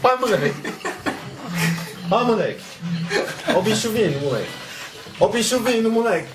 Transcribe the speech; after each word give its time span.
Vai, 0.00 0.16
moleque. 0.16 0.54
Vai, 2.08 2.24
moleque. 2.24 2.62
Ó 3.54 3.58
o 3.58 3.62
bicho 3.62 3.90
vindo, 3.90 4.20
moleque. 4.20 4.50
Ó 5.18 5.26
o 5.26 5.28
bicho 5.28 5.58
vindo, 5.60 5.90
moleque. 5.90 6.28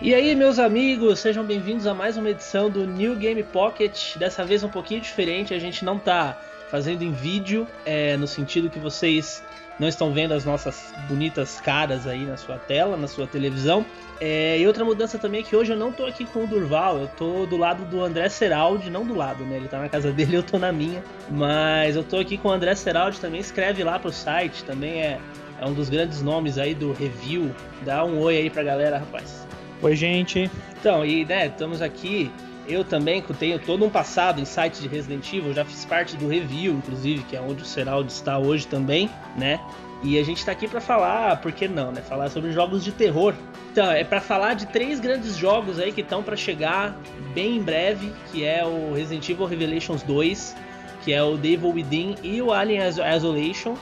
E 0.00 0.14
aí, 0.14 0.34
meus 0.36 0.58
amigos, 0.58 1.18
sejam 1.18 1.44
bem-vindos 1.44 1.86
a 1.86 1.94
mais 1.94 2.16
uma 2.16 2.30
edição 2.30 2.70
do 2.70 2.86
New 2.86 3.16
Game 3.16 3.42
Pocket. 3.42 4.16
Dessa 4.16 4.44
vez 4.44 4.62
um 4.62 4.68
pouquinho 4.68 5.00
diferente, 5.00 5.52
a 5.52 5.58
gente 5.58 5.84
não 5.84 5.98
tá 5.98 6.40
fazendo 6.70 7.02
em 7.02 7.12
vídeo, 7.12 7.66
é, 7.84 8.16
no 8.16 8.26
sentido 8.26 8.70
que 8.70 8.78
vocês 8.78 9.42
não 9.78 9.88
estão 9.88 10.12
vendo 10.12 10.32
as 10.32 10.44
nossas 10.44 10.92
bonitas 11.08 11.60
caras 11.60 12.06
aí 12.06 12.24
na 12.24 12.36
sua 12.36 12.58
tela, 12.58 12.96
na 12.96 13.08
sua 13.08 13.26
televisão. 13.26 13.84
É, 14.20 14.58
e 14.58 14.66
outra 14.66 14.84
mudança 14.84 15.18
também 15.18 15.40
é 15.40 15.42
que 15.42 15.56
hoje 15.56 15.72
eu 15.72 15.76
não 15.76 15.90
tô 15.90 16.06
aqui 16.06 16.24
com 16.24 16.44
o 16.44 16.46
Durval, 16.46 16.98
eu 16.98 17.08
tô 17.08 17.44
do 17.46 17.56
lado 17.56 17.84
do 17.84 18.04
André 18.04 18.28
Seraldi, 18.28 18.88
não 18.88 19.04
do 19.04 19.14
lado, 19.14 19.44
né? 19.44 19.56
Ele 19.56 19.68
tá 19.68 19.80
na 19.80 19.88
casa 19.88 20.10
dele, 20.12 20.36
eu 20.36 20.42
tô 20.42 20.58
na 20.58 20.70
minha. 20.70 21.02
Mas 21.30 21.96
eu 21.96 22.04
tô 22.04 22.18
aqui 22.18 22.38
com 22.38 22.48
o 22.48 22.52
André 22.52 22.74
Seraldi 22.74 23.18
também, 23.18 23.40
escreve 23.40 23.82
lá 23.82 23.98
pro 23.98 24.12
site, 24.12 24.62
também 24.64 25.02
é, 25.02 25.18
é 25.60 25.66
um 25.66 25.72
dos 25.72 25.88
grandes 25.88 26.22
nomes 26.22 26.58
aí 26.58 26.74
do 26.74 26.92
review. 26.92 27.50
Dá 27.84 28.04
um 28.04 28.20
oi 28.20 28.36
aí 28.36 28.50
pra 28.50 28.62
galera, 28.62 28.98
rapaz. 28.98 29.46
Oi, 29.82 29.96
gente. 29.96 30.48
Então, 30.78 31.04
e 31.04 31.24
né, 31.24 31.46
estamos 31.46 31.82
aqui. 31.82 32.30
Eu 32.66 32.84
também 32.84 33.20
tenho 33.38 33.58
todo 33.58 33.84
um 33.84 33.90
passado 33.90 34.40
em 34.40 34.44
sites 34.44 34.80
de 34.80 34.88
Resident 34.88 35.32
Evil, 35.32 35.52
já 35.52 35.64
fiz 35.64 35.84
parte 35.84 36.16
do 36.16 36.28
review, 36.28 36.74
inclusive, 36.74 37.22
que 37.24 37.36
é 37.36 37.40
onde 37.40 37.62
o 37.62 37.66
Seraldi 37.66 38.12
está 38.12 38.38
hoje 38.38 38.66
também, 38.66 39.10
né? 39.36 39.60
E 40.02 40.18
a 40.18 40.24
gente 40.24 40.38
está 40.38 40.52
aqui 40.52 40.66
para 40.66 40.80
falar, 40.80 41.40
por 41.40 41.52
que 41.52 41.68
não, 41.68 41.92
né? 41.92 42.00
Falar 42.02 42.28
sobre 42.28 42.52
jogos 42.52 42.82
de 42.82 42.92
terror. 42.92 43.34
Então, 43.70 43.90
é 43.90 44.04
para 44.04 44.20
falar 44.20 44.54
de 44.54 44.66
três 44.66 45.00
grandes 45.00 45.36
jogos 45.36 45.78
aí 45.78 45.92
que 45.92 46.00
estão 46.00 46.22
para 46.22 46.36
chegar 46.36 46.96
bem 47.34 47.56
em 47.56 47.62
breve, 47.62 48.12
que 48.30 48.44
é 48.44 48.64
o 48.64 48.92
Resident 48.94 49.28
Evil 49.28 49.46
Revelations 49.46 50.02
2, 50.02 50.56
que 51.04 51.12
é 51.12 51.22
o 51.22 51.36
Devil 51.36 51.70
Within 51.70 52.16
e 52.22 52.42
o 52.42 52.52
Alien 52.52 52.82
Isolation. 53.16 53.76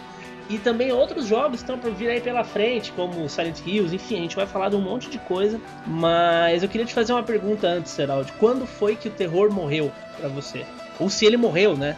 E 0.50 0.58
também 0.58 0.90
outros 0.90 1.26
jogos 1.26 1.60
estão 1.60 1.78
por 1.78 1.92
vir 1.92 2.10
aí 2.10 2.20
pela 2.20 2.42
frente, 2.42 2.90
como 2.90 3.28
Silent 3.28 3.60
Hills, 3.64 3.94
enfim, 3.94 4.16
a 4.16 4.22
gente 4.22 4.34
vai 4.34 4.48
falar 4.48 4.68
de 4.68 4.74
um 4.74 4.80
monte 4.80 5.08
de 5.08 5.16
coisa. 5.16 5.60
Mas 5.86 6.64
eu 6.64 6.68
queria 6.68 6.84
te 6.84 6.92
fazer 6.92 7.12
uma 7.12 7.22
pergunta 7.22 7.68
antes, 7.68 7.92
Seraldi. 7.92 8.32
Quando 8.32 8.66
foi 8.66 8.96
que 8.96 9.06
o 9.06 9.12
terror 9.12 9.52
morreu 9.52 9.92
para 10.18 10.28
você? 10.28 10.66
Ou 10.98 11.08
se 11.08 11.24
ele 11.24 11.36
morreu, 11.36 11.76
né? 11.76 11.96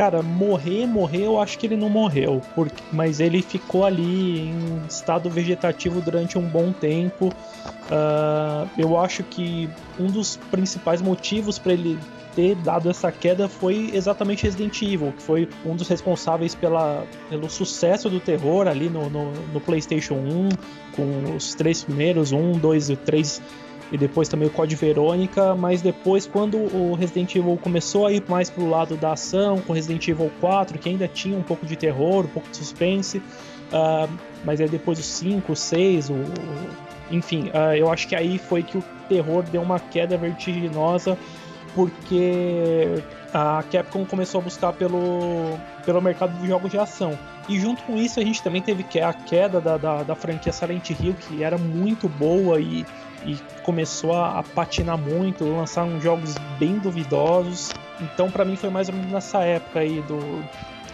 Cara, 0.00 0.22
morrer, 0.22 0.86
morrer, 0.86 1.26
eu 1.26 1.38
acho 1.38 1.58
que 1.58 1.66
ele 1.66 1.76
não 1.76 1.90
morreu, 1.90 2.40
porque, 2.54 2.82
mas 2.90 3.20
ele 3.20 3.42
ficou 3.42 3.84
ali 3.84 4.48
em 4.48 4.80
estado 4.88 5.28
vegetativo 5.28 6.00
durante 6.00 6.38
um 6.38 6.48
bom 6.48 6.72
tempo. 6.72 7.26
Uh, 7.26 8.66
eu 8.78 8.96
acho 8.96 9.22
que 9.22 9.68
um 9.98 10.06
dos 10.06 10.38
principais 10.50 11.02
motivos 11.02 11.58
para 11.58 11.74
ele 11.74 11.98
ter 12.34 12.54
dado 12.54 12.88
essa 12.88 13.12
queda 13.12 13.46
foi 13.46 13.90
exatamente 13.92 14.44
Resident 14.44 14.80
Evil, 14.80 15.12
que 15.12 15.22
foi 15.22 15.46
um 15.66 15.76
dos 15.76 15.86
responsáveis 15.86 16.54
pela, 16.54 17.04
pelo 17.28 17.50
sucesso 17.50 18.08
do 18.08 18.20
terror 18.20 18.68
ali 18.68 18.88
no, 18.88 19.10
no, 19.10 19.32
no 19.52 19.60
PlayStation 19.60 20.14
1, 20.14 20.48
com 20.96 21.36
os 21.36 21.54
três 21.54 21.84
primeiros, 21.84 22.32
1, 22.32 22.52
2 22.52 22.88
e 22.88 22.96
3 22.96 23.42
e 23.92 23.98
depois 23.98 24.28
também 24.28 24.46
o 24.48 24.50
Code 24.50 24.76
Verônica, 24.76 25.54
mas 25.54 25.82
depois 25.82 26.26
quando 26.26 26.56
o 26.56 26.94
Resident 26.94 27.34
Evil 27.34 27.58
começou 27.60 28.06
a 28.06 28.12
ir 28.12 28.22
mais 28.28 28.48
pro 28.48 28.68
lado 28.68 28.96
da 28.96 29.12
ação, 29.12 29.60
com 29.60 29.72
Resident 29.72 30.06
Evil 30.06 30.30
4, 30.40 30.78
que 30.78 30.88
ainda 30.88 31.08
tinha 31.08 31.36
um 31.36 31.42
pouco 31.42 31.66
de 31.66 31.76
terror, 31.76 32.24
um 32.24 32.28
pouco 32.28 32.48
de 32.48 32.56
suspense, 32.56 33.18
uh, 33.18 34.08
mas 34.44 34.60
aí 34.60 34.68
depois 34.68 34.98
o 34.98 35.02
5, 35.02 35.52
o 35.52 35.56
6, 35.56 36.10
o, 36.10 36.14
o 36.14 36.26
enfim, 37.10 37.48
uh, 37.48 37.74
eu 37.76 37.90
acho 37.90 38.06
que 38.06 38.14
aí 38.14 38.38
foi 38.38 38.62
que 38.62 38.78
o 38.78 38.84
terror 39.08 39.42
deu 39.42 39.60
uma 39.60 39.80
queda 39.80 40.16
vertiginosa 40.16 41.18
porque 41.74 43.02
a 43.32 43.62
Capcom 43.70 44.04
começou 44.04 44.40
a 44.40 44.44
buscar 44.44 44.72
pelo, 44.72 45.58
pelo 45.84 46.00
mercado 46.00 46.36
de 46.40 46.46
jogos 46.46 46.70
de 46.70 46.78
ação. 46.78 47.18
E 47.48 47.58
junto 47.58 47.82
com 47.82 47.96
isso 47.96 48.20
a 48.20 48.24
gente 48.24 48.42
também 48.42 48.60
teve 48.60 48.84
a 49.00 49.12
queda 49.12 49.60
da, 49.60 49.76
da, 49.76 50.02
da 50.02 50.14
franquia 50.14 50.52
Silent 50.52 50.90
Hill, 50.90 51.14
que 51.14 51.42
era 51.42 51.56
muito 51.56 52.08
boa 52.08 52.60
e, 52.60 52.84
e 53.24 53.38
começou 53.62 54.14
a, 54.14 54.42
patinar 54.54 54.98
muito, 54.98 55.44
lançaram 55.44 56.00
jogos 56.00 56.34
bem 56.58 56.78
duvidosos. 56.78 57.72
Então 58.00 58.30
para 58.30 58.44
mim 58.44 58.56
foi 58.56 58.70
mais 58.70 58.88
ou 58.88 58.94
menos 58.94 59.12
nessa 59.12 59.42
época 59.42 59.80
aí 59.80 60.00
do 60.02 60.42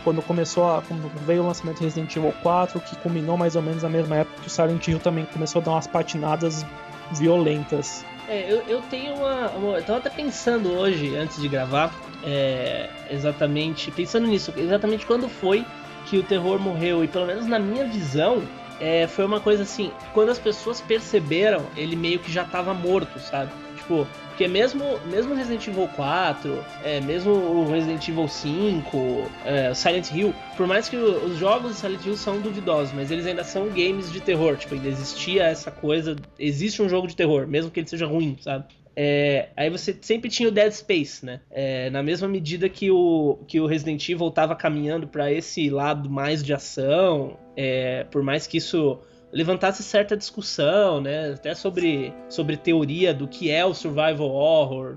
quando 0.03 0.23
começou 0.23 0.71
a, 0.71 0.83
quando 0.83 1.09
veio 1.27 1.43
o 1.43 1.47
lançamento 1.47 1.79
do 1.79 1.85
Resident 1.85 2.15
Evil 2.15 2.33
4, 2.41 2.79
que 2.81 2.95
culminou 2.97 3.37
mais 3.37 3.57
ou 3.57 3.63
menos 3.63 3.83
na 3.83 3.89
mesma 3.89 4.19
época 4.19 4.41
que 4.41 4.47
o 4.47 4.51
Silent 4.51 4.87
Hill 4.87 5.01
também 5.01 5.25
começou 5.27 5.61
a 5.61 5.65
dar 5.65 5.73
umas 5.73 5.89
patinadas 5.89 6.65
violentas. 7.11 8.05
É, 8.29 8.51
eu, 8.51 8.63
eu 8.69 8.83
tenho 8.83 9.15
uma, 9.15 9.49
uma. 9.51 9.79
Eu 9.79 9.83
tava 9.83 9.99
até 9.99 10.11
pensando 10.11 10.73
hoje, 10.73 11.17
antes 11.17 11.41
de 11.41 11.49
gravar, 11.49 11.93
é, 12.25 12.89
exatamente. 13.11 13.91
Pensando 13.91 14.27
nisso, 14.27 14.53
exatamente 14.57 15.05
quando 15.07 15.29
foi 15.29 15.65
que 16.07 16.19
o 16.19 16.23
terror 16.23 16.61
morreu. 16.61 17.05
E 17.05 17.09
pelo 17.09 17.27
menos 17.27 17.47
na 17.47 17.59
minha 17.59 17.85
visão, 17.85 18.43
é, 18.81 19.07
foi 19.07 19.25
uma 19.25 19.41
coisa 19.41 19.63
assim: 19.63 19.91
quando 20.13 20.31
as 20.31 20.39
pessoas 20.39 20.81
perceberam, 20.81 21.65
ele 21.77 21.97
meio 21.97 22.19
que 22.19 22.31
já 22.31 22.45
tava 22.45 22.75
morto, 22.75 23.19
sabe? 23.19 23.51
Tipo, 23.77 24.07
porque 24.29 24.49
mesmo, 24.49 24.99
mesmo 25.07 25.35
Resident 25.35 25.67
Evil 25.67 25.89
4, 25.97 26.63
é, 26.85 27.01
mesmo 27.01 27.33
o 27.33 27.71
Resident 27.71 28.07
Evil 28.07 28.29
5, 28.29 29.31
é, 29.47 29.73
Silent 29.73 30.11
Hill, 30.11 30.35
por 30.57 30.67
mais 30.67 30.91
que 30.91 30.97
os 30.97 31.39
jogos 31.39 31.73
de 31.73 31.79
Silent 31.79 32.05
Hill 32.05 32.17
são 32.17 32.39
duvidosos, 32.39 32.93
mas 32.93 33.11
eles 33.11 33.27
ainda 33.27 33.43
são 33.43 33.69
games 33.69 34.13
de 34.13 34.21
terror. 34.21 34.57
Tipo, 34.57 34.75
ainda 34.75 34.89
existia 34.89 35.45
essa 35.45 35.71
coisa. 35.71 36.17
Existe 36.39 36.83
um 36.83 36.89
jogo 36.89 37.07
de 37.07 37.17
terror, 37.17 37.47
mesmo 37.47 37.71
que 37.71 37.81
ele 37.81 37.89
seja 37.89 38.07
ruim, 38.07 38.37
sabe? 38.43 38.65
É, 38.99 39.51
aí 39.55 39.69
você 39.69 39.95
sempre 40.01 40.31
tinha 40.31 40.49
o 40.49 40.53
Dead 40.53 40.73
Space, 40.73 41.25
né? 41.25 41.41
É, 41.51 41.91
na 41.91 42.03
mesma 42.03 42.27
medida 42.27 42.67
que 42.67 42.91
o, 42.91 43.39
que 43.47 43.61
o 43.61 43.67
Resident 43.67 44.09
Evil 44.09 44.29
estava 44.29 44.57
caminhando 44.57 45.07
para 45.07 45.31
esse 45.31 45.69
lado 45.69 46.09
mais 46.09 46.43
de 46.43 46.55
ação, 46.55 47.37
é, 47.55 48.05
por 48.05 48.23
mais 48.23 48.47
que 48.47 48.57
isso 48.57 48.99
levantasse 49.31 49.83
certa 49.83 50.17
discussão, 50.17 51.03
né? 51.03 51.33
Até 51.35 51.55
sobre, 51.55 52.11
sobre 52.31 52.57
teoria 52.57 53.13
do 53.13 53.29
que 53.29 53.51
é 53.51 53.67
o 53.67 53.75
survival 53.75 54.31
horror, 54.31 54.97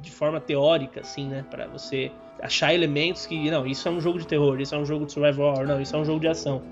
de 0.00 0.12
forma 0.12 0.40
teórica, 0.40 1.00
assim, 1.00 1.26
né? 1.26 1.44
Para 1.50 1.66
você 1.66 2.12
achar 2.40 2.72
elementos 2.72 3.26
que, 3.26 3.50
não, 3.50 3.66
isso 3.66 3.88
é 3.88 3.90
um 3.90 4.00
jogo 4.00 4.20
de 4.20 4.28
terror, 4.28 4.60
isso 4.60 4.76
é 4.76 4.78
um 4.78 4.86
jogo 4.86 5.06
de 5.06 5.12
survival 5.12 5.52
horror, 5.52 5.66
não, 5.66 5.80
isso 5.80 5.96
é 5.96 5.98
um 5.98 6.04
jogo 6.04 6.20
de 6.20 6.28
ação. 6.28 6.62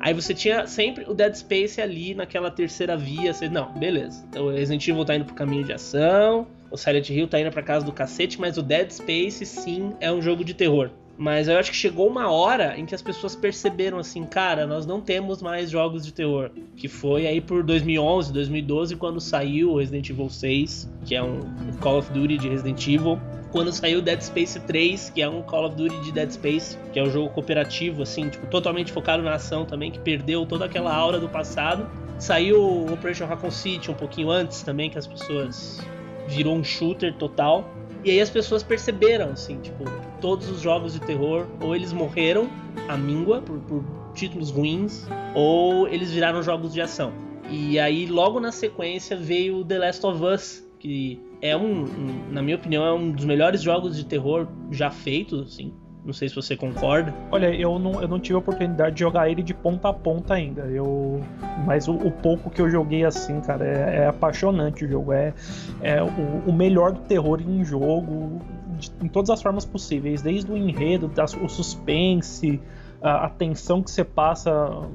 Aí 0.00 0.12
você 0.12 0.34
tinha 0.34 0.66
sempre 0.66 1.04
o 1.08 1.14
Dead 1.14 1.34
Space 1.34 1.80
ali 1.80 2.14
naquela 2.14 2.50
terceira 2.50 2.96
via, 2.96 3.32
você, 3.32 3.48
não, 3.48 3.72
beleza. 3.72 4.24
Então 4.28 4.46
o 4.46 4.50
Resident 4.50 4.86
Evil 4.86 5.04
tá 5.04 5.16
indo 5.16 5.24
pro 5.24 5.34
caminho 5.34 5.64
de 5.64 5.72
ação, 5.72 6.46
o 6.70 6.76
Silent 6.76 7.08
Hill 7.10 7.28
tá 7.28 7.40
indo 7.40 7.50
pra 7.50 7.62
casa 7.62 7.86
do 7.86 7.92
cacete, 7.92 8.40
mas 8.40 8.58
o 8.58 8.62
Dead 8.62 8.90
Space 8.90 9.46
sim 9.46 9.92
é 10.00 10.12
um 10.12 10.20
jogo 10.20 10.44
de 10.44 10.54
terror. 10.54 10.90
Mas 11.16 11.46
eu 11.46 11.56
acho 11.56 11.70
que 11.70 11.76
chegou 11.76 12.08
uma 12.08 12.30
hora 12.30 12.76
em 12.76 12.84
que 12.84 12.94
as 12.94 13.02
pessoas 13.02 13.36
perceberam 13.36 13.98
assim, 13.98 14.24
cara, 14.24 14.66
nós 14.66 14.84
não 14.84 15.00
temos 15.00 15.40
mais 15.40 15.70
jogos 15.70 16.04
de 16.04 16.12
terror. 16.12 16.50
Que 16.76 16.88
foi 16.88 17.26
aí 17.26 17.40
por 17.40 17.62
2011, 17.62 18.32
2012, 18.32 18.96
quando 18.96 19.20
saiu 19.20 19.76
Resident 19.76 20.10
Evil 20.10 20.28
6, 20.28 20.90
que 21.04 21.14
é 21.14 21.22
um 21.22 21.40
Call 21.80 21.98
of 21.98 22.12
Duty 22.12 22.36
de 22.36 22.48
Resident 22.48 22.86
Evil. 22.88 23.20
Quando 23.52 23.70
saiu 23.70 24.02
Dead 24.02 24.20
Space 24.20 24.58
3, 24.58 25.10
que 25.10 25.22
é 25.22 25.28
um 25.28 25.40
Call 25.42 25.66
of 25.66 25.76
Duty 25.76 26.00
de 26.00 26.10
Dead 26.10 26.30
Space, 26.32 26.76
que 26.92 26.98
é 26.98 27.02
um 27.04 27.10
jogo 27.10 27.30
cooperativo, 27.30 28.02
assim, 28.02 28.28
tipo, 28.28 28.48
totalmente 28.48 28.90
focado 28.90 29.22
na 29.22 29.34
ação 29.34 29.64
também, 29.64 29.92
que 29.92 30.00
perdeu 30.00 30.44
toda 30.44 30.64
aquela 30.64 30.92
aura 30.92 31.20
do 31.20 31.28
passado. 31.28 31.88
Saiu 32.18 32.86
Operation 32.92 33.26
Raccoon 33.26 33.52
City 33.52 33.92
um 33.92 33.94
pouquinho 33.94 34.30
antes 34.30 34.62
também, 34.62 34.90
que 34.90 34.98
as 34.98 35.06
pessoas 35.06 35.80
virou 36.26 36.56
um 36.56 36.64
shooter 36.64 37.14
total. 37.14 37.70
E 38.02 38.10
aí 38.10 38.20
as 38.20 38.28
pessoas 38.28 38.64
perceberam, 38.64 39.30
assim, 39.30 39.60
tipo, 39.60 39.84
todos 40.24 40.48
os 40.48 40.62
jogos 40.62 40.94
de 40.94 41.00
terror, 41.00 41.46
ou 41.60 41.76
eles 41.76 41.92
morreram 41.92 42.48
à 42.88 42.96
míngua 42.96 43.42
por, 43.42 43.58
por 43.58 43.84
títulos 44.14 44.50
ruins, 44.50 45.06
ou 45.34 45.86
eles 45.86 46.10
viraram 46.10 46.42
jogos 46.42 46.72
de 46.72 46.80
ação. 46.80 47.12
E 47.50 47.78
aí, 47.78 48.06
logo 48.06 48.40
na 48.40 48.50
sequência, 48.50 49.18
veio 49.18 49.62
The 49.62 49.76
Last 49.76 50.06
of 50.06 50.24
Us, 50.24 50.66
que 50.78 51.20
é 51.42 51.54
um, 51.54 51.82
um, 51.82 52.32
na 52.32 52.40
minha 52.40 52.56
opinião, 52.56 52.86
é 52.86 52.92
um 52.94 53.10
dos 53.10 53.26
melhores 53.26 53.60
jogos 53.60 53.98
de 53.98 54.06
terror 54.06 54.48
já 54.70 54.90
feitos, 54.90 55.42
assim. 55.42 55.74
Não 56.04 56.12
sei 56.12 56.28
se 56.28 56.34
você 56.34 56.54
concorda. 56.54 57.14
Olha, 57.30 57.54
eu 57.54 57.78
não, 57.78 58.02
eu 58.02 58.06
não 58.06 58.20
tive 58.20 58.34
a 58.34 58.38
oportunidade 58.38 58.96
de 58.96 59.00
jogar 59.00 59.30
ele 59.30 59.42
de 59.42 59.54
ponta 59.54 59.88
a 59.88 59.92
ponta 59.92 60.34
ainda. 60.34 60.62
Eu, 60.62 61.20
mas 61.66 61.88
o, 61.88 61.94
o 61.94 62.10
pouco 62.10 62.50
que 62.50 62.60
eu 62.60 62.68
joguei 62.68 63.04
assim, 63.04 63.40
cara, 63.40 63.66
é, 63.66 63.96
é 64.00 64.06
apaixonante 64.06 64.84
o 64.84 64.88
jogo. 64.88 65.14
É, 65.14 65.32
é 65.80 66.02
o, 66.02 66.08
o, 66.46 66.52
melhor 66.52 66.92
do 66.92 67.00
terror 67.00 67.40
em 67.40 67.64
jogo, 67.64 68.38
de, 68.74 68.90
em 69.02 69.08
todas 69.08 69.30
as 69.30 69.42
formas 69.42 69.64
possíveis, 69.64 70.22
desde 70.22 70.50
o 70.50 70.56
enredo, 70.56 71.08
das, 71.08 71.34
o 71.34 71.48
suspense, 71.48 72.60
a, 73.02 73.26
a 73.26 73.30
tensão 73.30 73.82
que 73.82 73.90
você 73.90 74.04
passa 74.04 74.86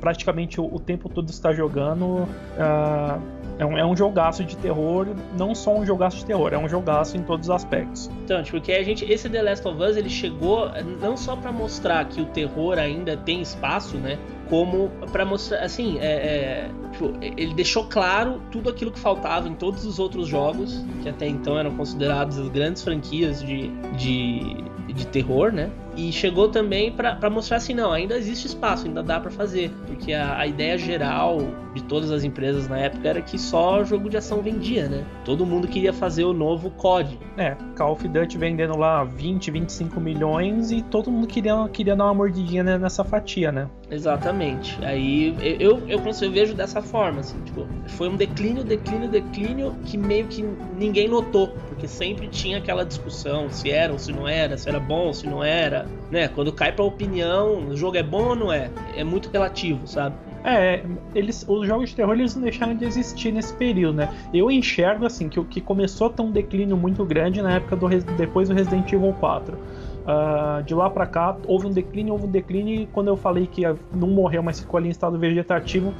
praticamente 0.00 0.60
o, 0.60 0.74
o 0.74 0.78
tempo 0.78 1.08
todo 1.08 1.28
está 1.28 1.52
jogando. 1.52 2.04
Uh, 2.04 3.38
é 3.58 3.66
um, 3.66 3.76
é 3.76 3.84
um 3.84 3.96
jogaço 3.96 4.44
de 4.44 4.56
terror, 4.56 5.08
não 5.36 5.52
só 5.52 5.76
um 5.76 5.84
jogaço 5.84 6.18
de 6.18 6.24
terror, 6.24 6.52
é 6.52 6.58
um 6.58 6.68
jogaço 6.68 7.16
em 7.16 7.22
todos 7.22 7.48
os 7.48 7.54
aspectos. 7.54 8.08
Então, 8.24 8.40
tipo, 8.40 8.60
que 8.60 8.70
a 8.70 8.84
gente, 8.84 9.04
esse 9.04 9.28
The 9.28 9.42
Last 9.42 9.66
of 9.66 9.82
Us, 9.82 9.96
ele 9.96 10.08
chegou 10.08 10.70
não 11.00 11.16
só 11.16 11.34
para 11.34 11.50
mostrar 11.50 12.04
que 12.04 12.20
o 12.20 12.26
terror 12.26 12.78
ainda 12.78 13.16
tem 13.16 13.42
espaço, 13.42 13.96
né? 13.96 14.16
Como 14.48 14.88
para 15.12 15.24
mostrar, 15.24 15.58
assim, 15.58 15.98
é, 15.98 16.06
é, 16.06 16.70
tipo, 16.92 17.12
ele 17.20 17.54
deixou 17.54 17.84
claro 17.84 18.40
tudo 18.50 18.70
aquilo 18.70 18.90
que 18.90 18.98
faltava 18.98 19.48
em 19.48 19.54
todos 19.54 19.84
os 19.84 19.98
outros 19.98 20.26
jogos, 20.26 20.84
que 21.02 21.08
até 21.08 21.26
então 21.26 21.58
eram 21.58 21.76
considerados 21.76 22.38
as 22.38 22.48
grandes 22.48 22.82
franquias 22.82 23.42
de, 23.42 23.68
de, 23.96 24.56
de 24.92 25.06
terror, 25.06 25.52
né? 25.52 25.70
E 25.98 26.12
chegou 26.12 26.48
também 26.48 26.92
para 26.92 27.28
mostrar 27.28 27.56
assim, 27.56 27.74
não, 27.74 27.90
ainda 27.90 28.16
existe 28.16 28.46
espaço, 28.46 28.86
ainda 28.86 29.02
dá 29.02 29.18
para 29.18 29.32
fazer. 29.32 29.72
Porque 29.84 30.12
a, 30.12 30.38
a, 30.38 30.46
ideia 30.46 30.78
geral 30.78 31.38
de 31.74 31.82
todas 31.82 32.12
as 32.12 32.22
empresas 32.22 32.68
na 32.68 32.78
época 32.78 33.08
era 33.08 33.20
que 33.20 33.36
só 33.36 33.82
jogo 33.82 34.08
de 34.08 34.16
ação 34.16 34.40
vendia, 34.40 34.88
né? 34.88 35.04
Todo 35.24 35.44
mundo 35.44 35.66
queria 35.66 35.92
fazer 35.92 36.22
o 36.22 36.32
novo 36.32 36.70
COD. 36.70 37.18
É, 37.36 37.56
Call 37.76 37.94
of 37.94 38.06
Duty 38.06 38.38
vendendo 38.38 38.76
lá 38.76 39.02
20, 39.02 39.50
25 39.50 40.00
milhões 40.00 40.70
e 40.70 40.82
todo 40.82 41.10
mundo 41.10 41.26
queria, 41.26 41.68
queria 41.72 41.96
dar 41.96 42.04
uma 42.04 42.14
mordidinha 42.14 42.62
nessa 42.62 43.02
fatia, 43.02 43.50
né? 43.50 43.68
Exatamente. 43.90 44.78
Aí 44.84 45.34
eu, 45.40 45.78
eu, 45.78 45.88
eu, 45.88 46.02
eu 46.22 46.30
vejo 46.30 46.54
dessa 46.54 46.80
forma, 46.80 47.20
assim, 47.20 47.40
tipo, 47.40 47.66
foi 47.88 48.08
um 48.08 48.16
declínio, 48.16 48.62
declínio, 48.62 49.08
declínio 49.08 49.74
que 49.84 49.98
meio 49.98 50.26
que 50.26 50.44
ninguém 50.76 51.08
notou, 51.08 51.48
porque 51.68 51.88
sempre 51.88 52.28
tinha 52.28 52.58
aquela 52.58 52.84
discussão 52.84 53.50
se 53.50 53.70
era 53.70 53.92
ou 53.92 53.98
se 53.98 54.12
não 54.12 54.28
era, 54.28 54.56
se 54.56 54.68
era 54.68 54.78
bom, 54.78 55.12
se 55.12 55.26
não 55.26 55.42
era, 55.42 55.87
né? 56.10 56.28
Quando 56.28 56.52
cai 56.52 56.72
pra 56.72 56.84
opinião, 56.84 57.68
o 57.68 57.76
jogo 57.76 57.96
é 57.96 58.02
bom 58.02 58.28
ou 58.28 58.36
não 58.36 58.52
é? 58.52 58.70
É 58.96 59.04
muito 59.04 59.30
relativo, 59.30 59.86
sabe? 59.86 60.14
É, 60.44 60.82
eles, 61.14 61.44
os 61.48 61.66
jogos 61.66 61.90
de 61.90 61.96
terror 61.96 62.14
eles 62.14 62.34
não 62.34 62.42
deixaram 62.42 62.74
de 62.74 62.84
existir 62.84 63.32
nesse 63.32 63.52
período, 63.54 63.96
né? 63.96 64.08
Eu 64.32 64.50
enxergo 64.50 65.04
assim 65.04 65.28
que 65.28 65.38
o 65.38 65.44
que 65.44 65.60
começou 65.60 66.06
a 66.06 66.10
ter 66.10 66.22
um 66.22 66.30
declínio 66.30 66.76
muito 66.76 67.04
grande 67.04 67.42
na 67.42 67.54
época 67.54 67.76
do 67.76 67.88
depois 68.16 68.48
do 68.48 68.54
Resident 68.54 68.90
Evil 68.92 69.12
4. 69.14 69.56
Uh, 70.08 70.62
de 70.62 70.74
lá 70.74 70.88
para 70.88 71.04
cá 71.04 71.36
houve 71.46 71.66
um 71.66 71.70
declínio, 71.70 72.14
houve 72.14 72.26
um 72.26 72.30
declínio. 72.30 72.82
E 72.82 72.86
quando 72.86 73.08
eu 73.08 73.16
falei 73.16 73.46
que 73.46 73.62
não 73.92 74.08
morreu, 74.08 74.42
mas 74.42 74.60
ficou 74.60 74.78
ali 74.78 74.88
em 74.88 74.90
estado 74.90 75.18
vegetativo, 75.18 75.92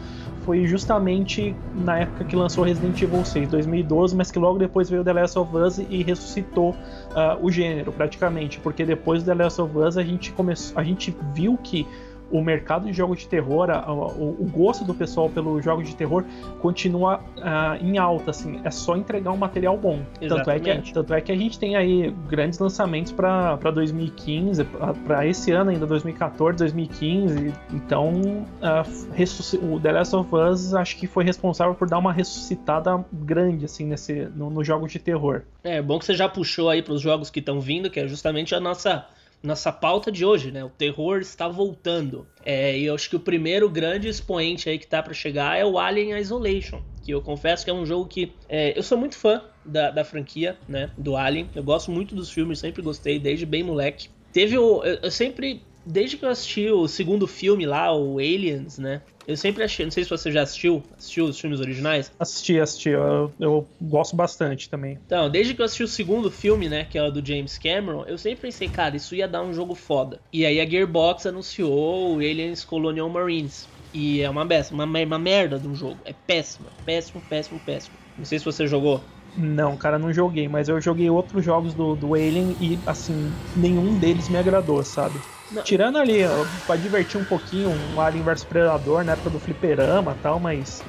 foi 0.49 0.67
justamente 0.67 1.55
na 1.75 1.99
época 1.99 2.25
que 2.25 2.35
lançou 2.35 2.65
Resident 2.65 3.03
Evil 3.03 3.23
6, 3.23 3.51
2012, 3.51 4.17
mas 4.17 4.31
que 4.31 4.39
logo 4.39 4.59
depois 4.59 4.89
veio 4.89 5.05
The 5.05 5.13
Last 5.13 5.39
of 5.39 5.55
Us 5.55 5.77
e 5.77 6.03
ressuscitou 6.03 6.71
uh, 6.71 7.45
o 7.45 7.51
gênero 7.53 7.93
praticamente, 7.93 8.59
porque 8.59 8.83
depois 8.83 9.23
do 9.23 9.27
The 9.27 9.45
Last 9.45 9.61
of 9.61 9.77
Us 9.77 9.99
a 9.99 10.03
gente 10.03 10.33
começou, 10.33 10.79
a 10.79 10.83
gente 10.83 11.15
viu 11.35 11.59
que 11.59 11.87
o 12.31 12.43
mercado 12.43 12.87
de 12.87 12.93
jogos 12.93 13.21
de 13.21 13.29
terror, 13.29 13.71
a, 13.71 13.79
a, 13.79 13.93
o, 13.93 14.49
gosto 14.53 14.85
do 14.85 14.95
pessoal 14.95 15.29
pelos 15.29 15.65
jogos 15.65 15.89
de 15.89 15.97
terror 15.97 16.25
continua 16.61 17.21
uh, 17.37 17.85
em 17.85 17.99
alta, 17.99 18.31
assim, 18.31 18.61
é 18.65 18.71
só 18.71 18.97
entregar 18.97 19.33
um 19.33 19.37
material 19.37 19.77
bom. 19.77 20.01
Tanto 20.29 20.51
é, 20.51 20.59
que, 20.59 20.93
tanto 20.93 21.15
é 21.15 21.21
que 21.21 21.33
a 21.33 21.37
gente 21.37 21.59
tem 21.59 21.77
aí 21.77 22.11
grandes 22.29 22.59
lançamentos 22.59 23.13
para 23.13 23.57
2015, 23.57 24.65
para 25.07 25.27
esse 25.27 25.53
ano 25.53 25.71
ainda, 25.71 25.87
2014, 25.87 26.59
2015. 26.59 27.53
Então, 27.73 28.13
uh, 28.13 29.75
o 29.75 29.81
The 29.81 29.93
Last 29.93 30.17
of 30.17 30.35
Us 30.35 30.75
acho 30.75 30.97
que 30.97 31.07
foi 31.07 31.25
responsável 31.25 31.75
por 31.75 31.89
dar 31.89 31.99
uma 31.99 32.13
ressuscitada 32.13 33.05
grande, 33.13 33.65
assim, 33.65 33.87
nesse, 33.87 34.29
nos 34.35 34.53
no 34.53 34.65
jogos 34.65 34.93
de 34.93 34.99
terror. 34.99 35.43
É 35.63 35.81
bom 35.81 35.99
que 35.99 36.05
você 36.05 36.15
já 36.15 36.29
puxou 36.29 36.69
aí 36.69 36.83
para 36.83 36.95
os 36.95 37.01
jogos 37.01 37.31
que 37.31 37.41
estão 37.41 37.61
vindo, 37.61 37.91
que 37.91 38.01
é 38.01 38.07
justamente 38.07 38.55
a 38.55 38.61
nossa 38.61 39.07
nossa 39.43 39.73
pauta 39.73 40.11
de 40.11 40.25
hoje, 40.25 40.51
né? 40.51 40.65
O 40.65 40.69
terror 40.69 41.21
está 41.21 41.49
voltando. 41.49 42.27
É, 42.45 42.77
e 42.77 42.85
eu 42.85 42.95
acho 42.95 43.09
que 43.09 43.17
o 43.17 43.21
primeiro 43.21 43.69
grande 43.69 44.09
expoente 44.09 44.69
aí 44.69 44.79
que 44.79 44.87
tá 44.87 45.03
para 45.03 45.15
chegar 45.15 45.57
é 45.59 45.65
o 45.65 45.79
Alien 45.79 46.19
Isolation, 46.19 46.83
que 47.03 47.13
eu 47.13 47.23
confesso 47.23 47.65
que 47.65 47.71
é 47.71 47.75
um 47.75 47.87
jogo 47.87 48.07
que 48.07 48.33
é, 48.49 48.77
eu 48.77 48.83
sou 48.83 48.99
muito 48.99 49.17
fã 49.17 49.43
da, 49.65 49.91
da, 49.91 50.05
franquia, 50.05 50.59
né? 50.69 50.91
Do 50.97 51.17
Alien. 51.17 51.49
Eu 51.55 51.63
gosto 51.63 51.91
muito 51.91 52.15
dos 52.15 52.31
filmes, 52.31 52.59
sempre 52.59 52.83
gostei 52.83 53.19
desde 53.19 53.47
bem 53.47 53.63
moleque. 53.63 54.09
Teve 54.33 54.59
o, 54.59 54.83
eu, 54.85 54.99
eu 55.03 55.11
sempre 55.11 55.63
desde 55.89 56.17
que 56.17 56.25
eu 56.25 56.29
assisti 56.29 56.69
o 56.71 56.87
segundo 56.87 57.27
filme 57.27 57.67
lá, 57.67 57.95
o 57.95 58.19
Aliens, 58.19 58.79
né? 58.79 59.03
Eu 59.27 59.37
sempre 59.37 59.63
achei, 59.63 59.85
não 59.85 59.91
sei 59.91 60.05
se 60.05 60.11
você 60.11 60.33
já 60.33 60.43
assistiu, 60.43 60.89
assistiu 60.97 61.27
os 61.27 61.39
filmes 61.39 61.61
originais? 61.61 62.11
Assisti, 62.19 62.59
assisti, 62.59 62.89
eu, 62.89 63.35
eu 63.39 63.69
gosto 63.79 64.17
bastante 64.17 64.71
também. 64.71 64.99
Então, 65.05 65.29
desde 65.29 65.55
que 65.55 65.61
eu 65.61 65.67
assisti 65.67 65.83
o 65.83 65.89
segundo 65.89 66.31
filme, 66.31 66.67
né, 66.67 66.85
que 66.85 66.97
é 66.97 67.03
o 67.03 67.11
do 67.11 67.25
James 67.25 67.59
Cameron, 67.59 68.05
eu 68.07 68.17
sempre 68.17 68.41
pensei, 68.41 68.69
cara, 68.69 68.97
isso 68.97 69.15
ia 69.15 69.29
dar 69.29 69.43
um 69.43 69.53
jogo 69.53 69.75
foda. 69.75 70.23
E 70.33 70.47
aí 70.47 70.59
a 70.59 70.69
Gearbox 70.69 71.27
anunciou 71.27 72.17
o 72.17 72.19
Aliens 72.21 72.65
Colonial 72.65 73.09
Marines. 73.11 73.69
E 73.93 74.21
é 74.21 74.31
uma, 74.31 74.47
uma, 74.71 74.85
uma 74.85 75.19
merda 75.19 75.59
de 75.59 75.69
um 75.69 75.75
jogo. 75.75 76.03
É 76.07 76.13
péssimo, 76.13 76.73
péssimo, 76.85 77.23
péssimo, 77.23 77.61
péssimo. 77.61 77.99
Não 78.17 78.25
sei 78.25 78.39
se 78.39 78.45
você 78.45 78.67
jogou. 78.67 79.11
Não, 79.35 79.77
cara, 79.77 79.99
não 79.99 80.13
joguei, 80.13 80.49
mas 80.49 80.69
eu 80.69 80.81
joguei 80.81 81.09
outros 81.11 81.45
jogos 81.45 81.75
do, 81.75 81.95
do 81.95 82.15
Alien 82.15 82.57
e, 82.61 82.83
assim, 82.87 83.39
nenhum 83.55 83.97
deles 83.99 84.29
me 84.29 84.37
agradou, 84.37 84.83
sabe? 84.85 85.25
Não. 85.51 85.63
Tirando 85.63 85.97
ali, 85.99 86.19
pra 86.67 86.77
divertir 86.77 87.19
um 87.21 87.25
pouquinho, 87.25 87.71
um 87.71 88.01
Alien 88.01 88.25
vs 88.25 88.45
Predador 88.45 89.05
na 89.05 89.13
época 89.13 89.31
do 89.31 89.39
fliperama 89.41 90.13
e 90.13 90.21
tal, 90.21 90.41
mas 90.41 90.85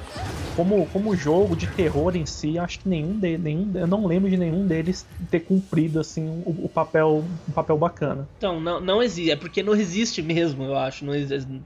como, 0.60 0.86
como 0.86 1.16
jogo 1.16 1.56
de 1.56 1.66
terror 1.66 2.14
em 2.14 2.26
si, 2.26 2.58
acho 2.58 2.80
que 2.80 2.88
nenhum 2.88 3.18
deles, 3.18 3.40
nenhum, 3.40 3.72
eu 3.74 3.86
não 3.86 4.04
lembro 4.04 4.28
de 4.28 4.36
nenhum 4.36 4.66
deles 4.66 5.06
ter 5.30 5.40
cumprido 5.40 5.98
assim 5.98 6.28
o, 6.28 6.66
o 6.66 6.68
papel, 6.68 7.24
um 7.48 7.52
papel 7.52 7.78
bacana. 7.78 8.28
Então, 8.36 8.60
não, 8.60 8.78
não 8.78 9.02
existe, 9.02 9.30
é 9.30 9.36
porque 9.36 9.62
não 9.62 9.74
existe 9.74 10.20
mesmo, 10.20 10.64
eu 10.64 10.76
acho. 10.76 11.02
Não, 11.06 11.14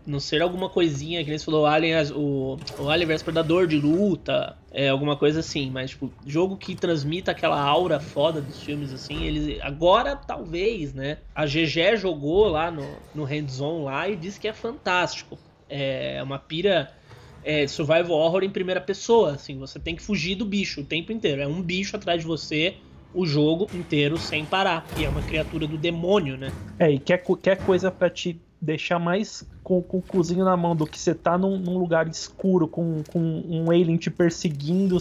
não 0.06 0.20
ser 0.20 0.41
alguma 0.43 0.69
coisinha 0.70 1.25
que 1.25 1.37
você 1.37 1.44
falou, 1.44 1.67
Alien, 1.67 2.12
o, 2.14 2.56
o 2.79 2.88
Alien 2.88 3.08
vs 3.08 3.23
Predador 3.25 3.67
de 3.67 3.81
luta, 3.81 4.56
é, 4.70 4.88
alguma 4.91 5.17
coisa 5.17 5.40
assim, 5.40 5.70
mas 5.70 5.90
tipo, 5.90 6.12
jogo 6.25 6.56
que 6.56 6.76
transmita 6.76 7.32
aquela 7.32 7.61
aura 7.61 7.99
foda 7.99 8.40
dos 8.40 8.62
filmes 8.62 8.93
assim, 8.93 9.25
eles 9.25 9.58
agora 9.61 10.14
talvez, 10.14 10.94
né? 10.94 11.19
A 11.35 11.47
GG 11.47 11.97
jogou 11.97 12.47
lá 12.47 12.70
no, 12.70 13.02
no 13.12 13.25
hands-on 13.25 13.82
lá 13.82 14.08
e 14.08 14.14
disse 14.14 14.38
que 14.38 14.47
é 14.47 14.52
fantástico. 14.52 15.37
É 15.69 16.23
uma 16.23 16.38
pira 16.38 16.93
é, 17.44 17.67
survival 17.67 18.19
horror 18.19 18.43
em 18.43 18.50
primeira 18.50 18.81
pessoa, 18.81 19.35
assim, 19.35 19.58
você 19.58 19.79
tem 19.79 19.94
que 19.94 20.02
fugir 20.02 20.35
do 20.35 20.44
bicho 20.44 20.81
o 20.81 20.85
tempo 20.85 21.12
inteiro. 21.12 21.43
É 21.43 21.46
um 21.46 21.62
bicho 21.62 21.96
atrás 21.96 22.20
de 22.20 22.26
você 22.26 22.76
o 23.14 23.25
jogo 23.25 23.69
inteiro 23.73 24.19
sem 24.19 24.44
parar. 24.44 24.85
E 24.99 25.05
é 25.05 25.08
uma 25.08 25.23
criatura 25.23 25.67
do 25.67 25.79
demônio, 25.79 26.37
né? 26.37 26.50
É, 26.79 26.91
e 26.91 26.99
quer, 26.99 27.23
quer 27.41 27.56
coisa 27.64 27.91
para 27.91 28.11
te 28.11 28.41
deixar 28.61 28.99
mais 28.99 29.46
com, 29.62 29.82
com 29.82 29.99
o 29.99 30.02
cozinho 30.02 30.44
na 30.44 30.56
mão 30.56 30.75
do 30.75 30.87
que 30.87 30.99
você 30.99 31.14
tá 31.14 31.37
num, 31.37 31.58
num, 31.58 31.76
lugar 31.76 32.08
escuro 32.08 32.67
com, 32.67 33.02
com 33.12 33.20
um 33.20 33.70
alien 33.70 33.97
te 33.97 34.11
perseguindo 34.11 34.97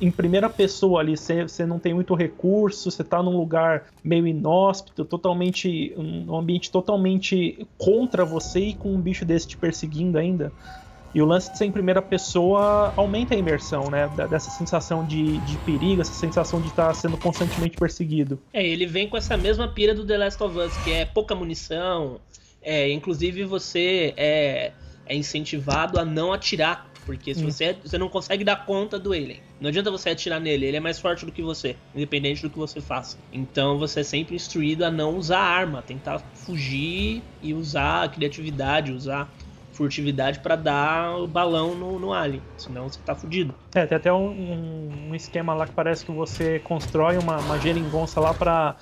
em 0.00 0.10
primeira 0.10 0.48
pessoa 0.48 1.00
ali, 1.00 1.16
você, 1.16 1.66
não 1.66 1.80
tem 1.80 1.92
muito 1.92 2.14
recurso, 2.14 2.90
você 2.90 3.02
tá 3.02 3.20
num 3.20 3.36
lugar 3.36 3.86
meio 4.04 4.26
inóspito, 4.26 5.04
totalmente. 5.04 5.92
um 5.96 6.36
ambiente 6.36 6.70
totalmente 6.70 7.66
contra 7.76 8.24
você 8.24 8.60
e 8.60 8.74
com 8.74 8.94
um 8.94 9.00
bicho 9.00 9.24
desse 9.24 9.48
te 9.48 9.56
perseguindo 9.56 10.16
ainda. 10.16 10.52
E 11.18 11.20
o 11.20 11.26
lance 11.26 11.50
de 11.50 11.58
ser 11.58 11.64
em 11.64 11.72
primeira 11.72 12.00
pessoa 12.00 12.92
aumenta 12.96 13.34
a 13.34 13.36
imersão, 13.36 13.90
né? 13.90 14.08
Dessa 14.30 14.52
sensação 14.52 15.04
de, 15.04 15.38
de 15.38 15.56
perigo, 15.58 16.00
essa 16.00 16.12
sensação 16.12 16.60
de 16.60 16.68
estar 16.68 16.94
sendo 16.94 17.16
constantemente 17.16 17.76
perseguido. 17.76 18.38
É, 18.52 18.64
ele 18.64 18.86
vem 18.86 19.08
com 19.08 19.16
essa 19.16 19.36
mesma 19.36 19.66
pira 19.66 19.92
do 19.92 20.06
The 20.06 20.16
Last 20.16 20.40
of 20.40 20.56
Us, 20.56 20.76
que 20.84 20.92
é 20.92 21.04
pouca 21.04 21.34
munição. 21.34 22.20
É, 22.62 22.88
inclusive 22.92 23.42
você 23.42 24.14
é, 24.16 24.70
é 25.06 25.16
incentivado 25.16 25.98
a 25.98 26.04
não 26.04 26.32
atirar. 26.32 26.88
Porque 27.04 27.34
se 27.34 27.42
hum. 27.42 27.50
você, 27.50 27.74
você 27.82 27.98
não 27.98 28.08
consegue 28.08 28.44
dar 28.44 28.64
conta 28.64 28.96
do 28.96 29.12
alien. 29.12 29.40
Não 29.60 29.70
adianta 29.70 29.90
você 29.90 30.10
atirar 30.10 30.38
nele, 30.38 30.66
ele 30.66 30.76
é 30.76 30.80
mais 30.80 31.00
forte 31.00 31.26
do 31.26 31.32
que 31.32 31.42
você, 31.42 31.74
independente 31.96 32.42
do 32.42 32.50
que 32.50 32.58
você 32.58 32.80
faça. 32.80 33.18
Então 33.32 33.76
você 33.76 34.00
é 34.00 34.04
sempre 34.04 34.36
instruído 34.36 34.84
a 34.84 34.90
não 34.90 35.16
usar 35.16 35.40
arma, 35.40 35.82
tentar 35.82 36.20
fugir 36.34 37.24
e 37.42 37.54
usar 37.54 38.04
a 38.04 38.08
criatividade, 38.08 38.92
usar 38.92 39.28
furtividade 39.78 40.40
para 40.40 40.56
dar 40.56 41.16
o 41.16 41.28
balão 41.28 41.76
no, 41.76 42.00
no 42.00 42.12
alien, 42.12 42.42
senão 42.56 42.88
você 42.88 42.98
tá 43.04 43.14
fudido. 43.14 43.54
É, 43.72 43.86
tem 43.86 43.96
até 43.96 44.12
um, 44.12 45.08
um 45.08 45.14
esquema 45.14 45.54
lá 45.54 45.66
que 45.66 45.72
parece 45.72 46.04
que 46.04 46.10
você 46.10 46.58
constrói 46.58 47.16
uma, 47.16 47.38
uma 47.38 47.58
geringonça 47.58 48.20
lá 48.20 48.34
para 48.34 48.76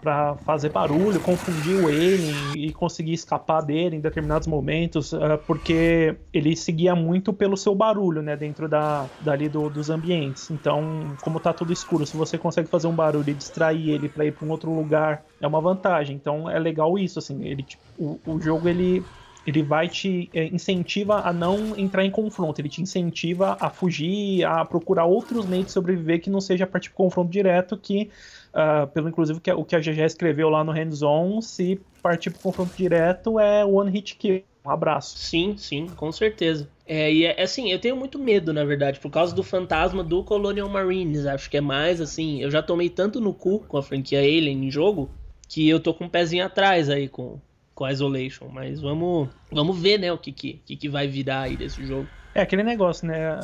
para 0.00 0.34
fazer 0.46 0.70
barulho, 0.70 1.20
confundir 1.20 1.76
o 1.76 1.86
alien 1.86 2.54
e 2.56 2.72
conseguir 2.72 3.12
escapar 3.12 3.60
dele 3.60 3.96
em 3.96 4.00
determinados 4.00 4.48
momentos, 4.48 5.12
uh, 5.12 5.38
porque 5.46 6.16
ele 6.32 6.56
seguia 6.56 6.94
muito 6.94 7.34
pelo 7.34 7.54
seu 7.54 7.74
barulho, 7.74 8.22
né, 8.22 8.34
dentro 8.34 8.66
da, 8.66 9.06
dali 9.20 9.46
do, 9.46 9.68
dos 9.68 9.90
ambientes. 9.90 10.50
Então, 10.50 11.14
como 11.20 11.38
tá 11.38 11.52
tudo 11.52 11.70
escuro, 11.70 12.06
se 12.06 12.16
você 12.16 12.38
consegue 12.38 12.70
fazer 12.70 12.86
um 12.86 12.94
barulho 12.94 13.28
e 13.28 13.34
distrair 13.34 13.90
ele 13.90 14.08
para 14.08 14.24
ir 14.24 14.32
para 14.32 14.46
um 14.46 14.50
outro 14.50 14.72
lugar, 14.72 15.22
é 15.38 15.46
uma 15.46 15.60
vantagem. 15.60 16.16
Então, 16.16 16.48
é 16.48 16.58
legal 16.58 16.98
isso, 16.98 17.18
assim, 17.18 17.44
ele, 17.44 17.62
tipo, 17.62 17.82
o, 17.98 18.18
o 18.24 18.40
jogo 18.40 18.70
ele 18.70 19.04
ele 19.50 19.62
vai 19.62 19.88
te 19.88 20.30
é, 20.32 20.46
incentiva 20.46 21.20
a 21.20 21.32
não 21.32 21.76
entrar 21.76 22.04
em 22.04 22.10
confronto, 22.10 22.60
ele 22.60 22.68
te 22.68 22.80
incentiva 22.80 23.56
a 23.60 23.68
fugir, 23.68 24.44
a 24.44 24.64
procurar 24.64 25.04
outros 25.04 25.44
meios 25.46 25.66
de 25.66 25.72
sobreviver 25.72 26.20
que 26.20 26.30
não 26.30 26.40
seja 26.40 26.66
partir 26.66 26.88
de 26.88 26.94
confronto 26.94 27.30
direto, 27.30 27.76
que, 27.76 28.10
uh, 28.54 28.86
pelo 28.88 29.08
inclusive 29.08 29.40
que, 29.40 29.52
o 29.52 29.64
que 29.64 29.76
a 29.76 29.80
GG 29.80 30.00
escreveu 30.00 30.48
lá 30.48 30.64
no 30.64 30.72
hands-on, 30.72 31.40
se 31.40 31.80
partir 32.02 32.30
para 32.30 32.40
confronto 32.40 32.74
direto 32.76 33.38
é 33.38 33.64
one 33.64 33.90
hit 33.90 34.16
kill. 34.16 34.42
Um 34.64 34.70
abraço. 34.70 35.16
Sim, 35.18 35.56
sim, 35.56 35.86
com 35.96 36.12
certeza. 36.12 36.68
É, 36.86 37.10
e 37.12 37.24
é 37.24 37.42
assim, 37.42 37.72
eu 37.72 37.78
tenho 37.78 37.96
muito 37.96 38.18
medo, 38.18 38.52
na 38.52 38.62
verdade, 38.62 39.00
por 39.00 39.10
causa 39.10 39.34
do 39.34 39.42
fantasma 39.42 40.04
do 40.04 40.22
Colonial 40.22 40.68
Marines. 40.68 41.24
Acho 41.24 41.48
que 41.48 41.56
é 41.56 41.60
mais 41.62 42.00
assim. 42.00 42.42
Eu 42.42 42.50
já 42.50 42.62
tomei 42.62 42.90
tanto 42.90 43.20
no 43.20 43.32
cu 43.32 43.60
com 43.60 43.78
a 43.78 43.82
franquia 43.82 44.18
Alien 44.18 44.66
em 44.66 44.70
jogo 44.70 45.10
que 45.48 45.68
eu 45.68 45.80
tô 45.80 45.94
com 45.94 46.04
um 46.04 46.08
pezinho 46.08 46.44
atrás 46.44 46.90
aí 46.90 47.08
com, 47.08 47.40
com 47.80 47.86
a 47.86 47.92
Isolation, 47.92 48.46
mas 48.52 48.78
vamos, 48.78 49.30
vamos 49.50 49.80
ver, 49.80 49.98
né, 49.98 50.12
o 50.12 50.18
que, 50.18 50.30
que, 50.30 50.60
que, 50.66 50.76
que 50.76 50.86
vai 50.86 51.08
virar 51.08 51.40
aí 51.44 51.56
desse 51.56 51.82
jogo. 51.82 52.06
É 52.34 52.42
aquele 52.42 52.62
negócio, 52.62 53.08
né? 53.08 53.38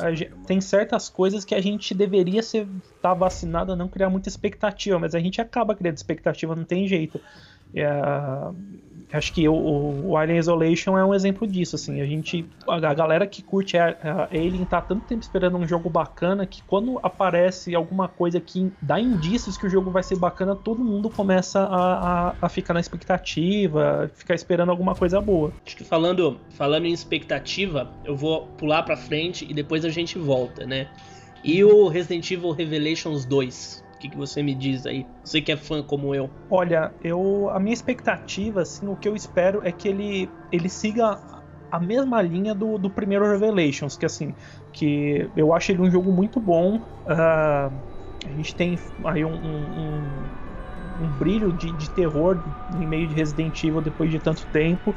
tem 0.45 0.61
certas 0.61 1.09
coisas 1.09 1.43
que 1.43 1.55
a 1.55 1.59
gente 1.59 1.95
deveria 1.95 2.43
ser 2.43 2.67
tá 3.01 3.15
vacinado, 3.15 3.75
não 3.75 3.87
criar 3.87 4.11
muita 4.11 4.29
expectativa, 4.29 4.99
mas 4.99 5.15
a 5.15 5.19
gente 5.19 5.41
acaba 5.41 5.73
criando 5.73 5.97
expectativa, 5.97 6.55
não 6.55 6.63
tem 6.63 6.87
jeito. 6.87 7.19
É, 7.73 7.87
acho 9.11 9.33
que 9.33 9.47
o, 9.47 9.53
o 9.53 10.17
Alien 10.17 10.39
Isolation 10.39 10.97
é 10.97 11.05
um 11.05 11.13
exemplo 11.13 11.47
disso, 11.47 11.75
assim, 11.75 12.01
a 12.01 12.05
gente, 12.05 12.45
a, 12.67 12.93
galera 12.93 13.25
que 13.25 13.41
curte 13.41 13.77
a, 13.77 13.97
a 14.03 14.23
Alien 14.25 14.65
tá 14.65 14.81
tanto 14.81 15.05
tempo 15.05 15.21
esperando 15.21 15.57
um 15.57 15.67
jogo 15.67 15.89
bacana 15.89 16.45
que 16.45 16.61
quando 16.63 16.99
aparece 17.01 17.73
alguma 17.73 18.07
coisa 18.07 18.39
que 18.39 18.71
dá 18.81 18.99
indícios 18.99 19.57
que 19.57 19.65
o 19.65 19.69
jogo 19.69 19.89
vai 19.91 20.03
ser 20.03 20.17
bacana, 20.17 20.55
todo 20.55 20.83
mundo 20.83 21.09
começa 21.09 21.61
a, 21.61 22.29
a, 22.29 22.35
a 22.41 22.49
ficar 22.49 22.73
na 22.73 22.79
expectativa, 22.79 24.11
ficar 24.15 24.35
esperando 24.35 24.69
alguma 24.69 24.95
coisa 24.95 25.21
boa. 25.21 25.53
Acho 25.65 25.77
que 25.77 25.83
falando, 25.83 26.39
falando 26.49 26.85
em 26.85 26.93
expectativa, 26.93 27.89
eu 28.03 28.15
vou 28.15 28.47
pular 28.57 28.83
pra 28.83 28.97
frente 28.97 29.45
e 29.49 29.53
depois 29.53 29.85
a 29.85 29.89
gente 29.89 30.17
volta, 30.17 30.65
né? 30.65 30.87
E 31.43 31.63
o 31.63 31.87
Resident 31.87 32.29
Evil 32.31 32.51
Revelations 32.51 33.23
2? 33.23 33.86
O 33.97 33.99
que, 33.99 34.09
que 34.09 34.17
você 34.17 34.43
me 34.43 34.53
diz 34.53 34.85
aí? 34.85 35.09
Você 35.23 35.41
que 35.41 35.51
é 35.51 35.57
fã 35.57 35.81
como 35.81 36.13
eu. 36.13 36.29
Olha, 36.47 36.95
eu 37.01 37.49
a 37.49 37.59
minha 37.59 37.73
expectativa, 37.73 38.61
assim, 38.61 38.87
o 38.87 38.95
que 38.95 39.07
eu 39.07 39.15
espero 39.15 39.65
é 39.65 39.71
que 39.71 39.87
ele, 39.87 40.37
ele 40.51 40.69
siga 40.69 41.19
a 41.71 41.79
mesma 41.79 42.21
linha 42.21 42.53
do, 42.53 42.77
do 42.77 42.91
primeiro 42.91 43.27
Revelations, 43.27 43.97
que 43.97 44.05
assim, 44.05 44.35
que 44.71 45.31
eu 45.35 45.51
acho 45.51 45.71
ele 45.71 45.81
um 45.81 45.89
jogo 45.89 46.11
muito 46.13 46.39
bom. 46.39 46.77
Uh, 47.07 47.81
a 48.23 48.29
gente 48.29 48.55
tem 48.55 48.77
aí 49.03 49.25
um, 49.25 49.33
um, 49.33 50.25
um 50.25 50.31
brilho 51.05 51.51
de, 51.51 51.71
de 51.71 51.89
terror 51.89 52.39
em 52.73 52.87
meio 52.87 53.07
de 53.07 53.13
Resident 53.13 53.63
Evil 53.63 53.81
depois 53.81 54.09
de 54.09 54.19
tanto 54.19 54.45
tempo. 54.47 54.95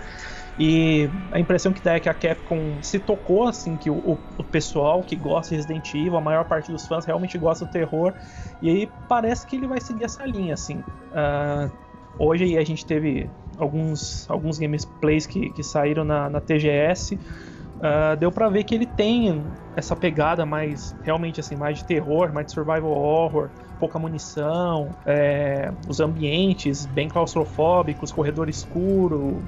E 0.58 1.08
a 1.32 1.40
impressão 1.40 1.72
que 1.72 1.80
dá 1.80 1.94
é 1.94 2.00
que 2.00 2.08
a 2.08 2.14
Capcom 2.14 2.82
se 2.82 2.98
tocou, 2.98 3.48
assim, 3.48 3.76
que 3.76 3.90
o, 3.90 4.18
o 4.36 4.44
pessoal 4.44 5.02
que 5.02 5.16
gosta 5.16 5.50
de 5.50 5.56
Resident 5.56 5.94
Evil, 5.94 6.16
a 6.16 6.20
maior 6.20 6.44
parte 6.44 6.70
dos 6.70 6.86
fãs 6.86 7.04
realmente 7.06 7.38
gosta 7.38 7.64
do 7.64 7.70
terror, 7.70 8.12
e 8.60 8.68
aí 8.68 8.90
parece 9.08 9.46
que 9.46 9.56
ele 9.56 9.66
vai 9.66 9.80
seguir 9.80 10.04
essa 10.04 10.24
linha, 10.24 10.54
assim. 10.54 10.76
Uh, 11.12 11.70
hoje 12.18 12.58
a 12.58 12.64
gente 12.64 12.84
teve 12.84 13.30
alguns, 13.56 14.28
alguns 14.28 14.58
gameplays 14.58 15.26
que, 15.26 15.50
que 15.50 15.62
saíram 15.62 16.04
na, 16.04 16.28
na 16.28 16.40
TGS, 16.40 17.14
uh, 17.14 17.18
ah, 17.82 18.14
deu 18.14 18.30
para 18.30 18.48
ver 18.50 18.64
que 18.64 18.74
ele 18.74 18.86
tem 18.86 19.42
essa 19.74 19.96
pegada 19.96 20.44
mais, 20.44 20.94
realmente 21.02 21.40
assim, 21.40 21.56
mais 21.56 21.78
de 21.78 21.84
terror, 21.86 22.32
mais 22.34 22.46
de 22.46 22.52
survival 22.52 22.90
horror, 22.90 23.50
pouca 23.80 23.98
munição, 23.98 24.90
é, 25.06 25.72
os 25.88 25.98
ambientes 25.98 26.86
bem 26.86 27.08
claustrofóbicos, 27.08 28.12
corredor 28.12 28.48
escuro, 28.48 29.42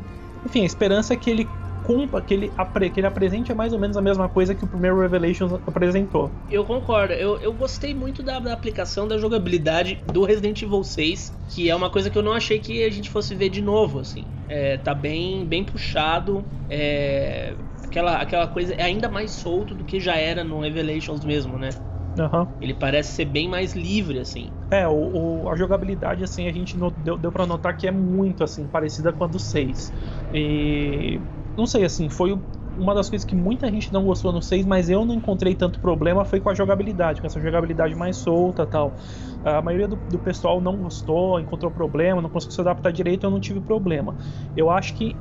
enfim, 0.44 0.62
a 0.62 0.66
esperança 0.66 1.12
é 1.12 1.16
que 1.16 1.30
ele 1.30 1.48
cumpra, 1.84 2.20
que 2.20 2.34
ele, 2.34 2.52
que 2.92 3.00
ele 3.00 3.06
apresente 3.06 3.52
mais 3.54 3.72
ou 3.72 3.78
menos 3.78 3.96
a 3.96 4.00
mesma 4.00 4.28
coisa 4.28 4.54
que 4.54 4.64
o 4.64 4.68
primeiro 4.68 5.00
Revelations 5.00 5.52
apresentou. 5.66 6.30
Eu 6.50 6.64
concordo, 6.64 7.12
eu, 7.12 7.38
eu 7.38 7.52
gostei 7.52 7.94
muito 7.94 8.22
da, 8.22 8.38
da, 8.38 8.52
aplicação 8.52 9.06
da 9.06 9.18
jogabilidade 9.18 9.98
do 10.12 10.24
Resident 10.24 10.62
Evil 10.62 10.84
6, 10.84 11.32
que 11.50 11.68
é 11.68 11.74
uma 11.74 11.90
coisa 11.90 12.08
que 12.08 12.16
eu 12.16 12.22
não 12.22 12.32
achei 12.32 12.58
que 12.58 12.84
a 12.84 12.90
gente 12.90 13.10
fosse 13.10 13.34
ver 13.34 13.48
de 13.48 13.60
novo, 13.60 13.98
assim. 13.98 14.24
É, 14.48 14.76
tá 14.76 14.94
bem, 14.94 15.44
bem 15.44 15.64
puxado, 15.64 16.44
é, 16.68 17.54
aquela, 17.84 18.16
aquela 18.16 18.46
coisa 18.46 18.74
é 18.74 18.82
ainda 18.82 19.08
mais 19.08 19.30
solto 19.30 19.74
do 19.74 19.84
que 19.84 19.98
já 19.98 20.16
era 20.16 20.44
no 20.44 20.60
Revelations 20.60 21.24
mesmo, 21.24 21.58
né? 21.58 21.70
Uhum. 22.18 22.46
Ele 22.60 22.74
parece 22.74 23.14
ser 23.14 23.24
bem 23.24 23.48
mais 23.48 23.74
livre, 23.74 24.18
assim. 24.18 24.54
É, 24.70 24.86
o, 24.88 25.44
o 25.44 25.48
a 25.50 25.56
jogabilidade, 25.56 26.22
assim, 26.22 26.46
a 26.46 26.52
gente 26.52 26.78
deu, 26.96 27.18
deu 27.18 27.32
pra 27.32 27.46
notar 27.46 27.76
que 27.76 27.86
é 27.86 27.90
muito, 27.90 28.44
assim, 28.44 28.68
parecida 28.68 29.12
com 29.12 29.24
a 29.24 29.26
do 29.26 29.38
6. 29.38 29.92
E. 30.32 31.24
Não 31.56 31.66
sei, 31.66 31.84
assim, 31.84 32.08
foi 32.08 32.40
uma 32.74 32.94
das 32.94 33.10
coisas 33.10 33.26
que 33.26 33.34
muita 33.34 33.70
gente 33.70 33.92
não 33.92 34.04
gostou 34.06 34.32
no 34.32 34.40
6, 34.40 34.64
mas 34.64 34.88
eu 34.88 35.04
não 35.04 35.14
encontrei 35.14 35.54
tanto 35.54 35.78
problema 35.80 36.24
foi 36.24 36.40
com 36.40 36.48
a 36.48 36.54
jogabilidade, 36.54 37.20
com 37.20 37.26
essa 37.26 37.40
jogabilidade 37.40 37.94
mais 37.94 38.16
solta 38.18 38.66
tal. 38.66 38.96
A 39.42 39.60
maioria 39.60 39.86
do, 39.88 40.02
do 40.08 40.18
pessoal 40.18 40.60
não 40.62 40.78
gostou, 40.78 41.38
encontrou 41.40 41.70
problema, 41.70 42.22
não 42.22 42.30
conseguiu 42.30 42.54
se 42.54 42.60
adaptar 42.62 42.90
direito, 42.92 43.24
eu 43.26 43.30
não 43.30 43.40
tive 43.40 43.60
problema. 43.60 44.16
Eu 44.56 44.70
acho 44.70 44.94
que 44.96 45.18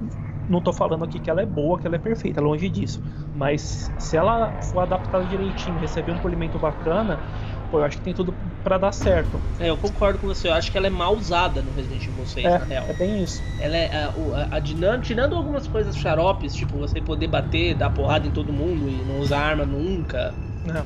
não 0.48 0.62
tô 0.62 0.74
falando 0.74 1.04
aqui 1.04 1.20
que 1.20 1.30
ela 1.30 1.42
é 1.42 1.46
boa, 1.46 1.80
que 1.80 1.88
ela 1.88 1.96
é 1.96 2.00
perfeita, 2.00 2.42
longe 2.42 2.70
disso. 2.70 3.02
Mas 3.34 3.94
se 3.98 4.18
ela 4.18 4.58
for 4.70 4.80
adaptada 4.80 5.26
direitinho, 5.26 5.80
receber 5.80 6.12
um 6.12 6.18
polimento 6.18 6.60
bacana, 6.60 7.24
pô, 7.70 7.80
eu 7.80 7.84
acho 7.84 7.98
que 7.98 8.04
tem 8.04 8.14
tudo 8.14 8.38
para 8.62 8.78
dar 8.78 8.92
certo. 8.92 9.42
É, 9.58 9.70
eu 9.70 9.78
concordo 9.78 10.20
com 10.20 10.28
você. 10.28 10.50
Eu 10.50 10.54
acho 10.54 10.72
que 10.72 10.78
ela 10.78 10.88
é 10.88 10.90
mal 10.90 11.16
usada 11.16 11.62
no 11.62 11.72
Resident 11.72 12.06
Evil 12.08 12.26
6, 12.26 12.46
é, 12.46 12.60
na 12.60 12.66
real. 12.66 12.86
É 12.90 12.94
bem 12.94 13.24
isso. 13.24 13.42
Ela 13.58 13.78
é 13.78 13.96
a, 13.96 14.08
a, 14.10 14.56
a 14.58 14.60
dinâmica, 14.60 15.08
tirando 15.08 15.36
algumas 15.36 15.68
coisas 15.68 15.96
xaropes, 15.96 16.54
tipo 16.54 16.78
você 16.78 17.00
poder 17.00 17.28
bater, 17.28 17.76
dar 17.76 17.90
porrada 17.90 18.28
em 18.28 18.32
todo 18.32 18.52
mundo 18.52 18.90
e 18.90 19.04
não 19.06 19.20
usar 19.20 19.40
arma 19.40 19.66
nunca. 19.66 20.36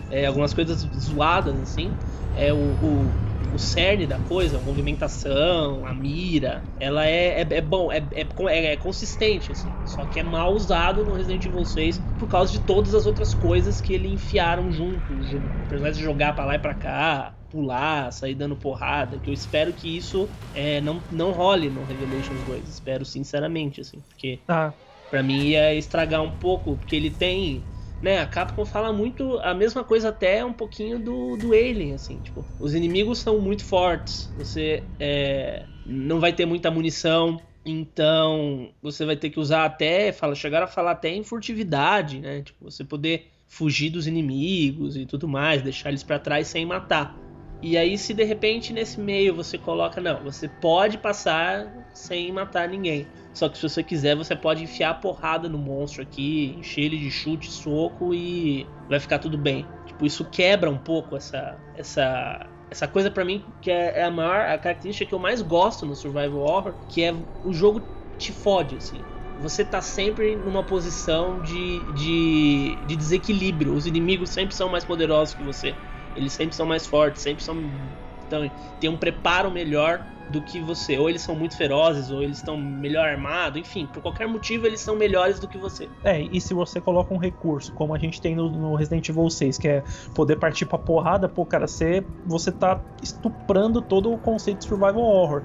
É. 0.10 0.24
é 0.24 0.26
algumas 0.26 0.54
coisas 0.54 0.82
zoadas 0.82 1.60
assim. 1.60 1.98
É 2.34 2.54
o, 2.54 2.58
o 2.58 3.25
o 3.54 3.60
cerne 3.60 4.06
da 4.06 4.20
coisa, 4.20 4.58
a 4.58 4.62
movimentação, 4.62 5.86
a 5.86 5.94
mira, 5.94 6.64
ela 6.80 7.06
é, 7.06 7.42
é, 7.42 7.48
é 7.50 7.62
bom, 7.62 7.92
é, 7.92 7.98
é, 8.12 8.28
é, 8.50 8.66
é, 8.74 8.78
consistente, 8.78 9.52
assim. 9.52 9.72
Só 9.86 10.06
que 10.06 10.20
é 10.20 10.24
mal 10.24 10.54
usado 10.54 11.06
no 11.06 11.14
Resident 11.14 11.46
Evil 11.46 11.66
6 11.66 12.00
por 12.18 12.28
causa 12.28 12.52
de 12.52 12.60
todas 12.60 12.94
as 12.94 13.06
outras 13.06 13.34
coisas 13.34 13.80
que 13.80 13.94
ele 13.94 14.12
enfiaram 14.12 14.72
junto. 14.72 15.14
O 15.14 15.68
personagem 15.68 16.04
jogar 16.04 16.36
para 16.36 16.46
lá 16.46 16.56
e 16.56 16.60
pra 16.60 16.74
cá, 16.74 17.36
pular, 17.50 18.12
sair 18.12 18.36
dando 18.36 18.56
porrada. 18.56 19.20
Que 19.20 19.30
eu 19.30 19.34
espero 19.34 19.74
que 19.74 19.96
isso 19.96 20.30
é, 20.54 20.82
não, 20.82 21.04
não 21.10 21.32
role 21.32 21.70
no 21.70 21.84
Revelations 21.84 22.44
2. 22.44 22.68
Espero 22.68 23.06
sinceramente, 23.06 23.82
assim. 23.82 24.02
Porque 24.10 24.42
ah. 24.48 24.74
pra 25.10 25.24
mim 25.24 25.50
ia 25.50 25.74
estragar 25.74 26.22
um 26.22 26.32
pouco, 26.32 26.78
porque 26.78 26.96
ele 26.96 27.12
tem 27.12 27.66
né, 28.06 28.20
a 28.20 28.28
Capcom 28.28 28.64
fala 28.64 28.94
muito 28.94 29.40
a 29.40 29.52
mesma 29.56 29.84
coisa 29.84 30.10
até 30.10 30.46
um 30.46 30.54
pouquinho 30.54 31.00
do, 31.00 31.36
do 31.36 31.54
Alien, 31.54 31.96
assim, 31.96 32.20
tipo, 32.20 32.48
os 32.60 32.76
inimigos 32.76 33.18
são 33.18 33.42
muito 33.42 33.66
fortes, 33.66 34.32
você 34.36 34.92
é, 35.00 35.68
não 35.84 36.20
vai 36.20 36.32
ter 36.32 36.46
muita 36.46 36.70
munição, 36.70 37.42
então 37.66 38.72
você 38.80 39.06
vai 39.06 39.18
ter 39.18 39.32
que 39.32 39.40
usar 39.40 39.66
até, 39.66 40.12
fala, 40.12 40.36
chegar 40.36 40.62
a 40.62 40.68
falar 40.68 40.92
até 40.92 41.10
em 41.10 41.24
furtividade, 41.24 42.20
né, 42.20 42.44
tipo, 42.44 42.64
você 42.64 42.84
poder 42.84 43.32
fugir 43.48 43.90
dos 43.90 44.06
inimigos 44.06 44.96
e 44.96 45.08
tudo 45.08 45.28
mais, 45.28 45.64
deixar 45.64 45.90
eles 45.90 46.04
para 46.04 46.20
trás 46.20 46.48
sem 46.48 46.64
matar. 46.64 47.25
E 47.62 47.78
aí 47.78 47.98
se 47.98 48.14
de 48.14 48.24
repente 48.24 48.74
nesse 48.74 49.00
meio 49.00 49.34
você 49.34 49.58
coloca, 49.58 50.00
não, 50.00 50.24
você 50.24 50.48
pode 50.48 50.98
passar 50.98 51.72
sem 51.94 52.32
matar 52.32 52.68
ninguém. 52.68 53.08
Só 53.34 53.50
que 53.50 53.58
se 53.58 53.64
você 53.64 53.84
quiser, 53.84 54.16
você 54.16 54.36
pode 54.36 54.64
enfiar 54.64 54.92
a 54.92 54.94
porrada 54.94 55.50
no 55.50 55.58
monstro 55.58 56.02
aqui, 56.04 56.56
encher 56.58 56.84
ele 56.84 56.98
de 56.98 57.12
chute, 57.12 57.50
soco 57.52 58.14
e 58.14 58.66
vai 58.88 59.00
ficar 59.00 59.20
tudo 59.20 59.38
bem. 59.38 59.66
Tipo, 59.86 60.06
isso 60.06 60.26
quebra 60.26 60.70
um 60.70 60.78
pouco 60.78 61.16
essa 61.18 61.58
essa 61.76 62.50
essa 62.70 62.88
coisa 62.88 63.10
para 63.12 63.26
mim 63.26 63.44
que 63.62 63.72
é, 63.72 64.00
é 64.00 64.04
a 64.04 64.12
maior 64.12 64.42
a 64.42 64.58
característica 64.58 65.08
que 65.08 65.14
eu 65.16 65.20
mais 65.20 65.42
gosto 65.42 65.86
no 65.86 65.96
survival 65.96 66.40
horror, 66.42 66.76
que 66.90 67.04
é 67.04 67.14
o 67.44 67.54
jogo 67.54 67.82
te 68.18 68.32
fode 68.32 68.76
assim. 68.76 69.02
Você 69.38 69.66
tá 69.66 69.82
sempre 69.82 70.36
numa 70.38 70.64
posição 70.64 71.42
de, 71.42 71.92
de, 71.94 72.78
de 72.88 72.96
desequilíbrio. 72.96 73.74
Os 73.74 73.86
inimigos 73.86 74.30
sempre 74.30 74.56
são 74.56 74.70
mais 74.70 74.86
poderosos 74.86 75.34
que 75.34 75.44
você. 75.44 75.76
Eles 76.16 76.34
sempre 76.34 76.56
são 76.56 76.66
mais 76.66 76.86
fortes, 76.86 77.22
sempre 77.22 77.44
são 77.44 77.58
então, 78.26 78.50
tem 78.80 78.90
um 78.90 78.98
preparo 78.98 79.52
melhor 79.52 80.06
do 80.30 80.42
que 80.42 80.60
você. 80.60 80.98
Ou 80.98 81.10
eles 81.10 81.22
são 81.22 81.36
muito 81.36 81.56
ferozes, 81.56 82.10
ou 82.10 82.24
eles 82.24 82.38
estão 82.38 82.58
melhor 82.58 83.08
armados, 83.08 83.60
enfim, 83.60 83.86
por 83.86 84.02
qualquer 84.02 84.28
motivo 84.28 84.66
eles 84.66 84.82
são 84.82 84.96
melhores 84.96 85.40
do 85.40 85.48
que 85.48 85.58
você. 85.58 85.88
É, 86.04 86.22
e 86.22 86.42
se 86.42 86.54
você 86.54 86.82
coloca 86.82 87.14
um 87.14 87.18
recurso, 87.18 87.72
como 87.74 87.94
a 87.94 88.00
gente 88.00 88.20
tem 88.20 88.36
no, 88.36 88.50
no 88.50 88.76
Resident 88.76 89.08
Evil 89.08 89.30
6, 89.30 89.58
que 89.58 89.68
é 89.68 89.84
poder 90.14 90.38
partir 90.38 90.66
pra 90.66 90.78
porrada, 90.78 91.30
pô, 91.30 91.46
cara, 91.46 91.68
você, 91.68 92.04
você 92.26 92.52
tá 92.52 92.82
estuprando 93.02 93.82
todo 93.82 94.12
o 94.12 94.18
conceito 94.18 94.60
de 94.60 94.68
survival 94.68 95.02
horror. 95.02 95.44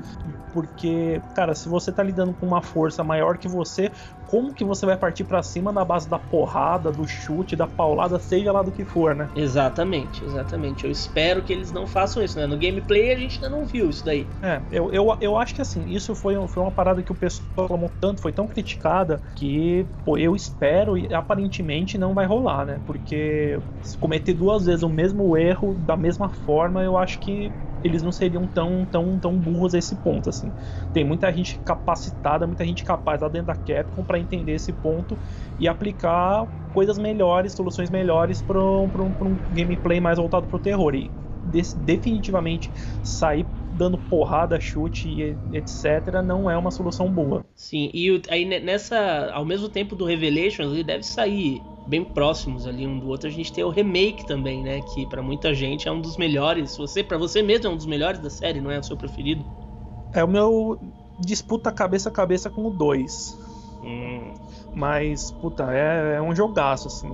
Porque, 0.52 1.20
cara, 1.34 1.54
se 1.54 1.68
você 1.68 1.92
tá 1.92 2.02
lidando 2.02 2.32
com 2.32 2.46
uma 2.46 2.62
força 2.62 3.04
maior 3.04 3.36
que 3.36 3.46
você, 3.46 3.92
como 4.30 4.54
que 4.54 4.64
você 4.64 4.86
vai 4.86 4.96
partir 4.96 5.24
para 5.24 5.42
cima 5.42 5.72
na 5.72 5.84
base 5.84 6.08
da 6.08 6.18
porrada, 6.18 6.92
do 6.92 7.04
chute, 7.06 7.56
da 7.56 7.66
paulada, 7.66 8.18
seja 8.20 8.52
lá 8.52 8.62
do 8.62 8.70
que 8.70 8.84
for, 8.84 9.14
né? 9.14 9.28
Exatamente, 9.34 10.24
exatamente. 10.24 10.84
Eu 10.84 10.90
espero 10.90 11.42
que 11.42 11.52
eles 11.52 11.72
não 11.72 11.84
façam 11.86 12.22
isso, 12.22 12.38
né? 12.38 12.46
No 12.46 12.56
gameplay 12.56 13.12
a 13.12 13.16
gente 13.16 13.42
ainda 13.42 13.56
não 13.56 13.64
viu 13.66 13.90
isso 13.90 14.04
daí. 14.04 14.28
É, 14.40 14.62
eu, 14.70 14.92
eu, 14.92 15.16
eu 15.20 15.36
acho 15.36 15.54
que 15.54 15.60
assim, 15.60 15.84
isso 15.88 16.14
foi, 16.14 16.34
foi 16.46 16.62
uma 16.62 16.70
parada 16.70 17.02
que 17.02 17.10
o 17.10 17.14
pessoal 17.14 17.48
reclamou 17.58 17.90
tanto, 18.00 18.22
foi 18.22 18.32
tão 18.32 18.46
criticada, 18.46 19.20
que, 19.34 19.88
pô, 20.04 20.16
eu 20.16 20.36
espero 20.36 20.96
e 20.96 21.12
aparentemente 21.12 21.98
não 21.98 22.14
vai 22.14 22.26
rolar, 22.26 22.64
né? 22.64 22.80
Porque 22.86 23.60
se 23.82 23.98
cometer 23.98 24.34
duas 24.34 24.64
vezes 24.66 24.82
o 24.82 24.88
mesmo 24.88 25.36
erro 25.36 25.74
da 25.78 25.96
mesma 25.96 26.30
forma, 26.30 26.82
eu 26.84 26.96
acho 26.96 27.18
que 27.18 27.52
eles 27.82 28.02
não 28.02 28.12
seriam 28.12 28.46
tão, 28.46 28.86
tão, 28.86 29.18
tão 29.18 29.36
burros 29.38 29.74
a 29.74 29.78
esse 29.78 29.96
ponto, 29.96 30.28
assim. 30.28 30.52
Tem 30.92 31.04
muita 31.04 31.32
gente 31.32 31.60
capacitada, 31.64 32.46
muita 32.46 32.64
gente 32.64 32.84
capaz 32.84 33.20
lá 33.20 33.28
dentro 33.28 33.48
da 33.48 33.54
Capcom 33.54 34.04
para 34.04 34.18
entender 34.18 34.52
esse 34.52 34.72
ponto 34.72 35.18
e 35.58 35.66
aplicar 35.66 36.46
coisas 36.72 36.98
melhores, 36.98 37.52
soluções 37.52 37.90
melhores 37.90 38.42
para 38.42 38.60
um, 38.60 38.90
um, 39.20 39.38
gameplay 39.48 40.00
mais 40.00 40.18
voltado 40.18 40.46
para 40.46 40.56
o 40.56 40.60
terror. 40.60 40.94
E 40.94 41.10
definitivamente 41.42 42.70
sair 43.02 43.46
dando 43.72 43.96
porrada, 43.96 44.60
chute 44.60 45.08
e 45.08 45.38
etc, 45.56 46.22
não 46.24 46.50
é 46.50 46.56
uma 46.56 46.70
solução 46.70 47.10
boa. 47.10 47.44
Sim, 47.54 47.90
e 47.94 48.20
aí 48.28 48.44
nessa, 48.44 49.30
ao 49.32 49.44
mesmo 49.44 49.68
tempo 49.68 49.96
do 49.96 50.04
Revelations, 50.04 50.72
ele 50.72 50.84
deve 50.84 51.02
sair 51.02 51.62
bem 51.90 52.04
próximos 52.04 52.66
ali 52.68 52.86
um 52.86 52.98
do 52.98 53.08
outro. 53.08 53.28
A 53.28 53.32
gente 53.32 53.52
tem 53.52 53.64
o 53.64 53.68
remake 53.68 54.24
também, 54.24 54.62
né, 54.62 54.80
que 54.80 55.04
para 55.06 55.20
muita 55.20 55.52
gente 55.52 55.88
é 55.88 55.92
um 55.92 56.00
dos 56.00 56.16
melhores. 56.16 56.76
Você, 56.76 57.02
para 57.02 57.18
você 57.18 57.42
mesmo 57.42 57.66
é 57.66 57.70
um 57.70 57.76
dos 57.76 57.86
melhores 57.86 58.20
da 58.20 58.30
série, 58.30 58.60
não 58.60 58.70
é 58.70 58.78
o 58.78 58.82
seu 58.82 58.96
preferido? 58.96 59.44
É 60.12 60.22
o 60.22 60.28
meu 60.28 60.78
disputa 61.18 61.70
cabeça 61.72 62.08
a 62.08 62.12
cabeça 62.12 62.48
com 62.48 62.66
o 62.66 62.70
2. 62.70 63.38
Hum. 63.82 64.34
Mas, 64.72 65.32
puta, 65.32 65.66
é, 65.74 66.14
é 66.16 66.22
um 66.22 66.34
jogaço, 66.34 66.86
assim. 66.86 67.08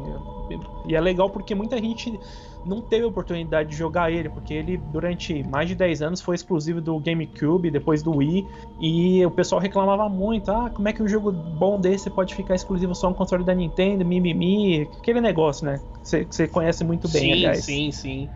E 0.87 0.95
é 0.95 1.01
legal 1.01 1.31
porque 1.31 1.55
muita 1.55 1.79
gente 1.79 2.19
não 2.67 2.81
teve 2.81 3.05
oportunidade 3.05 3.71
de 3.71 3.77
jogar 3.77 4.11
ele, 4.11 4.29
porque 4.29 4.53
ele 4.53 4.77
durante 4.77 5.43
mais 5.49 5.69
de 5.69 5.75
10 5.75 6.03
anos 6.03 6.21
foi 6.21 6.35
exclusivo 6.35 6.81
do 6.81 6.99
GameCube, 6.99 7.71
depois 7.71 8.03
do 8.03 8.17
Wii, 8.17 8.47
e 8.81 9.25
o 9.25 9.31
pessoal 9.31 9.61
reclamava 9.61 10.09
muito: 10.09 10.51
ah, 10.51 10.71
como 10.71 10.89
é 10.89 10.93
que 10.93 11.03
um 11.03 11.09
jogo 11.09 11.33
bom 11.33 11.81
desse 11.81 12.11
pode 12.11 12.35
ficar 12.35 12.55
exclusivo 12.55 12.95
só 12.95 13.09
no 13.09 13.15
console 13.15 13.45
da 13.45 13.55
Nintendo, 13.55 14.05
mimimi, 14.05 14.83
aquele 15.01 15.21
negócio, 15.21 15.65
né? 15.65 15.81
Que 16.03 16.27
você 16.31 16.47
conhece 16.47 16.85
muito 16.85 17.09
bem, 17.09 17.23
sim, 17.23 17.33
aliás. 17.33 17.65
Sim, 17.65 17.91
sim, 17.91 17.93
sim. 17.93 18.31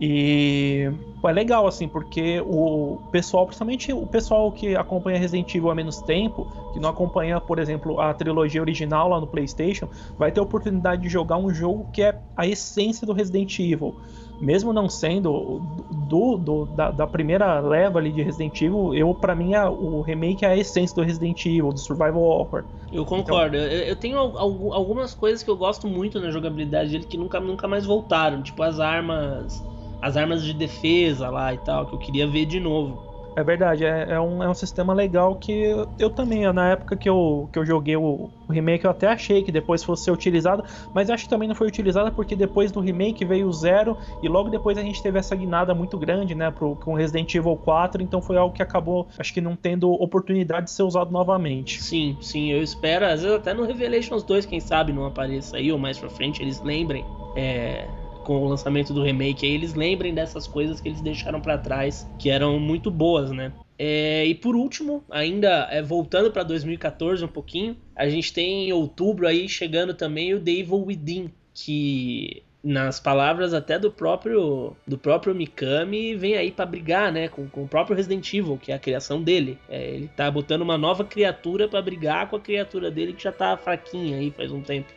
E 0.00 0.90
é 1.28 1.32
legal, 1.32 1.66
assim, 1.66 1.86
porque 1.86 2.40
o 2.40 2.98
pessoal, 3.10 3.44
principalmente 3.46 3.92
o 3.92 4.06
pessoal 4.06 4.50
que 4.50 4.74
acompanha 4.74 5.18
Resident 5.18 5.54
Evil 5.54 5.70
há 5.70 5.74
menos 5.74 6.00
tempo, 6.00 6.46
que 6.72 6.80
não 6.80 6.88
acompanha, 6.88 7.40
por 7.40 7.58
exemplo, 7.58 8.00
a 8.00 8.14
trilogia 8.14 8.60
original 8.60 9.08
lá 9.08 9.20
no 9.20 9.26
PlayStation, 9.26 9.88
vai 10.18 10.32
ter 10.32 10.40
a 10.40 10.42
oportunidade 10.42 11.02
de 11.02 11.08
jogar 11.08 11.36
um 11.36 11.52
jogo 11.52 11.86
que 11.92 12.02
é 12.02 12.18
a 12.36 12.46
essência 12.46 13.06
do 13.06 13.12
Resident 13.12 13.58
Evil. 13.58 13.94
Mesmo 14.40 14.72
não 14.72 14.88
sendo 14.88 15.60
do, 16.08 16.38
do 16.38 16.64
da, 16.64 16.90
da, 16.90 17.06
primeira 17.06 17.60
leva 17.60 17.98
ali 17.98 18.10
de 18.10 18.22
Resident 18.22 18.62
Evil, 18.62 18.94
eu 18.94 19.14
para 19.14 19.34
mim 19.34 19.52
é, 19.52 19.68
o 19.68 20.00
remake 20.00 20.46
é 20.46 20.48
a 20.48 20.56
essência 20.56 20.96
do 20.96 21.02
Resident 21.02 21.44
Evil, 21.44 21.70
do 21.70 21.78
Survival 21.78 22.22
Horror. 22.22 22.64
Eu 22.90 23.04
concordo. 23.04 23.58
Então... 23.58 23.68
Eu, 23.68 23.82
eu, 23.84 23.96
tenho 23.96 24.18
algumas 24.18 25.12
coisas 25.12 25.42
que 25.42 25.50
eu 25.50 25.56
gosto 25.58 25.86
muito 25.86 26.18
na 26.18 26.30
jogabilidade 26.30 26.90
dele 26.90 27.04
que 27.04 27.18
nunca, 27.18 27.38
nunca 27.38 27.68
mais 27.68 27.84
voltaram, 27.84 28.42
tipo 28.42 28.62
as 28.62 28.80
armas 28.80 29.62
as 30.00 30.16
armas 30.16 30.42
de 30.44 30.54
defesa 30.54 31.28
lá 31.28 31.52
e 31.52 31.58
tal, 31.58 31.86
que 31.86 31.94
eu 31.94 31.98
queria 31.98 32.26
ver 32.26 32.46
de 32.46 32.58
novo. 32.58 32.98
É 33.36 33.44
verdade, 33.44 33.84
é, 33.84 34.06
é, 34.10 34.20
um, 34.20 34.42
é 34.42 34.48
um 34.48 34.54
sistema 34.54 34.92
legal 34.92 35.36
que 35.36 35.52
eu, 35.52 35.88
eu, 35.98 36.10
também, 36.10 36.52
na 36.52 36.70
época 36.70 36.96
que 36.96 37.08
eu, 37.08 37.48
que 37.52 37.58
eu 37.58 37.64
joguei 37.64 37.96
o, 37.96 38.28
o, 38.48 38.52
remake, 38.52 38.84
eu 38.84 38.90
até 38.90 39.06
achei 39.06 39.42
que 39.42 39.52
depois 39.52 39.84
fosse 39.84 40.04
ser 40.04 40.10
utilizado, 40.10 40.64
mas 40.92 41.08
acho 41.08 41.24
que 41.24 41.30
também 41.30 41.48
não 41.48 41.54
foi 41.54 41.68
utilizado 41.68 42.10
porque 42.12 42.34
depois 42.34 42.72
do 42.72 42.80
remake 42.80 43.24
veio 43.24 43.46
o 43.46 43.52
Zero 43.52 43.96
e 44.20 44.28
logo 44.28 44.50
depois 44.50 44.76
a 44.76 44.82
gente 44.82 45.00
teve 45.00 45.18
essa 45.18 45.36
guinada 45.36 45.74
muito 45.74 45.96
grande, 45.96 46.34
né, 46.34 46.50
pro, 46.50 46.74
com 46.76 46.92
Resident 46.94 47.32
Evil 47.32 47.56
4, 47.56 48.02
então 48.02 48.20
foi 48.20 48.36
algo 48.36 48.52
que 48.52 48.62
acabou, 48.62 49.08
acho 49.16 49.32
que 49.32 49.40
não 49.40 49.54
tendo 49.54 49.90
oportunidade 49.92 50.66
de 50.66 50.72
ser 50.72 50.82
usado 50.82 51.12
novamente. 51.12 51.80
Sim, 51.80 52.18
sim, 52.20 52.50
eu 52.50 52.62
espero, 52.62 53.06
às 53.06 53.22
vezes 53.22 53.36
até 53.36 53.54
no 53.54 53.64
Revelations 53.64 54.24
2, 54.24 54.44
quem 54.44 54.58
sabe 54.58 54.92
não 54.92 55.06
apareça 55.06 55.56
aí, 55.56 55.70
ou 55.70 55.78
mais 55.78 55.98
pra 55.98 56.10
frente 56.10 56.42
eles 56.42 56.60
lembrem. 56.60 57.04
É, 57.36 57.86
com 58.22 58.42
o 58.42 58.48
lançamento 58.48 58.92
do 58.92 59.02
remake, 59.02 59.46
aí 59.46 59.52
eles 59.52 59.74
lembrem 59.74 60.14
dessas 60.14 60.46
coisas 60.46 60.80
que 60.80 60.88
eles 60.88 61.00
deixaram 61.00 61.40
para 61.40 61.58
trás, 61.58 62.08
que 62.18 62.30
eram 62.30 62.58
muito 62.58 62.90
boas, 62.90 63.30
né? 63.30 63.52
É, 63.78 64.26
e 64.26 64.34
por 64.34 64.54
último, 64.54 65.02
ainda 65.10 65.66
é, 65.70 65.80
voltando 65.80 66.30
para 66.30 66.42
2014 66.42 67.24
um 67.24 67.28
pouquinho, 67.28 67.76
a 67.96 68.08
gente 68.10 68.30
tem 68.32 68.68
em 68.68 68.72
outubro 68.72 69.26
aí 69.26 69.48
chegando 69.48 69.94
também 69.94 70.34
o 70.34 70.40
The 70.40 70.50
Evil 70.50 70.84
Within, 70.84 71.30
que 71.54 72.42
nas 72.62 73.00
palavras 73.00 73.54
até 73.54 73.78
do 73.78 73.90
próprio 73.90 74.76
do 74.86 74.98
próprio 74.98 75.34
Mikami 75.34 76.14
vem 76.14 76.36
aí 76.36 76.50
para 76.50 76.66
brigar, 76.66 77.10
né, 77.10 77.28
com, 77.28 77.48
com 77.48 77.64
o 77.64 77.68
próprio 77.68 77.96
Resident 77.96 78.32
Evil, 78.34 78.58
que 78.58 78.70
é 78.70 78.74
a 78.74 78.78
criação 78.78 79.22
dele. 79.22 79.58
É, 79.68 79.94
ele 79.94 80.08
tá 80.08 80.30
botando 80.30 80.62
uma 80.62 80.76
nova 80.76 81.04
criatura 81.04 81.66
para 81.66 81.80
brigar 81.80 82.28
com 82.28 82.36
a 82.36 82.40
criatura 82.40 82.90
dele 82.90 83.14
que 83.14 83.22
já 83.22 83.32
tá 83.32 83.56
fraquinha 83.56 84.18
aí 84.18 84.30
faz 84.30 84.52
um 84.52 84.60
tempo. 84.60 84.92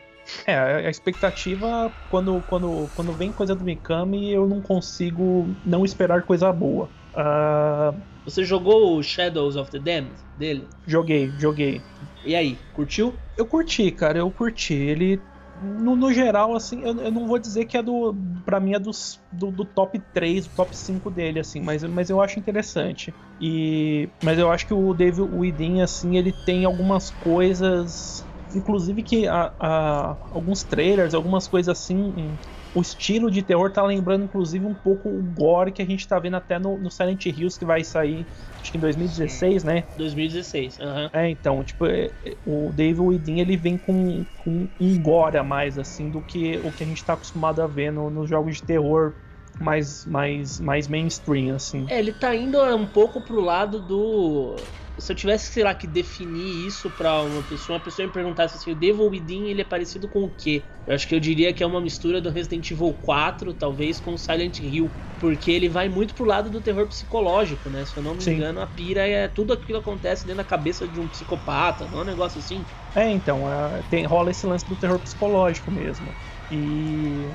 É, 0.46 0.58
a 0.58 0.90
expectativa, 0.90 1.94
quando, 2.10 2.42
quando, 2.42 2.90
quando 2.96 3.14
vem 3.14 3.32
coisa 3.32 3.56
do 3.56 3.64
Mikami, 3.64 4.32
eu 4.32 4.48
não 4.48 4.62
consigo 4.62 5.56
não 5.66 5.84
esperar 5.84 6.24
coisa 6.24 6.52
boa. 6.52 6.90
Uh... 7.14 8.14
Você 8.26 8.44
jogou 8.44 8.98
o 8.98 9.04
Shadows 9.04 9.58
of 9.58 9.70
the 9.70 9.80
Damned 9.80 10.16
dele? 10.38 10.68
Joguei, 10.88 11.32
joguei. 11.38 11.82
E 12.26 12.36
aí, 12.36 12.58
curtiu? 12.74 13.14
Eu 13.38 13.46
curti, 13.46 13.92
cara, 13.92 14.18
eu 14.18 14.32
curti. 14.32 14.74
Ele, 14.74 15.22
no, 15.62 15.96
no 15.96 16.12
geral, 16.14 16.56
assim, 16.56 16.82
eu, 16.84 16.98
eu, 17.00 17.12
não 17.12 17.28
vou 17.28 17.38
dizer 17.38 17.66
que 17.66 17.76
é 17.76 17.84
do. 17.84 18.16
Pra 18.46 18.62
mim 18.62 18.74
é 18.74 18.80
dos, 18.80 19.20
do, 19.30 19.52
do 19.52 19.66
top 19.66 20.02
3, 20.14 20.48
top 20.48 20.76
5 20.76 21.12
dele, 21.12 21.40
assim, 21.40 21.62
mas, 21.62 21.84
mas 21.84 22.10
eu 22.10 22.22
acho 22.22 22.40
interessante. 22.40 23.14
E. 23.42 24.08
Mas 24.24 24.40
eu 24.40 24.50
acho 24.50 24.68
que 24.68 24.74
o 24.74 24.94
David 24.94 25.22
Within, 25.22 25.82
assim, 25.82 26.16
ele 26.18 26.32
tem 26.32 26.64
algumas 26.64 27.12
coisas 27.12 28.26
inclusive 28.56 29.04
que 29.04 29.28
a, 29.28 29.54
a, 29.60 30.18
alguns 30.32 30.64
trailers, 30.64 31.14
algumas 31.14 31.48
coisas 31.48 31.78
assim, 31.78 32.38
o 32.74 32.82
estilo 32.82 33.30
de 33.30 33.42
terror 33.42 33.72
tá 33.72 33.84
lembrando 33.84 34.26
inclusive 34.26 34.66
um 34.66 34.74
pouco 34.74 35.10
o 35.10 35.22
gore 35.22 35.72
que 35.72 35.82
a 35.82 35.86
gente 35.86 36.08
tá 36.08 36.18
vendo 36.20 36.36
até 36.36 36.58
no, 36.58 36.78
no 36.78 36.90
Silent 36.90 37.26
Hills 37.26 37.58
que 37.58 37.66
vai 37.66 37.84
sair, 37.84 38.26
acho 38.62 38.72
que 38.72 38.78
em 38.78 38.82
2016, 38.82 39.62
Sim. 39.62 39.68
né? 39.68 39.84
2016, 39.96 40.80
aham. 40.80 41.04
Uhum. 41.04 41.10
É, 41.14 41.30
então, 41.30 41.64
tipo, 41.64 41.86
é, 41.86 42.12
é, 42.24 42.38
o 42.46 42.72
David 42.74 43.02
Within 43.02 43.40
ele 43.40 43.56
vem 43.56 43.78
com, 43.78 44.26
com 44.38 44.68
um 44.80 45.00
gore 45.00 45.38
a 45.38 45.44
mais, 45.44 45.78
assim, 45.78 46.10
do 46.10 46.22
que 46.22 46.58
o 46.64 46.72
que 46.72 46.84
a 46.84 46.88
gente 46.88 47.04
tá 47.06 47.14
acostumado 47.14 47.62
a 47.62 47.68
ver 47.68 47.92
no, 47.92 48.10
nos 48.10 48.30
jogos 48.30 48.56
de 48.56 48.64
terror 48.64 49.14
mais, 49.60 50.06
mais, 50.06 50.60
mais 50.60 50.88
mainstream, 50.88 51.56
assim. 51.56 51.86
É, 51.90 52.00
ele 52.00 52.12
tá 52.12 52.36
indo 52.36 52.60
um 52.76 52.88
pouco 52.88 53.22
pro 53.22 53.40
lado 53.40 53.80
do 53.80 54.68
se 55.00 55.12
eu 55.12 55.16
tivesse, 55.16 55.52
sei 55.52 55.64
lá, 55.64 55.74
que 55.74 55.88
definir 55.88 56.66
isso 56.66 56.92
para 56.92 57.24
uma 57.24 57.44
pessoa, 57.44 57.78
uma 57.78 57.84
pessoa 57.84 58.06
me 58.06 58.12
perguntasse 58.14 58.58
assim, 58.58 58.72
o 58.72 58.76
Devil 58.76 59.10
Within, 59.10 59.50
ele 59.50 59.62
é 59.62 59.64
parecido 59.66 60.08
com 60.08 60.24
o 60.24 60.30
quê? 60.36 60.70
Eu 60.86 60.94
acho 60.94 61.08
que 61.08 61.16
eu 61.16 61.20
diria 61.20 61.54
que 61.54 61.64
é 61.64 61.66
uma 61.66 61.82
mistura 61.82 62.22
do 62.22 62.30
Resident 62.30 62.70
Evil 62.72 62.94
4, 62.96 63.54
talvez, 63.54 64.00
com 64.00 64.18
Silent 64.18 64.60
Hill, 64.60 64.94
porque 65.18 65.52
ele 65.52 65.70
vai 65.70 65.90
muito 65.90 66.14
pro 66.14 66.26
lado 66.26 66.50
do 66.52 66.62
terror 66.62 66.88
psicológico, 66.88 67.70
né? 67.70 67.86
Se 67.86 67.98
eu 67.98 68.04
não 68.04 68.16
me 68.16 68.24
Sim. 68.24 68.32
engano, 68.34 68.60
a 68.62 68.68
pira 68.68 69.08
é 69.08 69.28
tudo 69.28 69.54
aquilo 69.54 69.82
que 69.82 69.90
acontece 69.90 70.26
dentro 70.26 70.38
da 70.38 70.44
cabeça 70.46 70.88
de 70.88 71.00
um 71.00 71.08
psicopata, 71.08 71.88
não 71.88 72.00
é 72.00 72.02
um 72.02 72.06
negócio 72.06 72.40
assim? 72.40 72.68
É, 72.96 73.10
então, 73.10 73.50
é, 73.52 73.84
tem, 73.84 74.06
rola 74.06 74.30
esse 74.32 74.46
lance 74.46 74.68
do 74.68 74.78
terror 74.78 75.00
psicológico 75.02 75.72
mesmo. 75.72 76.16
E 76.50 77.34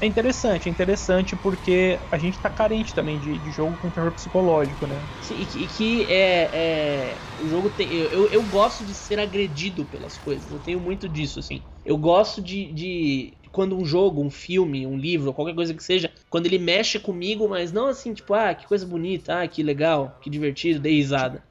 é 0.00 0.06
interessante, 0.06 0.68
é 0.68 0.72
interessante 0.72 1.36
porque 1.36 2.00
a 2.10 2.18
gente 2.18 2.40
tá 2.40 2.50
carente 2.50 2.94
também 2.94 3.18
de, 3.18 3.38
de 3.38 3.50
jogo 3.50 3.76
com 3.76 3.90
terror 3.90 4.12
psicológico, 4.12 4.86
né? 4.86 5.08
Sim, 5.20 5.36
e 5.36 5.46
que, 5.46 5.58
e 5.64 5.66
que 5.68 6.02
é, 6.10 6.50
é, 6.52 7.22
o 7.38 7.48
jogo 7.48 7.70
tem. 7.70 7.90
Eu, 7.92 8.28
eu 8.28 8.42
gosto 8.42 8.84
de 8.84 8.94
ser 8.94 9.18
agredido 9.18 9.86
pelas 9.86 10.18
coisas, 10.18 10.50
eu 10.50 10.60
tenho 10.60 10.80
muito 10.80 11.08
disso, 11.08 11.38
assim. 11.38 11.62
Eu 11.84 11.96
gosto 11.96 12.42
de, 12.42 12.72
de 12.72 13.38
quando 13.50 13.76
um 13.76 13.84
jogo, 13.84 14.22
um 14.22 14.30
filme, 14.30 14.86
um 14.86 14.96
livro, 14.98 15.32
qualquer 15.32 15.54
coisa 15.54 15.72
que 15.72 15.82
seja, 15.82 16.12
quando 16.28 16.46
ele 16.46 16.58
mexe 16.58 16.98
comigo, 16.98 17.48
mas 17.48 17.72
não 17.72 17.86
assim, 17.86 18.12
tipo, 18.12 18.34
ah, 18.34 18.54
que 18.54 18.66
coisa 18.66 18.84
bonita, 18.86 19.42
ah, 19.42 19.48
que 19.48 19.62
legal, 19.62 20.18
que 20.20 20.28
divertido, 20.28 20.80
dei 20.80 20.94
risada 20.94 21.42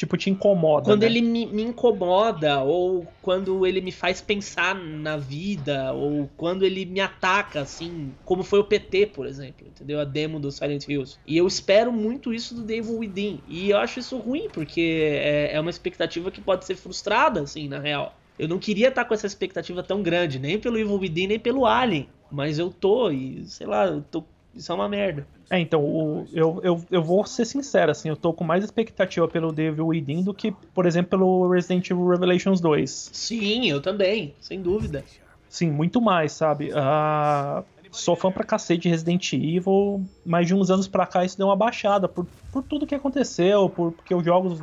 tipo, 0.00 0.16
te 0.16 0.30
incomoda. 0.30 0.86
Quando 0.86 1.02
né? 1.02 1.08
ele 1.08 1.20
me, 1.20 1.44
me, 1.44 1.62
incomoda, 1.62 2.62
ou 2.62 3.06
quando 3.20 3.66
ele 3.66 3.82
me 3.82 3.92
faz 3.92 4.22
pensar 4.22 4.74
na 4.74 5.18
vida, 5.18 5.92
ou 5.92 6.26
quando 6.38 6.64
ele 6.64 6.86
me 6.86 7.00
ataca, 7.00 7.60
assim, 7.60 8.14
como 8.24 8.42
foi 8.42 8.60
o 8.60 8.64
PT, 8.64 9.08
por 9.08 9.26
exemplo, 9.26 9.66
entendeu? 9.66 10.00
A 10.00 10.04
demo 10.04 10.40
do 10.40 10.50
Silent 10.50 10.88
Hills. 10.88 11.18
E 11.26 11.36
eu 11.36 11.46
espero 11.46 11.92
muito 11.92 12.32
isso 12.32 12.54
do 12.54 12.62
Devil 12.62 12.96
Within. 12.96 13.42
E 13.46 13.68
eu 13.68 13.76
acho 13.76 14.00
isso 14.00 14.16
ruim, 14.16 14.48
porque 14.50 15.20
é, 15.20 15.54
é 15.54 15.60
uma 15.60 15.70
expectativa 15.70 16.30
que 16.30 16.40
pode 16.40 16.64
ser 16.64 16.76
frustrada, 16.76 17.42
assim, 17.42 17.68
na 17.68 17.78
real. 17.78 18.18
Eu 18.38 18.48
não 18.48 18.58
queria 18.58 18.88
estar 18.88 19.04
com 19.04 19.12
essa 19.12 19.26
expectativa 19.26 19.82
tão 19.82 20.02
grande, 20.02 20.38
nem 20.38 20.58
pelo 20.58 20.78
Evil 20.78 20.98
Within, 20.98 21.26
nem 21.26 21.38
pelo 21.38 21.66
Alien. 21.66 22.08
Mas 22.32 22.58
eu 22.58 22.70
tô, 22.70 23.10
e 23.10 23.44
sei 23.44 23.66
lá, 23.66 23.86
eu 23.86 24.00
tô 24.00 24.24
isso 24.54 24.72
é 24.72 24.74
uma 24.74 24.88
merda. 24.88 25.26
É, 25.50 25.58
então, 25.58 25.84
o, 25.84 26.28
eu, 26.32 26.60
eu, 26.62 26.84
eu 26.90 27.02
vou 27.02 27.24
ser 27.26 27.44
sincero, 27.44 27.90
assim, 27.90 28.08
eu 28.08 28.16
tô 28.16 28.32
com 28.32 28.44
mais 28.44 28.62
expectativa 28.62 29.26
pelo 29.26 29.52
Devil 29.52 29.86
Within 29.88 30.22
do 30.22 30.32
que, 30.32 30.52
por 30.74 30.86
exemplo, 30.86 31.10
pelo 31.10 31.50
Resident 31.50 31.90
Evil 31.90 32.06
Revelations 32.08 32.60
2. 32.60 33.10
Sim, 33.12 33.68
eu 33.68 33.80
também, 33.80 34.34
sem 34.40 34.62
dúvida. 34.62 35.04
Sim, 35.48 35.72
muito 35.72 36.00
mais, 36.00 36.32
sabe? 36.32 36.70
Ah, 36.72 37.64
sou 37.90 38.14
fã 38.14 38.30
pra 38.30 38.44
cacete 38.44 38.82
de 38.82 38.88
Resident 38.88 39.32
Evil, 39.32 40.08
mas 40.24 40.46
de 40.46 40.54
uns 40.54 40.70
anos 40.70 40.86
pra 40.86 41.06
cá 41.06 41.24
isso 41.24 41.36
deu 41.36 41.48
uma 41.48 41.56
baixada 41.56 42.08
por, 42.08 42.26
por 42.52 42.62
tudo 42.62 42.86
que 42.86 42.94
aconteceu, 42.94 43.68
por, 43.68 43.92
porque 43.92 44.14
os 44.14 44.24
jogos 44.24 44.62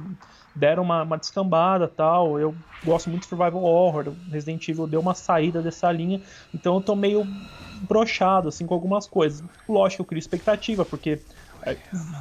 deram 0.57 0.83
uma, 0.83 1.03
uma 1.03 1.17
descambada 1.17 1.87
tal. 1.87 2.39
Eu 2.39 2.59
gosto 2.83 3.09
muito 3.09 3.23
de 3.23 3.29
Survival 3.29 3.61
Horror, 3.63 4.17
Resident 4.29 4.67
Evil 4.67 4.87
deu 4.87 5.01
uma 5.01 5.13
saída 5.13 5.61
dessa 5.61 5.91
linha, 5.91 6.21
então 6.53 6.75
eu 6.75 6.81
tô 6.81 6.95
meio 6.95 7.25
brochado 7.69 8.47
assim 8.47 8.65
com 8.65 8.73
algumas 8.73 9.07
coisas. 9.07 9.43
Lógico, 9.67 10.01
eu 10.01 10.05
crio 10.05 10.19
expectativa, 10.19 10.85
porque 10.85 11.25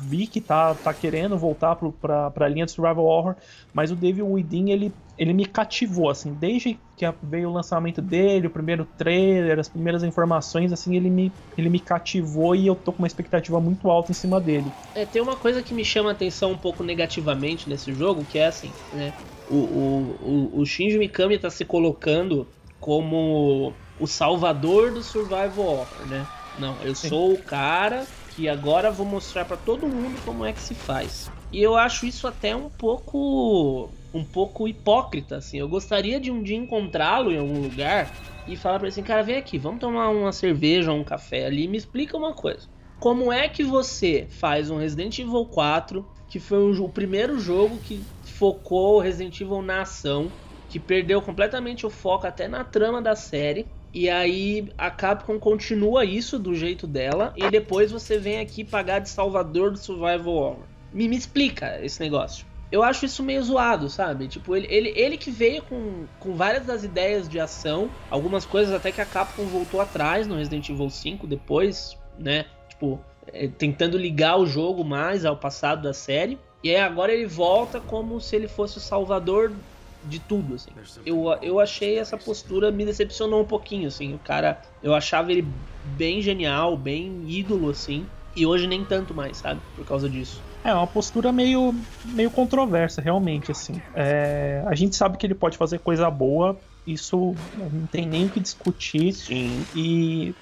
vi 0.09 0.27
que 0.27 0.41
tá, 0.41 0.75
tá 0.75 0.93
querendo 0.95 1.37
voltar 1.37 1.77
pro, 1.77 1.93
pra, 1.93 2.31
pra 2.31 2.49
linha 2.49 2.65
de 2.67 2.73
survival 2.73 3.05
horror, 3.05 3.37
mas 3.73 3.91
o 3.91 3.97
Devil 3.97 4.29
Within, 4.31 4.71
ele, 4.71 4.93
ele 5.19 5.33
me 5.33 5.47
cativou, 5.47 6.11
assim, 6.11 6.33
desde 6.35 6.79
que 6.97 7.05
veio 7.23 7.51
o 7.51 7.53
lançamento 7.53 8.01
dele, 8.01 8.47
o 8.47 8.51
primeiro 8.51 8.85
trailer, 8.97 9.59
as 9.59 9.69
primeiras 9.69 10.03
informações, 10.03 10.73
assim, 10.73 10.97
ele 10.97 11.11
me, 11.11 11.33
ele 11.57 11.69
me 11.69 11.79
cativou 11.79 12.55
e 12.55 12.67
eu 12.67 12.75
tô 12.75 12.93
com 12.93 12.99
uma 12.99 13.07
expectativa 13.07 13.61
muito 13.61 13.91
alta 13.91 14.13
em 14.13 14.15
cima 14.15 14.41
dele. 14.41 14.65
É, 14.95 15.05
tem 15.05 15.21
uma 15.21 15.37
coisa 15.37 15.63
que 15.63 15.75
me 15.75 15.85
chama 15.85 16.11
a 16.11 16.13
atenção 16.13 16.53
um 16.53 16.59
pouco 16.59 16.83
negativamente 16.83 17.69
nesse 17.69 17.93
jogo, 17.93 18.25
que 18.25 18.39
é 18.39 18.47
assim, 18.47 18.71
né, 18.95 19.13
o, 19.51 19.57
o, 19.57 20.59
o, 20.59 20.61
o 20.61 20.67
Shinji 20.67 20.99
Mikami 20.99 21.39
tá 21.39 21.51
se 21.51 21.65
colocando 21.65 22.47
como 22.81 23.73
o 23.99 24.07
salvador 24.07 24.93
do 24.93 25.03
survival 25.03 25.59
horror, 25.59 26.07
né? 26.09 26.27
Não, 26.59 26.75
eu 26.83 26.95
Sim. 26.95 27.09
sou 27.09 27.35
o 27.35 27.39
cara 27.39 28.07
que 28.37 28.49
agora 28.51 28.93
vou 28.93 29.07
mostrar 29.07 29.47
para 29.47 29.57
todo 29.57 29.89
mundo 29.89 30.21
como 30.21 30.45
é 30.45 30.53
que 30.53 30.61
se 30.61 30.75
faz. 30.75 31.33
E 31.51 31.63
eu 31.63 31.75
acho 31.75 32.05
isso 32.05 32.27
até 32.27 32.55
um 32.55 32.69
pouco 32.69 33.97
um 34.13 34.25
pouco 34.27 34.69
hipócrita, 34.69 35.39
assim. 35.39 35.59
Eu 35.59 35.69
gostaria 35.69 36.21
de 36.21 36.31
um 36.31 36.43
dia 36.43 36.57
encontrá-lo 36.57 37.33
em 37.33 37.39
algum 37.39 37.63
lugar 37.63 38.15
e 38.47 38.55
falar 38.55 38.79
para 38.79 38.89
ele 38.89 38.93
assim, 38.93 39.03
cara, 39.03 39.23
vem 39.23 39.37
aqui, 39.37 39.59
vamos 39.59 39.81
tomar 39.81 40.11
uma 40.11 40.33
cerveja 40.33 40.93
ou 40.93 40.99
um 40.99 41.05
café 41.05 41.47
ali, 41.47 41.67
me 41.67 41.79
explica 41.79 42.15
uma 42.17 42.35
coisa. 42.35 42.69
Como 42.99 43.33
é 43.33 43.49
que 43.49 43.65
você 43.65 44.27
faz 44.31 44.71
um 44.71 44.77
Resident 44.77 45.19
Evil 45.19 45.47
4, 45.47 46.07
que 46.29 46.39
foi 46.39 46.59
um, 46.59 46.83
o 46.83 46.93
primeiro 46.93 47.39
jogo 47.39 47.81
que 47.81 48.07
focou 48.23 49.01
Resident 49.01 49.41
Evil 49.41 49.63
na 49.63 49.81
ação, 49.83 50.35
que 50.69 50.79
perdeu 50.79 51.23
completamente 51.23 51.87
o 51.87 51.91
foco 51.91 52.27
até 52.27 52.49
na 52.49 52.65
trama 52.65 53.01
da 53.01 53.17
série, 53.17 53.67
e 53.93 54.11
aí 54.11 54.69
a 54.77 54.91
Capcom 54.91 55.39
continua 55.39 56.05
isso 56.05 56.39
do 56.39 56.55
jeito 56.55 56.87
dela. 56.87 57.33
E 57.37 57.49
depois 57.51 57.91
você 57.91 58.19
vem 58.19 58.41
aqui 58.41 58.65
pagar 58.65 58.99
de 58.99 59.09
salvador 59.09 59.71
do 59.71 59.79
Survival 59.79 60.35
Horror. 60.35 60.65
Me, 60.93 61.09
me 61.09 61.17
explica 61.17 61.79
esse 61.83 62.01
negócio. 62.01 62.47
Eu 62.71 62.83
acho 62.83 63.07
isso 63.07 63.23
meio 63.23 63.43
zoado, 63.43 63.89
sabe? 63.89 64.27
Tipo, 64.27 64.57
ele, 64.57 64.67
ele, 64.69 64.93
ele 64.97 65.17
que 65.17 65.31
veio 65.31 65.63
com, 65.63 66.05
com 66.19 66.35
várias 66.35 66.67
das 66.67 66.83
ideias 66.83 67.29
de 67.29 67.39
ação, 67.39 67.89
algumas 68.11 68.45
coisas 68.45 68.75
até 68.75 68.91
que 68.91 69.01
a 69.01 69.07
Capcom 69.07 69.45
voltou 69.45 69.81
atrás 69.81 70.27
no 70.27 70.37
Resident 70.37 70.69
Evil 70.69 70.91
5 70.91 71.27
depois, 71.27 71.97
né? 72.19 72.47
Tipo, 72.69 73.01
é, 73.33 73.47
tentando 73.47 73.97
ligar 73.97 74.37
o 74.37 74.47
jogo 74.47 74.85
mais 74.85 75.25
ao 75.25 75.37
passado 75.37 75.83
da 75.83 75.95
série. 75.95 76.39
E 76.63 76.71
aí 76.71 76.81
agora 76.81 77.13
ele 77.13 77.27
volta 77.27 77.81
como 77.81 78.21
se 78.21 78.35
ele 78.35 78.49
fosse 78.49 78.79
o 78.79 78.81
salvador 78.81 79.53
de 80.07 80.21
tudo, 80.21 80.55
assim. 80.55 80.71
Eu, 81.05 81.25
eu 81.43 81.59
achei 81.61 81.99
essa 81.99 82.17
postura, 82.17 82.71
me 82.71 82.85
decepcionou 82.85 83.43
um 83.43 83.45
pouquinho, 83.45 83.89
assim. 83.89 84.15
O 84.15 84.19
cara, 84.19 84.61
eu 84.83 84.95
achava 84.95 85.33
ele 85.33 85.47
bem 85.85 86.21
genial, 86.21 86.77
bem 86.77 87.29
ídolo, 87.29 87.71
assim. 87.71 88.07
E 88.35 88.47
hoje 88.47 88.67
nem 88.67 88.85
tanto 88.85 89.15
mais, 89.15 89.39
sabe? 89.39 89.61
Por 89.75 89.85
causa 89.85 90.09
disso. 90.09 90.43
É 90.65 90.73
uma 90.75 90.87
postura 90.87 91.33
meio, 91.33 91.75
meio 92.05 92.31
controversa, 92.31 93.01
realmente, 93.01 93.51
assim. 93.51 93.81
É, 93.95 94.63
a 94.67 94.75
gente 94.75 94.95
sabe 94.97 95.17
que 95.17 95.27
ele 95.27 95.35
pode 95.35 95.57
fazer 95.57 95.79
coisa 95.79 96.11
boa, 96.11 96.61
isso 96.87 97.35
não 97.57 97.87
tem 97.87 98.07
nem 98.07 98.27
o 98.27 98.31
que 98.31 98.41
discutir. 98.41 99.13
Sim. 99.13 99.67
E 99.75 100.35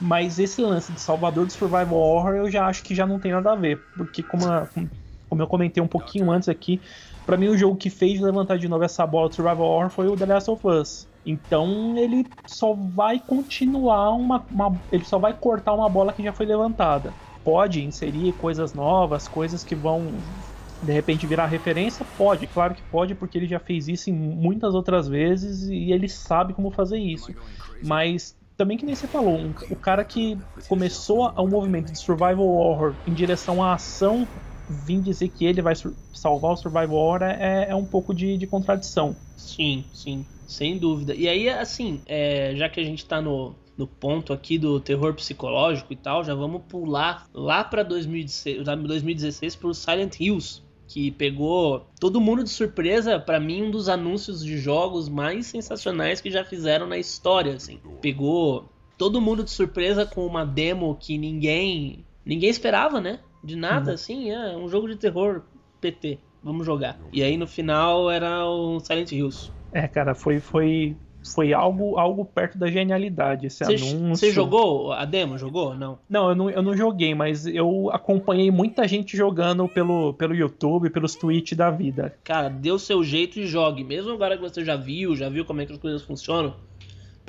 mas 0.00 0.38
esse 0.38 0.62
lance 0.62 0.92
de 0.92 1.00
Salvador 1.00 1.44
do 1.44 1.52
Survival 1.52 1.94
Horror 1.94 2.34
eu 2.36 2.50
já 2.50 2.66
acho 2.66 2.82
que 2.82 2.94
já 2.94 3.06
não 3.06 3.18
tem 3.18 3.32
nada 3.32 3.52
a 3.52 3.56
ver, 3.56 3.84
porque 3.94 4.22
como, 4.22 4.46
a, 4.46 4.66
como 5.28 5.42
eu 5.42 5.46
comentei 5.46 5.82
um 5.82 5.86
pouquinho 5.86 6.30
antes 6.30 6.48
aqui, 6.48 6.80
para 7.30 7.36
mim 7.36 7.46
o 7.46 7.56
jogo 7.56 7.76
que 7.76 7.88
fez 7.88 8.20
levantar 8.20 8.58
de 8.58 8.66
novo 8.66 8.82
essa 8.82 9.06
bola 9.06 9.28
do 9.28 9.34
Survival 9.36 9.64
Horror 9.64 9.88
foi 9.88 10.08
o 10.08 10.16
The 10.16 10.26
Last 10.26 10.50
of 10.50 10.66
Us. 10.66 11.06
Então 11.24 11.96
ele 11.96 12.26
só 12.44 12.72
vai 12.74 13.20
continuar 13.20 14.10
uma, 14.16 14.44
uma, 14.50 14.76
ele 14.90 15.04
só 15.04 15.16
vai 15.16 15.32
cortar 15.32 15.72
uma 15.74 15.88
bola 15.88 16.12
que 16.12 16.24
já 16.24 16.32
foi 16.32 16.44
levantada. 16.44 17.14
Pode 17.44 17.84
inserir 17.84 18.32
coisas 18.32 18.74
novas, 18.74 19.28
coisas 19.28 19.62
que 19.62 19.76
vão 19.76 20.12
de 20.82 20.92
repente 20.92 21.24
virar 21.24 21.46
referência? 21.46 22.04
Pode, 22.18 22.48
claro 22.48 22.74
que 22.74 22.82
pode, 22.90 23.14
porque 23.14 23.38
ele 23.38 23.46
já 23.46 23.60
fez 23.60 23.86
isso 23.86 24.12
muitas 24.12 24.74
outras 24.74 25.06
vezes 25.06 25.68
e 25.68 25.92
ele 25.92 26.08
sabe 26.08 26.52
como 26.52 26.72
fazer 26.72 26.98
isso. 26.98 27.32
Mas 27.80 28.34
também 28.56 28.76
que 28.76 28.84
nem 28.84 28.96
você 28.96 29.06
falou, 29.06 29.36
um, 29.36 29.54
o 29.70 29.76
cara 29.76 30.02
que 30.02 30.36
começou 30.68 31.30
o 31.36 31.46
movimento 31.46 31.92
de 31.92 31.98
survival 31.98 32.44
horror 32.44 32.96
em 33.06 33.14
direção 33.14 33.62
à 33.62 33.74
ação 33.74 34.26
vir 34.70 35.00
dizer 35.00 35.28
que 35.28 35.44
ele 35.44 35.60
vai 35.60 35.74
salvar 36.12 36.52
o 36.52 36.56
Survival 36.56 36.92
Horror 36.94 37.22
é, 37.22 37.66
é 37.68 37.74
um 37.74 37.84
pouco 37.84 38.14
de, 38.14 38.38
de, 38.38 38.46
contradição. 38.46 39.16
Sim, 39.36 39.84
sim, 39.92 40.24
sem 40.46 40.78
dúvida. 40.78 41.14
E 41.14 41.28
aí, 41.28 41.48
assim, 41.48 42.00
é, 42.06 42.54
já 42.56 42.68
que 42.68 42.80
a 42.80 42.84
gente 42.84 43.04
tá 43.04 43.20
no, 43.20 43.54
no 43.76 43.86
ponto 43.86 44.32
aqui 44.32 44.58
do 44.58 44.78
terror 44.78 45.14
psicológico 45.14 45.92
e 45.92 45.96
tal, 45.96 46.22
já 46.22 46.34
vamos 46.34 46.62
pular 46.68 47.28
lá 47.34 47.64
pra 47.64 47.82
2016, 47.82 48.64
2016 48.64 49.56
pro 49.56 49.74
Silent 49.74 50.20
Hills. 50.20 50.62
Que 50.86 51.12
pegou 51.12 51.86
todo 52.00 52.20
mundo 52.20 52.42
de 52.42 52.50
surpresa, 52.50 53.16
para 53.16 53.38
mim, 53.38 53.62
um 53.62 53.70
dos 53.70 53.88
anúncios 53.88 54.44
de 54.44 54.58
jogos 54.58 55.08
mais 55.08 55.46
sensacionais 55.46 56.20
que 56.20 56.32
já 56.32 56.44
fizeram 56.44 56.84
na 56.84 56.98
história. 56.98 57.54
Assim. 57.54 57.78
Pegou 58.00 58.68
todo 58.98 59.20
mundo 59.20 59.44
de 59.44 59.52
surpresa 59.52 60.04
com 60.04 60.26
uma 60.26 60.44
demo 60.44 60.96
que 60.98 61.16
ninguém 61.16 62.04
ninguém 62.24 62.50
esperava, 62.50 63.00
né? 63.00 63.20
De 63.42 63.56
nada, 63.56 63.88
uhum. 63.90 63.94
assim, 63.94 64.30
é 64.30 64.56
um 64.56 64.68
jogo 64.68 64.88
de 64.88 64.96
terror 64.96 65.42
PT. 65.80 66.18
Vamos 66.42 66.64
jogar. 66.64 66.98
E 67.12 67.22
aí 67.22 67.36
no 67.36 67.46
final 67.46 68.10
era 68.10 68.46
o 68.46 68.80
Silent 68.80 69.12
Hills. 69.12 69.50
É, 69.72 69.86
cara, 69.86 70.14
foi, 70.14 70.40
foi, 70.40 70.96
foi 71.22 71.52
algo, 71.52 71.98
algo 71.98 72.24
perto 72.24 72.58
da 72.58 72.66
genialidade 72.70 73.46
esse 73.46 73.64
cê, 73.64 73.74
anúncio. 73.74 74.08
Você 74.08 74.30
jogou 74.32 74.92
a 74.92 75.04
demo? 75.04 75.36
Jogou? 75.36 75.74
Não? 75.74 75.98
Não 76.08 76.30
eu, 76.30 76.34
não, 76.34 76.50
eu 76.50 76.62
não 76.62 76.76
joguei, 76.76 77.14
mas 77.14 77.46
eu 77.46 77.90
acompanhei 77.92 78.50
muita 78.50 78.88
gente 78.88 79.16
jogando 79.16 79.68
pelo, 79.68 80.14
pelo 80.14 80.34
YouTube, 80.34 80.90
pelos 80.90 81.14
tweets 81.14 81.56
da 81.56 81.70
vida. 81.70 82.16
Cara, 82.24 82.48
dê 82.48 82.72
o 82.72 82.78
seu 82.78 83.04
jeito 83.04 83.38
e 83.38 83.46
jogue. 83.46 83.84
Mesmo 83.84 84.12
agora 84.12 84.36
que 84.36 84.42
você 84.42 84.64
já 84.64 84.76
viu, 84.76 85.14
já 85.14 85.28
viu 85.28 85.44
como 85.44 85.60
é 85.60 85.66
que 85.66 85.72
as 85.72 85.78
coisas 85.78 86.02
funcionam, 86.02 86.54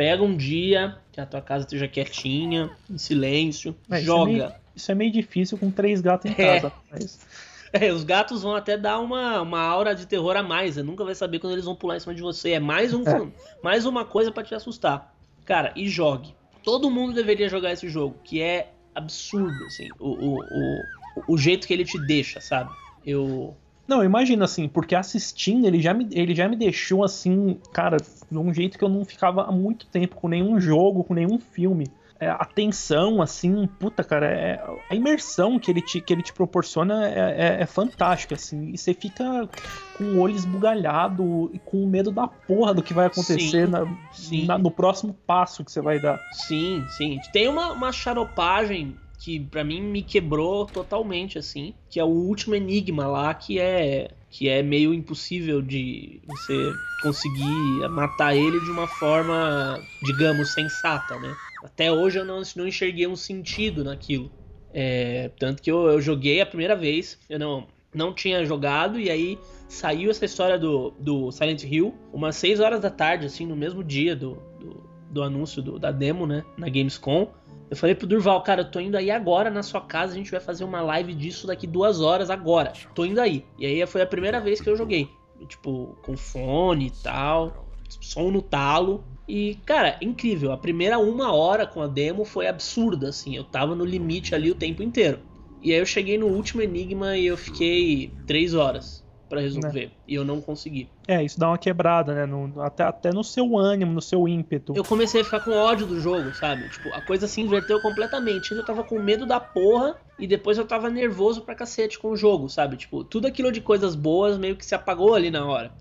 pega 0.01 0.23
um 0.23 0.35
dia 0.35 0.97
que 1.11 1.21
a 1.21 1.27
tua 1.27 1.43
casa 1.43 1.63
esteja 1.63 1.87
quietinha, 1.87 2.71
em 2.89 2.97
silêncio, 2.97 3.75
é, 3.87 4.01
joga. 4.01 4.55
Isso 4.75 4.91
é 4.91 4.95
meio 4.95 5.11
difícil 5.11 5.59
com 5.59 5.69
três 5.69 6.01
gatos 6.01 6.31
em 6.31 6.33
é. 6.33 6.59
casa. 6.59 6.73
Mas... 6.91 7.19
É, 7.73 7.89
os 7.89 8.03
gatos 8.03 8.43
vão 8.43 8.53
até 8.53 8.77
dar 8.77 8.99
uma, 8.99 9.41
uma 9.41 9.61
aura 9.61 9.95
de 9.95 10.05
terror 10.05 10.35
a 10.35 10.43
mais. 10.43 10.75
Você 10.75 10.83
nunca 10.83 11.05
vai 11.05 11.15
saber 11.15 11.39
quando 11.39 11.53
eles 11.53 11.63
vão 11.63 11.73
pular 11.73 11.95
em 11.95 12.01
cima 12.01 12.13
de 12.13 12.21
você. 12.21 12.51
É 12.51 12.59
mais, 12.59 12.93
um, 12.93 13.01
é. 13.07 13.31
mais 13.63 13.85
uma 13.85 14.03
coisa 14.03 14.29
para 14.29 14.43
te 14.43 14.53
assustar. 14.53 15.15
Cara, 15.45 15.71
e 15.73 15.87
jogue. 15.87 16.35
Todo 16.65 16.91
mundo 16.91 17.13
deveria 17.13 17.47
jogar 17.47 17.71
esse 17.71 17.87
jogo, 17.87 18.17
que 18.25 18.41
é 18.41 18.73
absurdo, 18.93 19.63
assim, 19.67 19.87
o, 19.97 20.09
o, 20.09 20.39
o, 20.41 20.83
o 21.29 21.37
jeito 21.37 21.65
que 21.65 21.73
ele 21.73 21.85
te 21.85 21.97
deixa, 21.97 22.41
sabe? 22.41 22.69
Eu. 23.05 23.55
Não, 23.91 24.05
imagina 24.05 24.45
assim, 24.45 24.69
porque 24.69 24.95
assistindo 24.95 25.67
ele 25.67 25.81
já 25.81 25.93
me, 25.93 26.07
ele 26.11 26.33
já 26.33 26.47
me 26.47 26.55
deixou 26.55 27.03
assim, 27.03 27.59
cara, 27.73 27.97
de 27.97 28.37
um 28.37 28.53
jeito 28.53 28.77
que 28.77 28.83
eu 28.85 28.89
não 28.89 29.03
ficava 29.03 29.43
há 29.43 29.51
muito 29.51 29.85
tempo 29.87 30.15
com 30.15 30.29
nenhum 30.29 30.61
jogo, 30.61 31.03
com 31.03 31.13
nenhum 31.13 31.37
filme 31.37 31.91
é, 32.21 32.29
a 32.29 32.45
tensão, 32.45 33.19
assim, 33.19 33.67
puta, 33.79 34.03
cara, 34.03 34.27
é, 34.27 34.63
a 34.89 34.95
imersão 34.95 35.57
que 35.57 35.71
ele 35.71 35.81
te, 35.81 35.99
que 35.99 36.13
ele 36.13 36.21
te 36.21 36.31
proporciona 36.31 37.09
é, 37.09 37.57
é, 37.57 37.61
é 37.63 37.65
fantástica, 37.65 38.35
assim, 38.35 38.69
e 38.71 38.77
você 38.77 38.93
fica 38.93 39.49
com 39.97 40.03
o 40.03 40.19
olho 40.19 40.35
esbugalhado 40.35 41.49
e 41.51 41.57
com 41.57 41.85
medo 41.87 42.11
da 42.11 42.27
porra 42.27 42.75
do 42.75 42.83
que 42.83 42.93
vai 42.93 43.07
acontecer 43.07 43.65
sim, 43.65 43.71
na, 43.71 43.87
sim. 44.13 44.45
Na, 44.45 44.57
no 44.57 44.69
próximo 44.69 45.15
passo 45.25 45.65
que 45.65 45.71
você 45.71 45.81
vai 45.81 45.99
dar. 45.99 46.21
Sim, 46.31 46.85
sim. 46.95 47.19
Tem 47.33 47.47
uma, 47.47 47.73
uma 47.73 47.91
charopagem 47.91 48.95
que 49.21 49.39
para 49.39 49.63
mim 49.63 49.81
me 49.81 50.01
quebrou 50.01 50.65
totalmente, 50.65 51.37
assim, 51.37 51.75
que 51.89 51.99
é 51.99 52.03
o 52.03 52.07
último 52.07 52.55
enigma 52.55 53.05
lá, 53.05 53.33
que 53.33 53.59
é 53.59 54.09
que 54.31 54.47
é 54.47 54.63
meio 54.63 54.93
impossível 54.93 55.61
de 55.61 56.21
você 56.25 56.73
conseguir 57.03 57.87
matar 57.89 58.33
ele 58.33 58.59
de 58.61 58.71
uma 58.71 58.87
forma, 58.87 59.77
digamos, 60.01 60.49
sensata, 60.49 61.19
né? 61.19 61.35
Até 61.61 61.91
hoje 61.91 62.17
eu 62.17 62.25
não, 62.25 62.41
não 62.55 62.65
enxerguei 62.65 63.05
um 63.05 63.15
sentido 63.15 63.83
naquilo. 63.83 64.31
É, 64.73 65.29
tanto 65.37 65.61
que 65.61 65.69
eu, 65.69 65.87
eu, 65.89 66.01
joguei 66.01 66.39
a 66.39 66.45
primeira 66.45 66.77
vez, 66.77 67.19
eu 67.29 67.37
não, 67.37 67.67
não 67.93 68.13
tinha 68.13 68.45
jogado, 68.45 68.97
e 68.97 69.09
aí 69.09 69.37
saiu 69.67 70.09
essa 70.09 70.23
história 70.23 70.57
do, 70.57 70.91
do 70.97 71.29
Silent 71.29 71.63
Hill, 71.63 71.93
umas 72.13 72.37
6 72.37 72.61
horas 72.61 72.79
da 72.79 72.89
tarde, 72.89 73.25
assim, 73.25 73.45
no 73.45 73.55
mesmo 73.55 73.83
dia 73.83 74.15
do, 74.15 74.35
do, 74.57 74.89
do 75.11 75.21
anúncio 75.21 75.61
do, 75.61 75.77
da 75.77 75.91
demo, 75.91 76.25
né? 76.25 76.45
Na 76.57 76.69
Gamescom. 76.69 77.29
Eu 77.71 77.77
falei 77.77 77.95
pro 77.95 78.05
Durval, 78.05 78.43
cara, 78.43 78.63
eu 78.63 78.69
tô 78.69 78.81
indo 78.81 78.97
aí 78.97 79.09
agora 79.09 79.49
na 79.49 79.63
sua 79.63 79.79
casa, 79.79 80.11
a 80.11 80.17
gente 80.17 80.29
vai 80.29 80.41
fazer 80.41 80.65
uma 80.65 80.81
live 80.81 81.13
disso 81.13 81.47
daqui 81.47 81.65
duas 81.65 82.01
horas 82.01 82.29
agora. 82.29 82.73
Tô 82.93 83.05
indo 83.05 83.21
aí. 83.21 83.45
E 83.57 83.65
aí 83.65 83.87
foi 83.87 84.01
a 84.01 84.05
primeira 84.05 84.41
vez 84.41 84.59
que 84.59 84.69
eu 84.69 84.75
joguei. 84.75 85.09
Tipo, 85.47 85.97
com 86.03 86.17
fone 86.17 86.87
e 86.87 86.91
tal, 87.01 87.65
som 88.01 88.29
no 88.29 88.41
talo. 88.41 89.05
E, 89.25 89.55
cara, 89.65 89.97
incrível. 90.01 90.51
A 90.51 90.57
primeira 90.57 90.99
uma 90.99 91.33
hora 91.33 91.65
com 91.65 91.81
a 91.81 91.87
demo 91.87 92.25
foi 92.25 92.45
absurda, 92.45 93.07
assim. 93.07 93.37
Eu 93.37 93.45
tava 93.45 93.73
no 93.73 93.85
limite 93.85 94.35
ali 94.35 94.51
o 94.51 94.55
tempo 94.55 94.83
inteiro. 94.83 95.21
E 95.61 95.71
aí 95.71 95.79
eu 95.79 95.85
cheguei 95.85 96.17
no 96.17 96.27
último 96.27 96.61
enigma 96.61 97.15
e 97.17 97.25
eu 97.25 97.37
fiquei 97.37 98.11
três 98.27 98.53
horas. 98.53 99.01
Pra 99.31 99.41
resolver. 99.41 99.91
E 100.07 100.13
eu 100.13 100.25
não 100.25 100.41
consegui. 100.41 100.89
É, 101.07 101.23
isso 101.23 101.39
dá 101.39 101.47
uma 101.47 101.57
quebrada, 101.57 102.13
né? 102.13 102.25
No- 102.25 102.61
até, 102.61 102.83
até 102.83 103.11
no 103.11 103.23
seu 103.23 103.57
ânimo, 103.57 103.91
no 103.93 104.01
seu 104.01 104.27
ímpeto. 104.27 104.73
Eu 104.75 104.83
comecei 104.83 105.21
a 105.21 105.23
ficar 105.23 105.39
com 105.39 105.51
ódio 105.51 105.87
do 105.87 105.99
jogo, 105.99 106.33
sabe? 106.33 106.67
Tipo, 106.67 106.93
a 106.93 107.01
coisa 107.01 107.27
se 107.27 107.39
inverteu 107.41 107.79
completamente. 107.81 108.53
Eu 108.53 108.63
tava 108.65 108.83
com 108.83 108.99
medo 108.99 109.25
da 109.25 109.39
porra 109.39 109.95
e 110.19 110.27
depois 110.27 110.57
eu 110.57 110.65
tava 110.65 110.89
nervoso 110.89 111.41
pra 111.41 111.55
cacete 111.55 111.97
com 111.97 112.09
o 112.09 112.15
jogo, 112.17 112.49
sabe? 112.49 112.75
Tipo, 112.75 113.03
tudo 113.03 113.25
aquilo 113.27 113.51
de 113.51 113.61
coisas 113.61 113.95
boas 113.95 114.37
meio 114.37 114.55
que 114.55 114.65
se 114.65 114.75
apagou 114.75 115.15
ali 115.15 115.31
na 115.31 115.45
hora. 115.45 115.71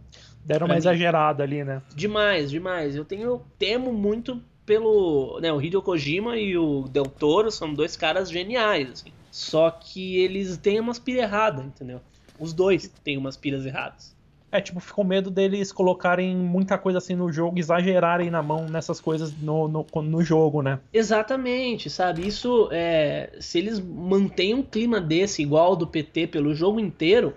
Deram 0.45 0.61
pra 0.61 0.67
uma 0.67 0.75
mim. 0.75 0.79
exagerada 0.79 1.43
ali, 1.43 1.65
né? 1.65 1.83
Demais, 1.95 2.51
demais. 2.51 2.95
Eu 2.97 3.05
tenho 3.05 3.43
temo 3.59 3.93
muito 3.93 4.41
pelo, 4.65 5.41
né, 5.41 5.53
o 5.53 5.61
Hideo 5.61 5.83
Kojima 5.83 6.37
e 6.37 6.57
o 6.57 6.83
Del 6.89 7.05
Toro 7.07 7.51
são 7.51 7.75
dois 7.75 7.97
caras 7.97 8.31
geniais, 8.31 8.89
assim. 8.93 9.11
Só 9.31 9.71
que 9.71 10.19
eles 10.19 10.57
têm 10.57 10.79
umas 10.81 10.99
piras 10.99 11.25
erradas, 11.25 11.65
entendeu? 11.65 12.01
Os 12.41 12.53
dois 12.53 12.89
têm 13.05 13.19
umas 13.19 13.37
piras 13.37 13.67
erradas. 13.67 14.19
É, 14.53 14.61
tipo, 14.61 14.81
ficou 14.81 15.05
medo 15.05 15.31
deles 15.31 15.71
colocarem 15.71 16.35
muita 16.37 16.77
coisa 16.77 16.99
assim 16.99 17.15
no 17.15 17.31
jogo, 17.31 17.59
exagerarem 17.59 18.31
na 18.31 18.43
mão 18.43 18.69
nessas 18.69 19.01
coisas 19.01 19.33
no, 19.41 19.69
no, 19.69 19.87
no 20.03 20.23
jogo, 20.23 20.61
né? 20.61 20.81
Exatamente, 20.93 21.89
sabe? 21.89 22.27
Isso 22.27 22.69
é. 22.73 23.31
Se 23.39 23.59
eles 23.59 23.79
mantêm 23.79 24.55
um 24.55 24.63
clima 24.63 25.01
desse 25.01 25.41
igual 25.41 25.67
ao 25.67 25.77
do 25.77 25.87
PT 25.87 26.27
pelo 26.27 26.53
jogo 26.53 26.81
inteiro, 26.81 27.33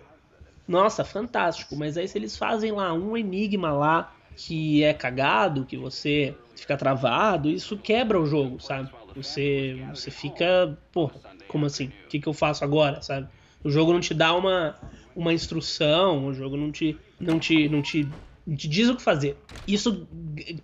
nossa, 0.67 1.03
fantástico. 1.03 1.75
Mas 1.75 1.97
aí 1.97 2.07
se 2.07 2.17
eles 2.17 2.35
fazem 2.35 2.71
lá 2.71 2.93
um 2.93 3.15
enigma 3.15 3.71
lá 3.71 4.11
que 4.35 4.83
é 4.83 4.91
cagado, 4.91 5.65
que 5.65 5.77
você 5.77 6.35
fica 6.55 6.75
travado, 6.75 7.47
isso 7.47 7.77
quebra 7.77 8.19
o 8.19 8.25
jogo, 8.25 8.59
sabe? 8.59 8.89
Você, 9.15 9.77
você 9.93 10.09
fica, 10.09 10.75
pô, 10.91 11.11
como 11.47 11.67
assim? 11.67 11.85
O 11.85 12.07
que, 12.09 12.19
que 12.19 12.27
eu 12.27 12.33
faço 12.33 12.63
agora, 12.63 13.03
sabe? 13.03 13.27
O 13.63 13.69
jogo 13.69 13.93
não 13.93 13.99
te 13.99 14.13
dá 14.13 14.35
uma, 14.35 14.75
uma 15.15 15.33
instrução, 15.33 16.27
o 16.27 16.33
jogo 16.33 16.57
não 16.57 16.71
te, 16.71 16.97
não 17.19 17.39
te, 17.39 17.69
não 17.69 17.81
te, 17.81 18.07
não 18.45 18.55
te 18.55 18.67
diz 18.67 18.89
o 18.89 18.95
que 18.95 19.01
fazer. 19.01 19.37
Isso, 19.65 20.07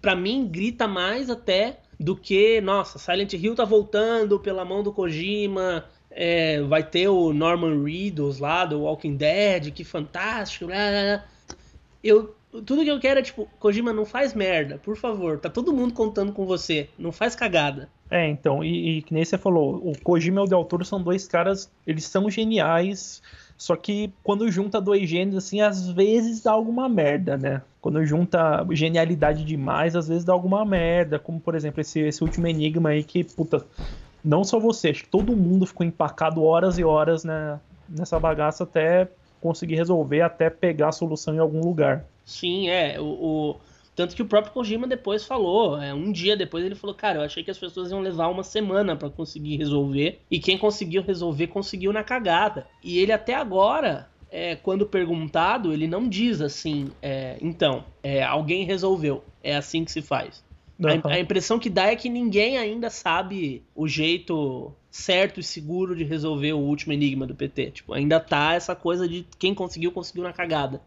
pra 0.01 0.15
mim, 0.15 0.47
grita 0.47 0.87
mais 0.87 1.29
até 1.29 1.79
do 1.99 2.15
que, 2.15 2.61
nossa, 2.61 2.97
Silent 2.97 3.33
Hill 3.33 3.55
tá 3.55 3.65
voltando 3.65 4.39
pela 4.39 4.65
mão 4.65 4.81
do 4.81 4.93
Kojima, 4.93 5.85
é, 6.09 6.61
vai 6.63 6.83
ter 6.83 7.07
o 7.07 7.33
Norman 7.33 7.83
Reedus 7.83 8.39
lá 8.39 8.65
do 8.65 8.81
Walking 8.81 9.15
Dead, 9.15 9.71
que 9.71 9.83
fantástico, 9.83 10.67
blá, 10.67 10.75
blá, 10.75 11.03
blá. 11.03 11.25
Eu, 12.03 12.35
tudo 12.65 12.83
que 12.83 12.91
eu 12.91 12.99
quero 12.99 13.19
é 13.19 13.23
tipo, 13.23 13.45
Kojima, 13.59 13.93
não 13.93 14.05
faz 14.05 14.33
merda, 14.33 14.77
por 14.79 14.95
favor, 14.97 15.39
tá 15.39 15.49
todo 15.49 15.73
mundo 15.73 15.93
contando 15.93 16.31
com 16.31 16.45
você, 16.45 16.89
não 16.97 17.11
faz 17.11 17.35
cagada. 17.35 17.89
É, 18.11 18.27
então, 18.27 18.63
e, 18.63 18.97
e 18.99 19.01
que 19.03 19.13
nem 19.13 19.23
você 19.23 19.37
falou, 19.37 19.75
o 19.87 19.95
Kojima 19.95 20.41
e 20.41 20.43
o 20.43 20.47
Del 20.47 20.65
Toro 20.65 20.83
são 20.83 21.01
dois 21.03 21.27
caras, 21.27 21.71
eles 21.85 22.05
são 22.05 22.27
geniais, 22.29 23.21
só 23.55 23.75
que 23.75 24.15
quando 24.23 24.49
junta 24.49 24.81
dois 24.81 25.07
gênios, 25.07 25.37
assim, 25.45 25.61
às 25.61 25.87
vezes 25.91 26.41
dá 26.41 26.51
alguma 26.51 26.89
merda, 26.89 27.37
né? 27.37 27.61
Quando 27.79 28.03
junta 28.05 28.65
genialidade 28.71 29.45
demais, 29.45 29.95
às 29.95 30.07
vezes 30.07 30.25
dá 30.25 30.33
alguma 30.33 30.65
merda, 30.65 31.19
como 31.19 31.39
por 31.39 31.53
exemplo 31.53 31.81
esse, 31.81 31.99
esse 31.99 32.23
último 32.23 32.47
enigma 32.47 32.89
aí 32.89 33.03
que, 33.03 33.23
puta, 33.23 33.67
não 34.23 34.43
só 34.43 34.59
você, 34.59 34.89
acho 34.89 35.03
que 35.03 35.09
todo 35.09 35.35
mundo 35.35 35.65
ficou 35.67 35.85
empacado 35.85 36.43
horas 36.43 36.77
e 36.79 36.83
horas 36.83 37.23
né, 37.23 37.59
nessa 37.87 38.19
bagaça 38.19 38.63
até 38.63 39.11
conseguir 39.39 39.75
resolver, 39.75 40.21
até 40.21 40.49
pegar 40.49 40.89
a 40.89 40.91
solução 40.91 41.35
em 41.35 41.39
algum 41.39 41.61
lugar. 41.61 42.07
Sim, 42.25 42.69
é. 42.69 42.99
O, 42.99 43.05
o- 43.55 43.61
Tanto 43.99 44.15
que 44.15 44.21
o 44.21 44.25
próprio 44.25 44.53
Kojima 44.53 44.87
depois 44.87 45.25
falou, 45.25 45.77
é, 45.77 45.93
um 45.93 46.09
dia 46.09 46.37
depois 46.37 46.63
ele 46.63 46.73
falou, 46.73 46.95
cara, 46.95 47.19
eu 47.19 47.23
achei 47.25 47.43
que 47.43 47.51
as 47.51 47.57
pessoas 47.57 47.91
iam 47.91 47.99
levar 47.99 48.29
uma 48.29 48.43
semana 48.43 48.95
pra 48.95 49.09
conseguir 49.09 49.57
resolver, 49.57 50.21
e 50.31 50.39
quem 50.39 50.57
conseguiu 50.57 51.01
resolver 51.01 51.47
conseguiu 51.47 51.91
na 51.91 52.01
cagada. 52.01 52.65
E 52.81 52.97
ele 52.97 53.11
até 53.11 53.35
agora, 53.35 54.09
é, 54.31 54.55
quando 54.55 54.85
perguntado, 54.85 55.73
ele 55.73 55.85
não 55.85 56.07
diz 56.07 56.39
assim, 56.39 56.89
é, 57.01 57.37
então, 57.41 57.83
é, 58.01 58.23
alguém 58.23 58.63
resolveu, 58.63 59.21
é 59.43 59.57
assim 59.57 59.83
que 59.83 59.91
se 59.91 60.01
faz. 60.01 60.41
A, 60.81 61.15
a 61.15 61.19
impressão 61.19 61.59
que 61.59 61.69
dá 61.69 61.87
é 61.87 61.95
que 61.97 62.07
ninguém 62.07 62.57
ainda 62.57 62.89
sabe 62.89 63.63
o 63.75 63.85
jeito 63.85 64.71
certo 64.89 65.41
e 65.41 65.43
seguro 65.43 65.93
de 65.93 66.05
resolver 66.05 66.53
o 66.53 66.59
último 66.59 66.93
enigma 66.93 67.27
do 67.27 67.35
PT. 67.35 67.71
Tipo, 67.71 67.93
ainda 67.93 68.17
tá 68.17 68.53
essa 68.53 68.73
coisa 68.73 69.09
de 69.09 69.27
quem 69.37 69.53
conseguiu, 69.53 69.91
conseguiu 69.91 70.23
na 70.23 70.31
cagada. 70.31 70.81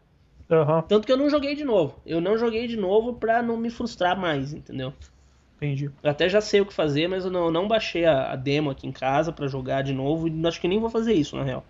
Aham, 0.52 0.88
Tanto 0.88 1.06
que 1.06 1.12
eu 1.12 1.16
não 1.16 1.28
joguei 1.30 1.54
de 1.56 1.64
novo. 1.64 2.00
Eu 2.06 2.20
não 2.20 2.38
joguei 2.38 2.66
de 2.68 2.76
novo 2.76 3.14
pra 3.14 3.42
não 3.42 3.56
me 3.56 3.70
frustrar 3.70 4.18
mais, 4.18 4.52
entendeu? 4.52 4.92
entendi. 5.56 5.90
Eu 6.02 6.10
até 6.10 6.28
já 6.28 6.40
sei 6.40 6.60
o 6.60 6.66
que 6.66 6.72
fazer, 6.74 7.08
mas 7.08 7.24
eu 7.24 7.30
não, 7.30 7.50
não 7.50 7.66
baixei 7.68 8.04
a, 8.04 8.32
a 8.32 8.36
demo 8.36 8.70
aqui 8.70 8.86
em 8.86 8.92
casa 8.92 9.32
pra 9.32 9.46
jogar 9.48 9.82
de 9.82 9.92
novo 9.92 10.28
e 10.28 10.46
acho 10.46 10.60
que 10.60 10.68
nem 10.68 10.80
vou 10.80 10.90
fazer 10.90 11.12
isso, 11.14 11.36
na 11.36 11.44
real. 11.44 11.64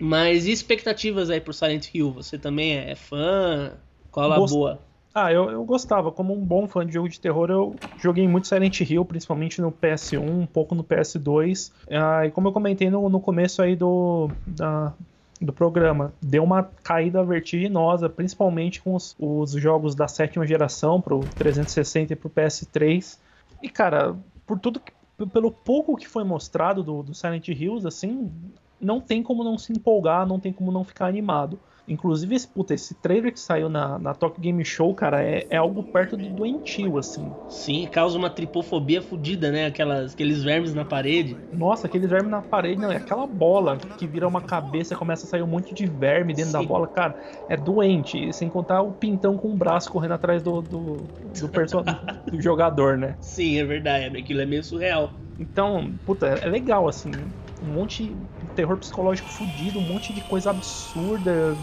Mas 0.00 0.46
e 0.46 0.52
expectativas 0.52 1.30
aí 1.30 1.40
pro 1.40 1.52
Silent 1.52 1.94
Hill? 1.94 2.12
Você 2.12 2.38
também 2.38 2.76
é 2.76 2.94
fã? 2.96 3.78
Qual 4.10 4.32
a 4.32 4.40
Gost- 4.40 4.48
boa? 4.48 4.82
Ah, 5.14 5.32
eu, 5.32 5.50
eu 5.50 5.64
gostava. 5.64 6.12
Como 6.12 6.34
um 6.34 6.44
bom 6.44 6.68
fã 6.68 6.86
de 6.86 6.92
jogo 6.92 7.08
de 7.08 7.20
terror, 7.20 7.50
eu 7.50 7.80
joguei 7.96 8.28
muito 8.28 8.46
Silent 8.46 8.80
Hill, 8.80 9.04
principalmente 9.04 9.60
no 9.60 9.72
PS1, 9.72 10.40
um 10.42 10.46
pouco 10.46 10.74
no 10.74 10.84
PS2. 10.84 11.72
Ah, 11.90 12.26
e 12.26 12.30
como 12.30 12.48
eu 12.48 12.52
comentei 12.52 12.90
no, 12.90 13.08
no 13.08 13.20
começo 13.20 13.62
aí 13.62 13.74
do, 13.74 14.30
da- 14.46 14.94
do 15.40 15.52
programa, 15.52 16.12
deu 16.20 16.42
uma 16.42 16.64
caída 16.82 17.22
vertiginosa, 17.24 18.08
principalmente 18.08 18.82
com 18.82 18.94
os, 18.94 19.14
os 19.18 19.52
jogos 19.52 19.94
da 19.94 20.08
sétima 20.08 20.46
geração, 20.46 21.00
pro 21.00 21.28
360 21.36 22.12
e 22.12 22.16
pro 22.16 22.28
PS3. 22.30 23.18
E, 23.62 23.68
cara, 23.68 24.16
por 24.46 24.58
tudo 24.58 24.80
que- 24.80 24.92
pelo 25.32 25.50
pouco 25.50 25.96
que 25.96 26.08
foi 26.08 26.24
mostrado 26.24 26.82
do, 26.82 27.02
do 27.02 27.14
Silent 27.14 27.48
Hills, 27.48 27.86
assim, 27.86 28.32
não 28.80 29.00
tem 29.00 29.22
como 29.22 29.42
não 29.42 29.58
se 29.58 29.72
empolgar, 29.72 30.26
não 30.26 30.38
tem 30.38 30.52
como 30.52 30.70
não 30.72 30.84
ficar 30.84 31.06
animado. 31.06 31.58
Inclusive, 31.88 32.34
esse, 32.34 32.48
puta, 32.48 32.74
esse 32.74 32.94
trailer 32.94 33.32
que 33.32 33.40
saiu 33.40 33.68
na, 33.68 33.98
na 33.98 34.14
Tokyo 34.14 34.40
Game 34.42 34.64
Show, 34.64 34.94
cara, 34.94 35.22
é, 35.24 35.46
é 35.50 35.56
algo 35.56 35.82
perto 35.82 36.16
do 36.16 36.28
doentio, 36.28 36.98
assim. 36.98 37.36
Sim, 37.48 37.86
causa 37.88 38.16
uma 38.16 38.30
tripofobia 38.30 39.00
fodida, 39.02 39.50
né? 39.50 39.66
Aquelas, 39.66 40.12
aqueles 40.12 40.42
vermes 40.42 40.74
na 40.74 40.84
parede. 40.84 41.36
Nossa, 41.50 41.86
aqueles 41.86 42.10
vermes 42.10 42.30
na 42.30 42.42
parede, 42.42 42.78
não, 42.80 42.92
é 42.92 42.96
aquela 42.96 43.26
bola 43.26 43.78
que 43.96 44.06
vira 44.06 44.28
uma 44.28 44.42
cabeça 44.42 44.92
e 44.92 44.96
começa 44.96 45.24
a 45.24 45.28
sair 45.28 45.42
um 45.42 45.46
monte 45.46 45.74
de 45.74 45.86
verme 45.86 46.34
dentro 46.34 46.52
da 46.52 46.62
Sim. 46.62 46.68
bola, 46.68 46.86
cara, 46.86 47.18
é 47.48 47.56
doente. 47.56 48.32
Sem 48.34 48.50
contar 48.50 48.82
o 48.82 48.92
pintão 48.92 49.36
com 49.38 49.50
o 49.50 49.56
braço 49.56 49.90
correndo 49.90 50.12
atrás 50.12 50.42
do, 50.42 50.60
do, 50.60 51.10
do, 51.22 51.48
perso- 51.48 51.82
do 52.30 52.40
jogador, 52.40 52.98
né? 52.98 53.18
Sim, 53.20 53.58
é 53.58 53.64
verdade. 53.64 54.16
Aquilo 54.18 54.40
é 54.40 54.46
meio 54.46 54.64
surreal. 54.64 55.24
Então, 55.38 55.96
puta, 56.04 56.26
é 56.26 56.48
legal, 56.48 56.88
assim. 56.88 57.34
Um 57.60 57.72
monte 57.72 58.28
terror 58.58 58.76
psicológico 58.76 59.28
fudido, 59.28 59.78
um 59.78 59.82
monte 59.82 60.12
de 60.12 60.20
coisa 60.20 60.50
absurda, 60.50 61.56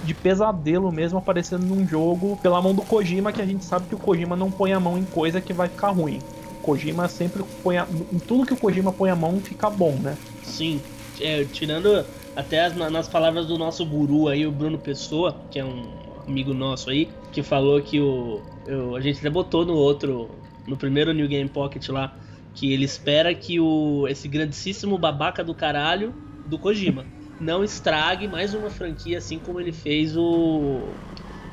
de, 0.00 0.06
de 0.06 0.14
pesadelo 0.14 0.90
mesmo 0.90 1.18
aparecendo 1.18 1.62
num 1.66 1.86
jogo 1.86 2.38
pela 2.42 2.60
mão 2.62 2.74
do 2.74 2.80
Kojima, 2.80 3.30
que 3.32 3.42
a 3.42 3.44
gente 3.44 3.62
sabe 3.66 3.86
que 3.86 3.94
o 3.94 3.98
Kojima 3.98 4.34
não 4.34 4.50
põe 4.50 4.72
a 4.72 4.80
mão 4.80 4.96
em 4.96 5.04
coisa 5.04 5.42
que 5.42 5.52
vai 5.52 5.68
ficar 5.68 5.90
ruim. 5.90 6.18
O 6.58 6.62
Kojima 6.62 7.06
sempre 7.06 7.44
põe 7.62 7.76
a, 7.76 7.86
em 8.10 8.18
tudo 8.18 8.46
que 8.46 8.54
o 8.54 8.56
Kojima 8.56 8.90
põe 8.92 9.10
a 9.10 9.16
mão 9.16 9.38
fica 9.40 9.68
bom, 9.68 9.92
né? 9.92 10.16
Sim, 10.42 10.80
é, 11.20 11.44
tirando 11.44 12.02
até 12.34 12.64
as, 12.64 12.74
nas 12.74 13.06
palavras 13.06 13.46
do 13.46 13.58
nosso 13.58 13.84
guru 13.84 14.28
aí, 14.28 14.46
o 14.46 14.50
Bruno 14.50 14.78
Pessoa, 14.78 15.36
que 15.50 15.58
é 15.58 15.64
um 15.64 15.84
amigo 16.26 16.54
nosso 16.54 16.88
aí, 16.88 17.10
que 17.30 17.42
falou 17.42 17.78
que 17.82 18.00
o. 18.00 18.40
eu- 18.66 18.96
a 18.96 19.00
gente 19.02 19.18
até 19.18 19.28
botou 19.28 19.66
no 19.66 19.74
outro. 19.74 20.30
No 20.66 20.76
primeiro 20.76 21.12
New 21.12 21.26
Game 21.28 21.48
Pocket 21.48 21.88
lá, 21.88 22.14
que 22.60 22.70
ele 22.74 22.84
espera 22.84 23.34
que 23.34 23.58
o 23.58 24.06
esse 24.06 24.28
grandíssimo 24.28 24.98
babaca 24.98 25.42
do 25.42 25.54
caralho 25.54 26.14
do 26.44 26.58
Kojima 26.58 27.06
não 27.40 27.64
estrague 27.64 28.28
mais 28.28 28.52
uma 28.52 28.68
franquia 28.68 29.16
assim 29.16 29.38
como 29.38 29.58
ele 29.58 29.72
fez 29.72 30.14
o. 30.14 30.92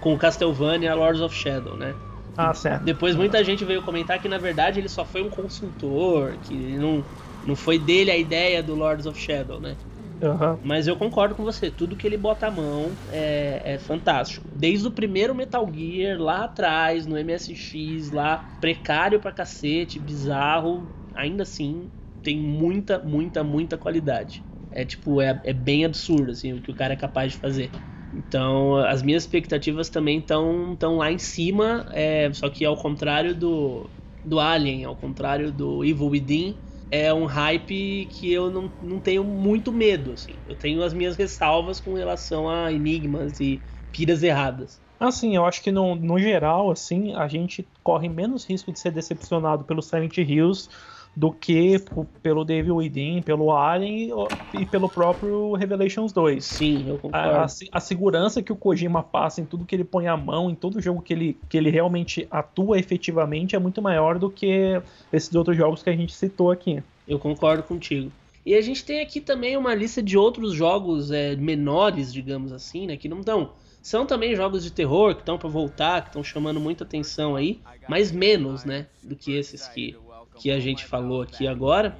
com 0.01 0.13
o 0.13 0.17
Castlevania 0.17 0.93
Lords 0.93 1.21
of 1.21 1.33
Shadow, 1.33 1.77
né? 1.77 1.95
Ah, 2.35 2.53
certo. 2.53 2.83
Depois 2.83 3.15
muita 3.15 3.41
gente 3.41 3.63
veio 3.63 3.81
comentar 3.83 4.21
que 4.21 4.27
na 4.27 4.37
verdade 4.37 4.81
ele 4.81 4.89
só 4.89 5.05
foi 5.05 5.23
um 5.23 5.29
consultor, 5.29 6.37
que 6.39 6.77
não, 6.77 7.05
não 7.45 7.55
foi 7.55 7.79
dele 7.79 8.11
a 8.11 8.17
ideia 8.17 8.61
do 8.61 8.75
Lords 8.75 9.05
of 9.05 9.17
Shadow, 9.17 9.61
né? 9.61 9.77
Aham. 10.21 10.59
Mas 10.63 10.87
eu 10.87 10.95
concordo 10.97 11.35
com 11.35 11.43
você, 11.43 11.69
tudo 11.69 11.95
que 11.95 12.07
ele 12.07 12.17
bota 12.17 12.47
a 12.47 12.51
mão 12.51 12.99
é, 13.05 13.61
é 13.75 13.77
fantástico. 13.79 14.49
Desde 14.53 14.87
o 14.87 14.91
primeiro 14.91 15.35
Metal 15.35 15.71
Gear, 15.71 16.19
lá 16.19 16.45
atrás, 16.45 17.05
no 17.05 17.17
MSX, 17.17 18.11
lá, 18.11 18.37
precário 18.59 19.19
pra 19.19 19.31
cacete, 19.31 19.99
bizarro, 19.99 20.91
ainda 21.13 21.43
assim 21.43 21.91
tem 22.23 22.37
muita, 22.37 22.99
muita, 22.99 23.43
muita 23.43 23.77
qualidade. 23.77 24.43
É 24.71 24.83
tipo, 24.83 25.21
é, 25.21 25.39
é 25.45 25.53
bem 25.53 25.85
absurdo 25.85 26.31
assim, 26.31 26.53
o 26.53 26.61
que 26.61 26.71
o 26.71 26.75
cara 26.75 26.93
é 26.93 26.97
capaz 26.97 27.33
de 27.33 27.37
fazer. 27.37 27.71
Então, 28.11 28.75
as 28.77 29.03
minhas 29.03 29.23
expectativas 29.23 29.89
também 29.89 30.19
estão 30.19 30.75
tão 30.77 30.97
lá 30.97 31.11
em 31.11 31.17
cima, 31.17 31.85
é, 31.91 32.31
só 32.33 32.49
que 32.49 32.65
ao 32.65 32.75
contrário 32.75 33.35
do, 33.35 33.89
do 34.23 34.39
Alien, 34.39 34.85
ao 34.85 34.95
contrário 34.95 35.51
do 35.51 35.83
Evil 35.83 36.07
Within, 36.07 36.57
é 36.89 37.13
um 37.13 37.25
hype 37.25 38.07
que 38.11 38.31
eu 38.31 38.49
não, 38.49 38.71
não 38.81 38.99
tenho 38.99 39.23
muito 39.23 39.71
medo, 39.71 40.13
assim. 40.13 40.41
Eu 40.45 40.55
tenho 40.55 40.81
as 40.81 40.93
minhas 40.93 41.15
ressalvas 41.15 41.79
com 41.79 41.93
relação 41.93 42.49
a 42.49 42.71
enigmas 42.71 43.39
e 43.39 43.63
piras 43.91 44.23
erradas. 44.23 44.81
Assim, 44.99 45.35
eu 45.35 45.45
acho 45.45 45.61
que 45.61 45.71
no, 45.71 45.95
no 45.95 46.17
geral, 46.17 46.71
assim, 46.71 47.13
a 47.13 47.27
gente 47.27 47.69
corre 47.83 48.09
menos 48.09 48.45
risco 48.45 48.71
de 48.71 48.79
ser 48.79 48.91
decepcionado 48.91 49.63
pelo 49.63 49.81
Silent 49.81 50.17
Hills 50.17 50.69
do 51.15 51.31
que 51.31 51.83
pelo 52.21 52.45
Devil 52.45 52.75
Within, 52.75 53.21
pelo 53.21 53.51
Alien 53.51 54.11
e, 54.53 54.65
pelo 54.65 54.87
próprio 54.87 55.53
Revelations 55.53 56.11
2. 56.13 56.45
Sim, 56.45 56.89
eu 56.89 56.97
concordo. 56.97 57.27
A, 57.27 57.41
a, 57.41 57.47
a, 57.71 57.79
segurança 57.79 58.43
que 58.43 58.51
o 58.51 58.55
Kojima 58.55 59.01
passa 59.01 59.41
em 59.41 59.45
tudo 59.45 59.65
que 59.65 59.75
ele 59.75 59.83
põe 59.83 60.07
a 60.07 60.15
mão, 60.15 60.49
em 60.49 60.55
todo 60.55 60.81
jogo 60.81 61.01
que 61.01 61.13
ele, 61.13 61.37
que 61.49 61.57
ele 61.57 61.71
realmente 61.71 62.27
atua 62.29 62.77
efetivamente, 62.77 63.55
é 63.55 63.59
muito 63.59 63.81
maior 63.81 64.19
do 64.19 64.29
que 64.29 64.81
esses 65.11 65.33
outros 65.33 65.57
jogos 65.57 65.81
que 65.81 65.89
a 65.89 65.95
gente 65.95 66.13
citou 66.13 66.51
aqui. 66.51 66.83
Eu 67.07 67.17
concordo 67.17 67.63
contigo. 67.63 68.11
E 68.45 68.55
a 68.55 68.61
gente 68.61 68.85
tem 68.85 69.01
aqui 69.01 69.19
também 69.19 69.57
uma 69.57 69.73
lista 69.73 70.01
de 70.01 70.17
outros 70.17 70.53
jogos 70.53 71.11
é, 71.11 71.35
menores, 71.35 72.13
digamos 72.13 72.51
assim, 72.53 72.87
né, 72.87 72.95
que 72.95 73.09
não 73.09 73.19
estão 73.19 73.51
são 73.81 74.05
também 74.05 74.35
jogos 74.35 74.63
de 74.63 74.71
terror 74.71 75.15
que 75.15 75.21
estão 75.21 75.37
para 75.37 75.47
voltar, 75.47 76.01
que 76.01 76.09
estão 76.09 76.21
chamando 76.21 76.59
muita 76.59 76.83
atenção 76.83 77.37
aí, 77.37 77.61
mas 77.87 78.11
menos, 78.11 78.65
né, 78.65 78.87
do 79.01 79.15
que 79.15 79.31
esses 79.31 79.65
que 79.69 79.95
que 80.37 80.51
a 80.51 80.59
gente 80.59 80.85
falou 80.85 81.21
aqui 81.21 81.47
agora, 81.47 81.97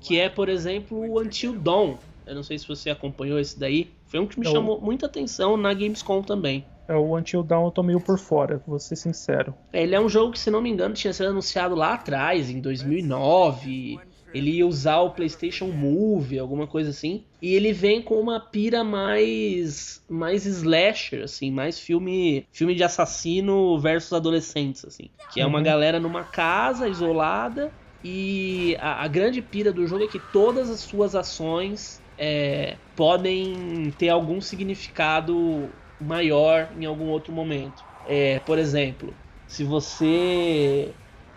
que 0.00 0.18
é, 0.18 0.28
por 0.28 0.48
exemplo, 0.48 0.98
o 0.98 1.20
Until 1.20 1.58
Dawn. 1.58 1.96
Eu 2.26 2.34
não 2.34 2.42
sei 2.42 2.58
se 2.58 2.66
você 2.66 2.90
acompanhou 2.90 3.38
esse 3.38 3.58
daí. 3.58 3.90
Foi 4.06 4.20
um 4.20 4.26
que 4.26 4.38
me 4.38 4.46
é 4.46 4.50
chamou 4.50 4.80
muita 4.80 5.06
atenção 5.06 5.56
na 5.56 5.72
Gamescom 5.74 6.22
também. 6.22 6.64
É, 6.86 6.94
o 6.94 7.16
Until 7.16 7.42
Dawn 7.42 7.66
eu 7.66 7.70
tô 7.70 7.82
meio 7.82 8.00
por 8.00 8.18
fora, 8.18 8.62
vou 8.66 8.78
ser 8.78 8.96
sincero. 8.96 9.54
É, 9.72 9.82
ele 9.82 9.94
é 9.94 10.00
um 10.00 10.08
jogo 10.08 10.32
que, 10.32 10.38
se 10.38 10.50
não 10.50 10.60
me 10.60 10.70
engano, 10.70 10.94
tinha 10.94 11.12
sido 11.12 11.28
anunciado 11.28 11.74
lá 11.74 11.94
atrás, 11.94 12.50
em 12.50 12.60
2009. 12.60 13.98
Ele 14.34 14.50
ia 14.50 14.66
usar 14.66 14.98
o 14.98 15.10
PlayStation 15.10 15.66
Move, 15.66 16.38
alguma 16.38 16.66
coisa 16.66 16.90
assim. 16.90 17.22
E 17.40 17.54
ele 17.54 17.72
vem 17.72 18.02
com 18.02 18.20
uma 18.20 18.40
pira 18.40 18.82
mais 18.82 20.02
mais 20.08 20.44
slasher, 20.44 21.22
assim, 21.22 21.50
mais 21.50 21.78
filme 21.78 22.44
filme 22.52 22.74
de 22.74 22.82
assassino 22.82 23.78
versus 23.78 24.12
adolescentes, 24.12 24.84
assim. 24.84 25.08
Que 25.32 25.40
é 25.40 25.46
uma 25.46 25.58
uhum. 25.58 25.64
galera 25.64 26.00
numa 26.00 26.24
casa 26.24 26.88
isolada 26.88 27.72
e 28.04 28.76
a, 28.80 29.04
a, 29.04 29.08
grande 29.08 29.40
pira 29.40 29.72
do 29.72 29.86
jogo 29.86 30.04
é 30.04 30.06
que 30.06 30.20
todas 30.30 30.68
as 30.68 30.80
suas 30.80 31.14
ações 31.14 32.02
é, 32.18 32.76
podem 32.94 33.90
ter 33.96 34.10
algum 34.10 34.42
significado 34.42 35.70
maior 35.98 36.68
em 36.78 36.84
algum 36.84 37.06
outro 37.06 37.32
momento. 37.32 37.82
É, 38.06 38.40
por 38.40 38.58
exemplo, 38.58 39.14
se 39.46 39.64
você 39.64 40.90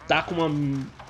tá 0.08 0.22
com 0.22 0.36
uma 0.36 0.50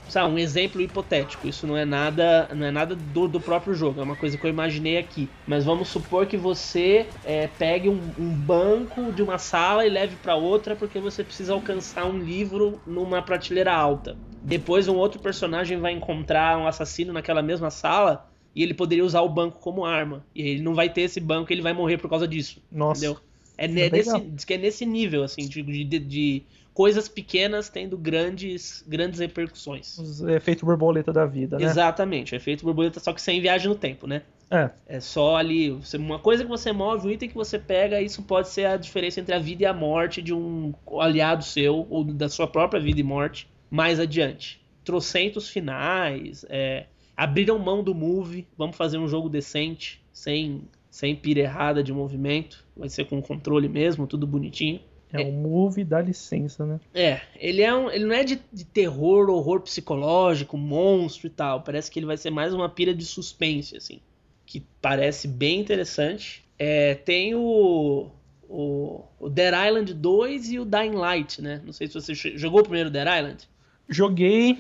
sabe, 0.08 0.34
um 0.34 0.38
exemplo 0.38 0.82
hipotético. 0.82 1.48
Isso 1.48 1.68
não 1.68 1.76
é 1.78 1.86
nada, 1.86 2.50
não 2.56 2.66
é 2.66 2.72
nada 2.72 2.96
do, 2.96 3.28
do 3.28 3.40
próprio 3.40 3.74
jogo, 3.74 4.00
é 4.00 4.04
uma 4.04 4.16
coisa 4.16 4.38
que 4.38 4.46
eu 4.46 4.50
imaginei 4.50 4.98
aqui. 4.98 5.30
Mas 5.46 5.66
vamos 5.66 5.90
supor 5.90 6.26
que 6.26 6.38
você 6.38 7.08
é, 7.24 7.48
pegue 7.48 7.90
um, 7.90 8.14
um, 8.18 8.34
banco 8.34 9.12
de 9.12 9.22
uma 9.22 9.38
sala 9.38 9.86
e 9.86 9.90
leve 9.90 10.16
para 10.18 10.36
outra 10.36 10.76
porque 10.76 11.00
você 11.00 11.24
precisa 11.24 11.54
alcançar 11.54 12.06
um 12.06 12.18
livro 12.18 12.80
numa 12.86 13.22
prateleira 13.22 13.74
alta. 13.74 14.18
Depois 14.42 14.88
um 14.88 14.96
outro 14.96 15.20
personagem 15.20 15.78
vai 15.78 15.92
encontrar 15.92 16.58
um 16.58 16.68
assassino 16.68 17.12
naquela 17.14 17.42
mesma 17.42 17.70
sala 17.70 18.30
e 18.56 18.64
ele 18.64 18.74
poderia 18.74 19.06
usar 19.06 19.22
o 19.22 19.30
banco 19.30 19.60
como 19.60 19.86
arma. 19.86 20.26
E 20.34 20.42
ele 20.42 20.62
não 20.62 20.74
vai 20.74 20.90
ter 20.90 21.02
esse 21.02 21.20
banco, 21.20 21.52
ele 21.52 21.62
vai 21.62 21.74
morrer 21.74 21.98
por 21.98 22.10
causa 22.10 22.28
disso. 22.28 22.62
Nossa. 22.72 23.06
Entendeu? 23.06 23.22
É, 23.58 23.68
nesse, 23.68 24.20
diz 24.20 24.46
que 24.46 24.54
é 24.54 24.58
nesse 24.58 24.86
nível, 24.86 25.24
assim, 25.24 25.48
de, 25.48 25.64
de, 25.64 26.00
de 26.00 26.44
coisas 26.78 27.10
pequenas 27.10 27.70
tendo 27.70 27.98
grandes, 27.98 28.86
grandes 28.88 29.20
repercussões. 29.20 29.98
Os 29.98 30.22
efeitos 30.22 30.64
borboleta 30.64 31.12
da 31.12 31.26
vida, 31.26 31.58
né? 31.58 31.66
Exatamente, 31.66 32.36
o 32.36 32.36
efeito 32.36 32.64
borboleta, 32.64 33.00
só 33.00 33.12
que 33.12 33.20
sem 33.20 33.42
viagem 33.42 33.68
no 33.68 33.74
tempo, 33.74 34.06
né? 34.06 34.22
É. 34.52 34.70
É 34.86 35.00
só 35.00 35.38
ali, 35.38 35.76
uma 35.96 36.20
coisa 36.20 36.44
que 36.44 36.50
você 36.50 36.72
move, 36.72 37.08
um 37.08 37.12
item 37.12 37.30
que 37.30 37.34
você 37.34 37.58
pega, 37.58 38.00
isso 38.00 38.22
pode 38.22 38.50
ser 38.50 38.66
a 38.66 38.78
diferença 38.78 39.20
entre 39.20 39.34
a 39.34 39.40
vida 39.40 39.64
e 39.64 39.66
a 39.66 39.74
morte 39.74 40.22
de 40.22 40.36
um 40.36 40.72
aliado 41.00 41.44
seu, 41.44 41.88
ou 41.90 42.04
da 42.04 42.30
sua 42.30 42.46
própria 42.46 42.80
vida 42.80 43.00
e 43.00 43.04
morte, 43.04 43.50
mais 43.72 44.00
adiante. 44.00 44.62
Trocentos 44.84 45.50
finais, 45.50 46.46
é, 46.48 46.86
abriram 47.16 47.58
mão 47.58 47.84
do 47.84 47.96
move, 47.96 48.48
vamos 48.56 48.78
fazer 48.78 49.00
um 49.00 49.08
jogo 49.08 49.30
decente, 49.30 50.00
sem, 50.14 50.62
sem 50.92 51.16
pira 51.16 51.40
errada 51.40 51.82
de 51.82 51.92
movimento, 51.92 52.64
vai 52.78 52.88
ser 52.88 53.06
com 53.06 53.20
controle 53.20 53.68
mesmo, 53.68 54.06
tudo 54.06 54.28
bonitinho. 54.28 54.80
É 55.14 55.22
um 55.22 55.32
move 55.32 55.84
dá 55.84 56.02
licença, 56.02 56.66
né? 56.66 56.80
É, 56.94 57.22
ele 57.40 57.62
é 57.62 57.74
um, 57.74 57.90
ele 57.90 58.06
não 58.06 58.14
é 58.14 58.24
de, 58.24 58.42
de, 58.52 58.66
terror, 58.66 59.30
horror 59.30 59.62
psicológico, 59.62 60.58
monstro 60.58 61.28
e 61.28 61.30
tal. 61.30 61.62
Parece 61.62 61.90
que 61.90 62.00
ele 62.00 62.06
vai 62.06 62.18
ser 62.18 62.30
mais 62.30 62.54
uma 62.54 62.68
pira 62.68 62.94
de 62.94 63.06
suspense, 63.06 63.78
assim. 63.78 64.02
Que 64.46 64.66
parece 64.82 65.28
bem 65.28 65.62
interessante. 65.62 66.46
É, 66.60 66.96
tem 66.96 67.36
o, 67.36 68.12
o, 68.50 69.04
o 69.20 69.30
Dead 69.30 69.54
Island 69.54 69.94
2 69.94 70.52
e 70.52 70.60
o 70.60 70.66
Dying 70.66 70.96
Light, 70.96 71.42
né? 71.42 71.62
Não 71.66 71.72
sei 71.72 71.88
se 71.88 71.94
você 71.94 72.14
jogou 72.14 72.60
o 72.60 72.64
primeiro 72.64 72.90
Dead 72.90 73.08
Island. 73.08 73.48
Joguei, 73.88 74.60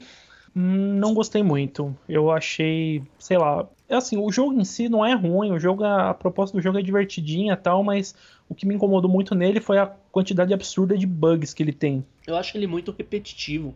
não 0.55 1.13
gostei 1.13 1.43
muito. 1.43 1.95
Eu 2.07 2.31
achei, 2.31 3.03
sei 3.19 3.37
lá, 3.37 3.67
é 3.89 3.95
assim, 3.95 4.17
o 4.17 4.31
jogo 4.31 4.59
em 4.59 4.65
si 4.65 4.89
não 4.89 5.05
é 5.05 5.13
ruim, 5.13 5.51
o 5.51 5.59
jogo, 5.59 5.83
a 5.83 6.13
proposta 6.13 6.57
do 6.57 6.61
jogo 6.61 6.77
é 6.77 6.81
divertidinha 6.81 7.53
e 7.53 7.57
tal, 7.57 7.83
mas 7.83 8.15
o 8.49 8.55
que 8.55 8.65
me 8.65 8.75
incomodou 8.75 9.09
muito 9.09 9.33
nele 9.33 9.61
foi 9.61 9.77
a 9.77 9.85
quantidade 10.17 10.51
absurda 10.51 10.97
de 10.97 11.05
bugs 11.05 11.53
que 11.53 11.61
ele 11.61 11.71
tem. 11.71 12.03
Eu 12.25 12.35
acho 12.35 12.57
ele 12.57 12.65
muito 12.65 12.91
repetitivo. 12.91 13.75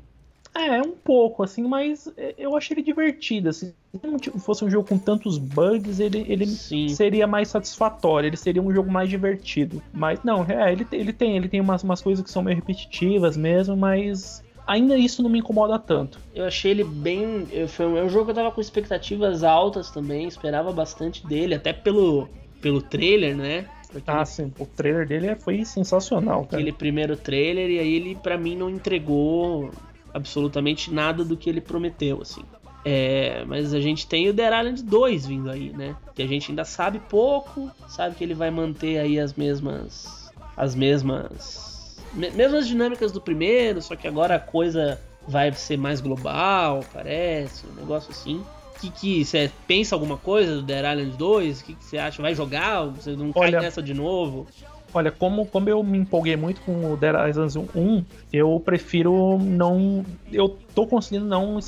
É, 0.56 0.82
um 0.82 0.92
pouco, 0.92 1.44
assim, 1.44 1.62
mas 1.64 2.12
eu 2.38 2.58
achei 2.58 2.74
ele 2.74 2.82
divertido, 2.82 3.48
assim. 3.50 3.74
Se 3.94 4.08
não 4.08 4.40
fosse 4.40 4.66
um 4.66 4.70
jogo 4.70 4.88
com 4.88 4.98
tantos 4.98 5.38
bugs, 5.38 6.00
ele, 6.00 6.26
ele 6.28 6.48
seria 6.48 7.28
mais 7.28 7.48
satisfatório, 7.48 8.28
ele 8.28 8.36
seria 8.36 8.62
um 8.62 8.74
jogo 8.74 8.92
mais 8.92 9.08
divertido. 9.08 9.82
Mas, 9.94 10.24
não, 10.24 10.44
é, 10.44 10.74
ele, 10.74 10.86
ele 10.92 11.14
tem, 11.14 11.38
ele 11.38 11.48
tem 11.48 11.62
umas, 11.62 11.84
umas 11.84 12.02
coisas 12.02 12.24
que 12.24 12.32
são 12.32 12.42
meio 12.42 12.58
repetitivas 12.58 13.38
mesmo, 13.38 13.78
mas 13.78 14.44
ainda 14.66 14.98
isso 14.98 15.22
não 15.22 15.30
me 15.30 15.40
incomoda 15.40 15.78
tanto. 15.78 16.20
Eu 16.34 16.46
achei 16.46 16.72
ele 16.72 16.84
bem. 16.84 17.48
Foi 17.68 17.86
um, 17.86 17.98
é 17.98 18.04
um 18.04 18.10
jogo 18.10 18.26
que 18.26 18.32
eu 18.32 18.36
tava 18.36 18.52
com 18.52 18.60
expectativas 18.60 19.44
altas 19.44 19.92
também, 19.92 20.28
esperava 20.28 20.74
bastante 20.74 21.26
dele, 21.26 21.54
até 21.54 21.72
pelo, 21.72 22.28
pelo 22.60 22.82
trailer, 22.82 23.38
né? 23.38 23.70
Porque 23.92 24.10
ah, 24.10 24.24
sim, 24.24 24.54
o 24.58 24.66
trailer 24.66 25.08
dele 25.08 25.36
foi 25.36 25.66
sensacional, 25.66 26.46
cara. 26.46 26.58
Aquele 26.58 26.72
primeiro 26.72 27.18
trailer, 27.18 27.70
e 27.70 27.80
aí 27.80 27.94
ele, 27.94 28.16
para 28.16 28.38
mim, 28.38 28.56
não 28.56 28.70
entregou 28.70 29.72
absolutamente 30.14 30.94
nada 30.94 31.24
do 31.24 31.36
que 31.36 31.50
ele 31.50 31.62
prometeu, 31.62 32.22
assim. 32.22 32.42
É, 32.84 33.44
mas 33.46 33.74
a 33.74 33.80
gente 33.80 34.08
tem 34.08 34.28
o 34.30 34.34
Dead 34.34 34.52
Island 34.52 34.84
2 34.84 35.26
vindo 35.26 35.52
aí, 35.52 35.72
né? 35.72 35.96
Que 36.16 36.24
a 36.24 36.28
gente 36.28 36.52
ainda 36.52 36.66
sabe 36.66 37.00
pouco, 37.00 37.70
sabe 37.88 38.16
que 38.16 38.24
ele 38.24 38.34
vai 38.34 38.50
manter 38.50 38.98
aí 38.98 39.20
as 39.20 39.34
mesmas. 39.34 40.32
As 40.58 40.74
mesmas. 40.74 42.02
Mesmas 42.14 42.68
dinâmicas 42.68 43.12
do 43.12 43.22
primeiro, 43.22 43.82
só 43.82 43.96
que 43.96 44.08
agora 44.08 44.36
a 44.36 44.40
coisa 44.40 45.00
vai 45.28 45.52
ser 45.54 45.78
mais 45.78 46.02
global, 46.02 46.84
parece, 46.92 47.66
um 47.68 47.74
negócio 47.80 48.12
assim 48.12 48.44
que, 48.90 49.24
você 49.26 49.52
pensa 49.68 49.96
alguma 49.96 50.18
coisa 50.18 50.56
do 50.56 50.64
Dead 50.64 50.84
Island 50.84 51.18
2? 51.18 51.62
O 51.62 51.64
que, 51.64 51.78
você 51.80 51.98
acha? 51.98 52.22
Vai 52.22 52.34
jogar? 52.34 52.86
Você 52.86 53.12
não 53.12 53.32
Olha, 53.36 53.52
cai 53.52 53.62
nessa 53.62 53.82
de 53.82 53.94
novo? 53.94 54.48
Olha, 54.94 55.12
como, 55.12 55.46
como 55.46 55.70
eu 55.70 55.84
me 55.84 55.98
empolguei 55.98 56.36
muito 56.36 56.62
com 56.62 56.92
o 56.92 56.98
Dead 56.98 57.16
Island 57.30 57.70
1, 57.76 58.06
eu 58.34 58.62
prefiro 58.64 59.38
não. 59.40 60.06
Eu 60.32 60.58
tô 60.74 60.86
conseguindo 60.86 61.26
não 61.26 61.60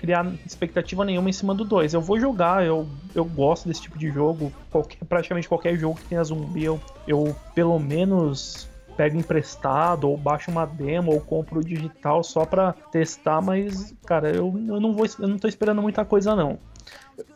criar 0.00 0.32
expectativa 0.46 1.04
nenhuma 1.04 1.28
em 1.28 1.32
cima 1.32 1.54
do 1.54 1.64
2. 1.64 1.92
Eu 1.92 2.00
vou 2.00 2.18
jogar, 2.18 2.64
eu, 2.64 2.88
eu 3.14 3.24
gosto 3.24 3.68
desse 3.68 3.82
tipo 3.82 3.98
de 3.98 4.10
jogo. 4.10 4.50
Qualquer, 4.70 5.04
praticamente 5.04 5.48
qualquer 5.48 5.76
jogo 5.76 5.98
que 5.98 6.06
tenha 6.06 6.24
zumbi, 6.24 6.64
eu, 6.64 6.80
eu 7.06 7.36
pelo 7.54 7.78
menos 7.78 8.69
pego 9.00 9.16
emprestado 9.16 10.10
ou 10.10 10.14
baixo 10.14 10.50
uma 10.50 10.66
demo 10.66 11.10
ou 11.10 11.22
compro 11.22 11.64
digital 11.64 12.22
só 12.22 12.44
para 12.44 12.74
testar, 12.92 13.40
mas 13.40 13.94
cara, 14.04 14.28
eu, 14.28 14.54
eu 14.68 14.78
não 14.78 14.92
vou 14.92 15.06
eu 15.18 15.26
não 15.26 15.38
tô 15.38 15.48
esperando 15.48 15.80
muita 15.80 16.04
coisa 16.04 16.36
não. 16.36 16.58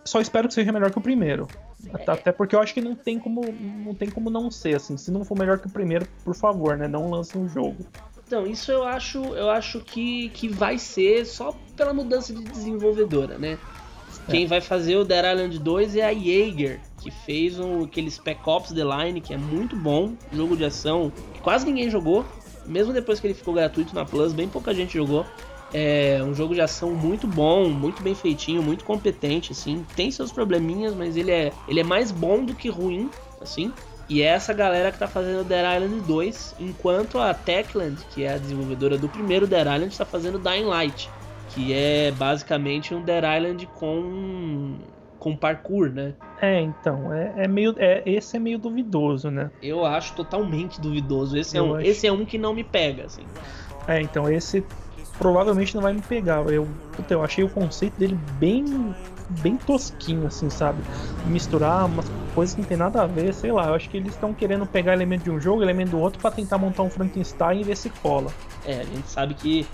Só 0.05 0.21
espero 0.21 0.47
que 0.47 0.53
seja 0.53 0.71
melhor 0.71 0.91
que 0.91 0.99
o 0.99 1.01
primeiro. 1.01 1.49
Até 2.07 2.33
porque 2.33 2.55
eu 2.55 2.61
acho 2.61 2.75
que 2.75 2.83
não 2.83 2.95
tem 2.95 3.19
como 3.19 3.41
não 3.51 3.95
tem 3.95 4.11
como 4.11 4.29
não 4.29 4.51
ser 4.51 4.77
assim. 4.77 4.99
Se 4.99 5.11
não 5.11 5.25
for 5.25 5.39
melhor 5.39 5.59
que 5.59 5.67
o 5.67 5.71
primeiro, 5.71 6.07
por 6.23 6.35
favor, 6.35 6.77
né, 6.77 6.87
não 6.87 7.11
lancem 7.11 7.43
o 7.43 7.49
jogo. 7.49 7.79
Então, 8.27 8.47
isso 8.47 8.71
eu 8.71 8.85
acho, 8.85 9.23
eu 9.35 9.49
acho 9.51 9.81
que, 9.81 10.31
que 10.31 10.49
vai 10.49 10.79
ser 10.79 11.25
só 11.25 11.55
pela 11.77 11.95
mudança 11.95 12.33
de 12.33 12.43
desenvolvedora, 12.43 13.39
né? 13.39 13.59
Quem 14.29 14.45
é. 14.45 14.47
vai 14.47 14.61
fazer 14.61 14.97
o 14.97 15.05
Dead 15.05 15.25
Island 15.25 15.59
2 15.59 15.97
é 15.97 16.03
a 16.03 16.13
Jaeger, 16.13 16.81
que 17.01 17.11
fez 17.11 17.59
um, 17.59 17.85
aquele 17.85 18.11
Spec 18.11 18.41
Ops 18.47 18.73
The 18.73 18.85
Line, 18.85 19.21
que 19.21 19.35
é 19.35 19.37
muito 19.37 19.77
bom, 19.77 20.15
jogo 20.33 20.57
de 20.57 20.65
ação 20.65 21.13
que 21.33 21.41
quase 21.41 21.67
ninguém 21.67 21.91
jogou, 21.91 22.25
mesmo 22.67 22.93
depois 22.93 23.21
que 23.21 23.27
ele 23.27 23.35
ficou 23.35 23.55
gratuito 23.55 23.95
na 23.95 24.05
Plus, 24.05 24.33
bem 24.33 24.49
pouca 24.49 24.75
gente 24.75 24.95
jogou. 24.95 25.27
É 25.73 26.23
um 26.23 26.33
jogo 26.33 26.55
de 26.55 26.61
ação 26.61 26.95
muito 26.95 27.27
bom, 27.27 27.69
muito 27.69 28.01
bem 28.01 28.15
feitinho, 28.15 28.63
muito 28.63 28.85
competente, 28.85 29.51
assim. 29.51 29.85
Tem 29.97 30.09
seus 30.11 30.31
probleminhas, 30.31 30.95
mas 30.95 31.17
ele 31.17 31.33
é, 31.33 31.53
ele 31.67 31.81
é 31.81 31.85
mais 31.85 32.13
bom 32.13 32.45
do 32.45 32.55
que 32.55 32.69
ruim, 32.69 33.11
assim. 33.41 33.73
E 34.09 34.23
é 34.23 34.27
essa 34.27 34.53
galera 34.53 34.93
que 34.93 34.99
tá 34.99 35.09
fazendo 35.09 35.45
Dead 35.45 35.65
Island 35.65 36.03
2, 36.03 36.57
enquanto 36.61 37.19
a 37.19 37.33
Techland, 37.33 37.97
que 38.15 38.23
é 38.23 38.35
a 38.35 38.39
desenvolvedora 38.39 38.99
do 38.99 39.09
primeiro 39.09 39.47
Dead 39.47 39.67
Island, 39.67 39.89
está 39.89 40.05
fazendo 40.05 40.39
Dying 40.39 40.65
Light, 40.65 41.11
que 41.55 41.73
é 41.73 42.11
basicamente 42.11 42.95
um 42.95 43.03
Dead 43.03 43.25
Island 43.25 43.67
com 43.75 44.77
com 45.19 45.35
parkour, 45.35 45.91
né? 45.91 46.13
É, 46.43 46.61
então, 46.61 47.11
é, 47.11 47.33
é 47.39 47.49
meio. 47.49 47.75
É, 47.79 48.03
esse 48.05 48.37
é 48.37 48.39
meio 48.39 48.59
duvidoso, 48.59 49.31
né? 49.31 49.51
Eu 49.63 49.87
acho 49.87 50.15
totalmente 50.15 50.79
duvidoso. 50.79 51.35
Esse, 51.39 51.57
é 51.57 51.63
um, 51.63 51.77
acho... 51.77 51.87
esse 51.87 52.07
é 52.07 52.13
um 52.13 52.27
que 52.27 52.37
não 52.37 52.53
me 52.53 52.63
pega, 52.63 53.05
assim. 53.05 53.23
É, 53.89 54.03
então, 54.03 54.31
esse 54.31 54.63
provavelmente 55.19 55.75
não 55.75 55.83
vai 55.83 55.95
me 55.95 56.03
pegar. 56.03 56.45
Eu, 56.53 56.69
puta, 56.93 57.15
eu 57.15 57.25
achei 57.25 57.43
o 57.43 57.49
conceito 57.49 57.99
dele 57.99 58.19
bem 58.39 58.95
bem 59.41 59.57
tosquinho, 59.57 60.27
assim, 60.27 60.51
sabe? 60.51 60.83
Misturar 61.27 61.87
umas 61.87 62.05
coisas 62.35 62.55
que 62.55 62.61
não 62.61 62.69
tem 62.69 62.77
nada 62.77 63.03
a 63.03 63.07
ver, 63.07 63.33
sei 63.33 63.51
lá. 63.51 63.69
Eu 63.69 63.75
acho 63.75 63.89
que 63.89 63.97
eles 63.97 64.13
estão 64.13 64.35
querendo 64.35 64.67
pegar 64.67 64.93
elemento 64.93 65.25
de 65.25 65.31
um 65.31 65.41
jogo, 65.41 65.63
elemento 65.63 65.93
do 65.93 65.99
outro, 65.99 66.21
para 66.21 66.31
tentar 66.31 66.59
montar 66.59 66.83
um 66.83 66.91
Frankenstein 66.91 67.61
e 67.61 67.65
ver 67.65 67.77
se 67.77 67.89
cola. 67.89 68.31
É, 68.67 68.81
a 68.81 68.85
gente 68.85 69.09
sabe 69.09 69.35
que, 69.35 69.67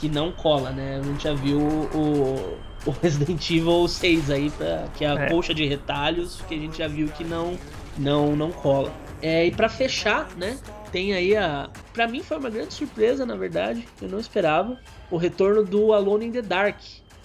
que 0.00 0.08
não 0.08 0.30
cola, 0.32 0.70
né? 0.70 1.00
A 1.00 1.02
gente 1.02 1.24
já 1.24 1.34
viu 1.34 1.58
o, 1.58 2.58
o 2.86 2.90
Resident 3.02 3.50
Evil 3.50 3.88
6 3.88 4.30
aí, 4.30 4.50
pra, 4.50 4.88
que 4.96 5.04
é 5.04 5.08
a 5.08 5.14
é. 5.14 5.28
colcha 5.28 5.52
de 5.52 5.66
retalhos, 5.66 6.40
que 6.48 6.54
a 6.54 6.58
gente 6.58 6.78
já 6.78 6.88
viu 6.88 7.08
que 7.08 7.24
não, 7.24 7.58
não, 7.96 8.36
não 8.36 8.50
cola. 8.50 8.92
É, 9.20 9.46
e 9.46 9.50
para 9.50 9.68
fechar, 9.68 10.28
né? 10.36 10.58
Tem 10.92 11.12
aí 11.12 11.36
a. 11.36 11.68
Pra 11.92 12.06
mim 12.06 12.22
foi 12.22 12.38
uma 12.38 12.48
grande 12.48 12.72
surpresa, 12.72 13.26
na 13.26 13.34
verdade. 13.34 13.86
Eu 14.00 14.08
não 14.08 14.18
esperava. 14.18 14.78
O 15.10 15.16
retorno 15.16 15.64
do 15.64 15.92
Alone 15.92 16.26
in 16.26 16.32
the 16.32 16.42
Dark, 16.42 16.80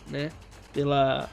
né? 0.10 0.32
Pela, 0.74 1.30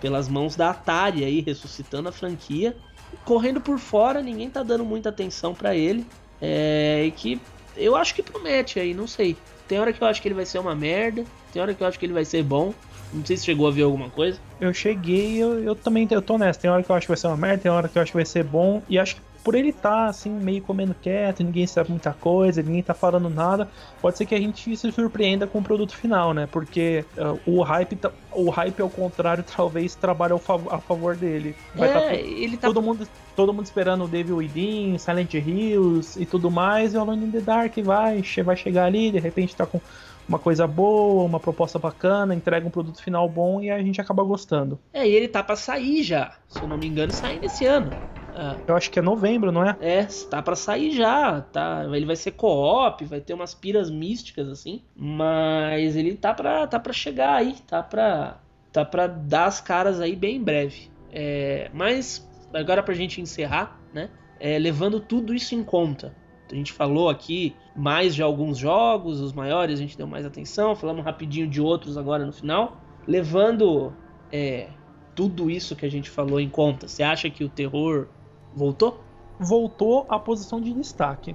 pelas 0.00 0.28
mãos 0.28 0.56
da 0.56 0.70
Atari 0.70 1.24
aí, 1.24 1.40
ressuscitando 1.40 2.08
a 2.08 2.12
franquia. 2.12 2.76
Correndo 3.24 3.60
por 3.60 3.78
fora, 3.78 4.20
ninguém 4.20 4.50
tá 4.50 4.62
dando 4.62 4.84
muita 4.84 5.08
atenção 5.08 5.54
para 5.54 5.74
ele. 5.74 6.06
É, 6.40 7.04
e 7.06 7.10
que 7.12 7.40
eu 7.76 7.94
acho 7.96 8.14
que 8.14 8.22
promete 8.22 8.80
aí, 8.80 8.92
não 8.92 9.06
sei. 9.06 9.36
Tem 9.70 9.78
hora 9.78 9.92
que 9.92 10.02
eu 10.02 10.08
acho 10.08 10.20
que 10.20 10.26
ele 10.26 10.34
vai 10.34 10.44
ser 10.44 10.58
uma 10.58 10.74
merda, 10.74 11.24
tem 11.52 11.62
hora 11.62 11.72
que 11.72 11.80
eu 11.80 11.86
acho 11.86 11.96
que 11.96 12.04
ele 12.04 12.12
vai 12.12 12.24
ser 12.24 12.42
bom. 12.42 12.74
Não 13.12 13.24
sei 13.24 13.36
se 13.36 13.44
chegou 13.44 13.68
a 13.68 13.70
ver 13.70 13.82
alguma 13.82 14.10
coisa. 14.10 14.40
Eu 14.60 14.74
cheguei, 14.74 15.40
eu, 15.40 15.62
eu 15.62 15.76
também 15.76 16.08
eu 16.10 16.20
tô 16.20 16.36
nessa. 16.36 16.58
Tem 16.58 16.68
hora 16.68 16.82
que 16.82 16.90
eu 16.90 16.96
acho 16.96 17.06
que 17.06 17.10
vai 17.12 17.16
ser 17.16 17.28
uma 17.28 17.36
merda, 17.36 17.62
tem 17.62 17.70
hora 17.70 17.88
que 17.88 17.96
eu 17.96 18.02
acho 18.02 18.10
que 18.10 18.16
vai 18.16 18.26
ser 18.26 18.42
bom. 18.42 18.82
E 18.88 18.98
acho 18.98 19.14
que 19.14 19.22
por 19.42 19.54
ele 19.54 19.70
estar 19.70 19.90
tá, 19.90 20.06
assim, 20.06 20.30
meio 20.30 20.62
comendo 20.62 20.94
quieto, 20.94 21.42
ninguém 21.42 21.66
sabe 21.66 21.90
muita 21.90 22.12
coisa, 22.12 22.62
ninguém 22.62 22.82
tá 22.82 22.94
falando 22.94 23.30
nada, 23.30 23.68
pode 24.00 24.18
ser 24.18 24.26
que 24.26 24.34
a 24.34 24.40
gente 24.40 24.76
se 24.76 24.92
surpreenda 24.92 25.46
com 25.46 25.58
o 25.58 25.62
produto 25.62 25.96
final, 25.96 26.34
né? 26.34 26.46
Porque 26.50 27.04
uh, 27.16 27.40
o 27.46 27.62
hype, 27.62 27.96
tá, 27.96 28.10
o 28.32 28.50
hype 28.50 28.80
ao 28.80 28.90
contrário, 28.90 29.44
talvez 29.56 29.94
trabalhe 29.94 30.34
a 30.34 30.78
favor 30.78 31.16
dele. 31.16 31.54
Vai 31.74 31.88
é, 31.88 31.92
tá, 31.92 32.14
ele 32.14 32.56
tá... 32.56 32.68
todo 32.68 32.82
mundo 32.82 33.08
todo 33.34 33.54
mundo 33.54 33.64
esperando 33.64 34.04
o 34.04 34.08
Devil 34.08 34.36
Within, 34.36 34.98
Silent 34.98 35.32
Hills 35.32 36.20
e 36.20 36.26
tudo 36.26 36.50
mais, 36.50 36.92
e 36.92 36.98
o 36.98 37.00
Alone 37.00 37.24
in 37.24 37.30
the 37.30 37.40
Dark 37.40 37.74
vai, 37.78 38.22
vai 38.44 38.56
chegar 38.56 38.84
ali, 38.84 39.10
de 39.10 39.18
repente 39.18 39.56
tá 39.56 39.64
com 39.64 39.80
uma 40.28 40.38
coisa 40.38 40.66
boa, 40.66 41.24
uma 41.24 41.40
proposta 41.40 41.78
bacana, 41.78 42.34
entrega 42.34 42.66
um 42.66 42.70
produto 42.70 43.02
final 43.02 43.28
bom 43.28 43.60
e 43.60 43.70
a 43.70 43.82
gente 43.82 44.00
acaba 44.00 44.22
gostando. 44.22 44.78
É, 44.92 45.08
e 45.08 45.12
ele 45.12 45.26
tá 45.26 45.42
para 45.42 45.56
sair 45.56 46.02
já, 46.02 46.34
se 46.48 46.62
eu 46.62 46.68
não 46.68 46.76
me 46.76 46.86
engano, 46.86 47.12
saindo 47.12 47.46
esse 47.46 47.64
ano. 47.66 47.90
Ah. 48.34 48.56
Eu 48.66 48.76
acho 48.76 48.90
que 48.90 48.98
é 48.98 49.02
novembro, 49.02 49.50
não 49.52 49.64
é? 49.64 49.76
É, 49.80 50.04
tá 50.28 50.42
para 50.42 50.56
sair 50.56 50.92
já, 50.92 51.40
tá? 51.40 51.84
Ele 51.92 52.06
vai 52.06 52.16
ser 52.16 52.32
co-op, 52.32 53.04
vai 53.04 53.20
ter 53.20 53.34
umas 53.34 53.54
piras 53.54 53.90
místicas 53.90 54.48
assim, 54.48 54.82
mas 54.96 55.96
ele 55.96 56.14
tá 56.16 56.32
para 56.34 56.66
tá 56.66 56.78
para 56.78 56.92
chegar 56.92 57.34
aí, 57.34 57.54
tá 57.66 57.82
para 57.82 58.38
tá 58.72 58.84
para 58.84 59.06
dar 59.06 59.46
as 59.46 59.60
caras 59.60 60.00
aí 60.00 60.14
bem 60.14 60.36
em 60.36 60.42
breve. 60.42 60.90
É, 61.12 61.70
mas 61.72 62.28
agora 62.54 62.82
pra 62.82 62.94
gente 62.94 63.20
encerrar, 63.20 63.80
né? 63.92 64.10
É, 64.38 64.58
levando 64.58 65.00
tudo 65.00 65.34
isso 65.34 65.54
em 65.54 65.62
conta. 65.62 66.14
A 66.50 66.54
gente 66.54 66.72
falou 66.72 67.08
aqui 67.08 67.54
mais 67.76 68.14
de 68.14 68.22
alguns 68.22 68.58
jogos, 68.58 69.20
os 69.20 69.32
maiores 69.32 69.78
a 69.78 69.82
gente 69.82 69.96
deu 69.96 70.06
mais 70.06 70.26
atenção, 70.26 70.74
falamos 70.74 71.04
rapidinho 71.04 71.46
de 71.46 71.60
outros 71.60 71.96
agora 71.96 72.24
no 72.24 72.32
final. 72.32 72.80
Levando 73.06 73.92
é, 74.32 74.68
tudo 75.14 75.50
isso 75.50 75.76
que 75.76 75.86
a 75.86 75.90
gente 75.90 76.10
falou 76.10 76.40
em 76.40 76.48
conta, 76.48 76.88
você 76.88 77.02
acha 77.02 77.30
que 77.30 77.44
o 77.44 77.48
terror 77.48 78.08
voltou? 78.54 79.04
Voltou 79.38 80.06
à 80.08 80.18
posição 80.18 80.60
de 80.60 80.72
destaque. 80.72 81.32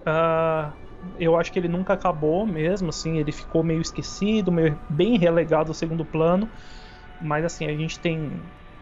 Uh, 0.00 0.72
eu 1.18 1.36
acho 1.36 1.52
que 1.52 1.58
ele 1.58 1.68
nunca 1.68 1.92
acabou 1.92 2.46
mesmo, 2.46 2.88
assim, 2.88 3.18
ele 3.18 3.32
ficou 3.32 3.62
meio 3.62 3.80
esquecido, 3.80 4.50
meio, 4.50 4.78
bem 4.88 5.18
relegado 5.18 5.68
ao 5.68 5.74
segundo 5.74 6.04
plano. 6.04 6.48
Mas 7.20 7.44
assim, 7.44 7.66
a 7.66 7.74
gente 7.76 7.98
tem 7.98 8.30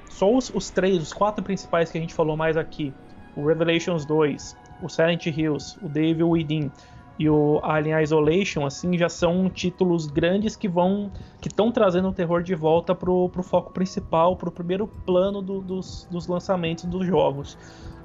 só 0.09 0.33
os, 0.33 0.51
os 0.51 0.71
três, 0.71 1.03
os 1.03 1.13
quatro 1.13 1.45
principais 1.45 1.91
que 1.91 1.99
a 1.99 2.01
gente 2.01 2.15
falou 2.15 2.37
mais 2.37 2.57
aqui: 2.57 2.93
o 3.37 3.47
Revelations 3.47 4.05
2, 4.05 4.57
o 4.83 4.89
Silent 4.89 5.27
Hills, 5.27 5.79
o 5.83 5.89
Devil 5.89 6.29
Within 6.31 6.71
e 7.19 7.29
o 7.29 7.61
Alien 7.63 8.03
Isolation, 8.03 8.67
assim, 8.67 8.99
já 8.99 9.09
são 9.09 9.49
títulos 9.49 10.07
grandes 10.07 10.57
que 10.57 10.69
vão 10.69 11.13
que 11.41 11.49
estão 11.49 11.71
trazendo 11.71 12.09
o 12.09 12.13
terror 12.13 12.43
de 12.43 12.55
volta 12.55 12.95
pro, 12.95 13.29
pro 13.29 13.43
foco 13.43 13.73
principal, 13.73 14.37
pro 14.37 14.51
primeiro 14.51 14.87
plano 14.87 15.41
do, 15.41 15.61
dos, 15.61 16.09
dos 16.11 16.27
lançamentos 16.27 16.85
dos 16.85 17.07
jogos. 17.07 17.57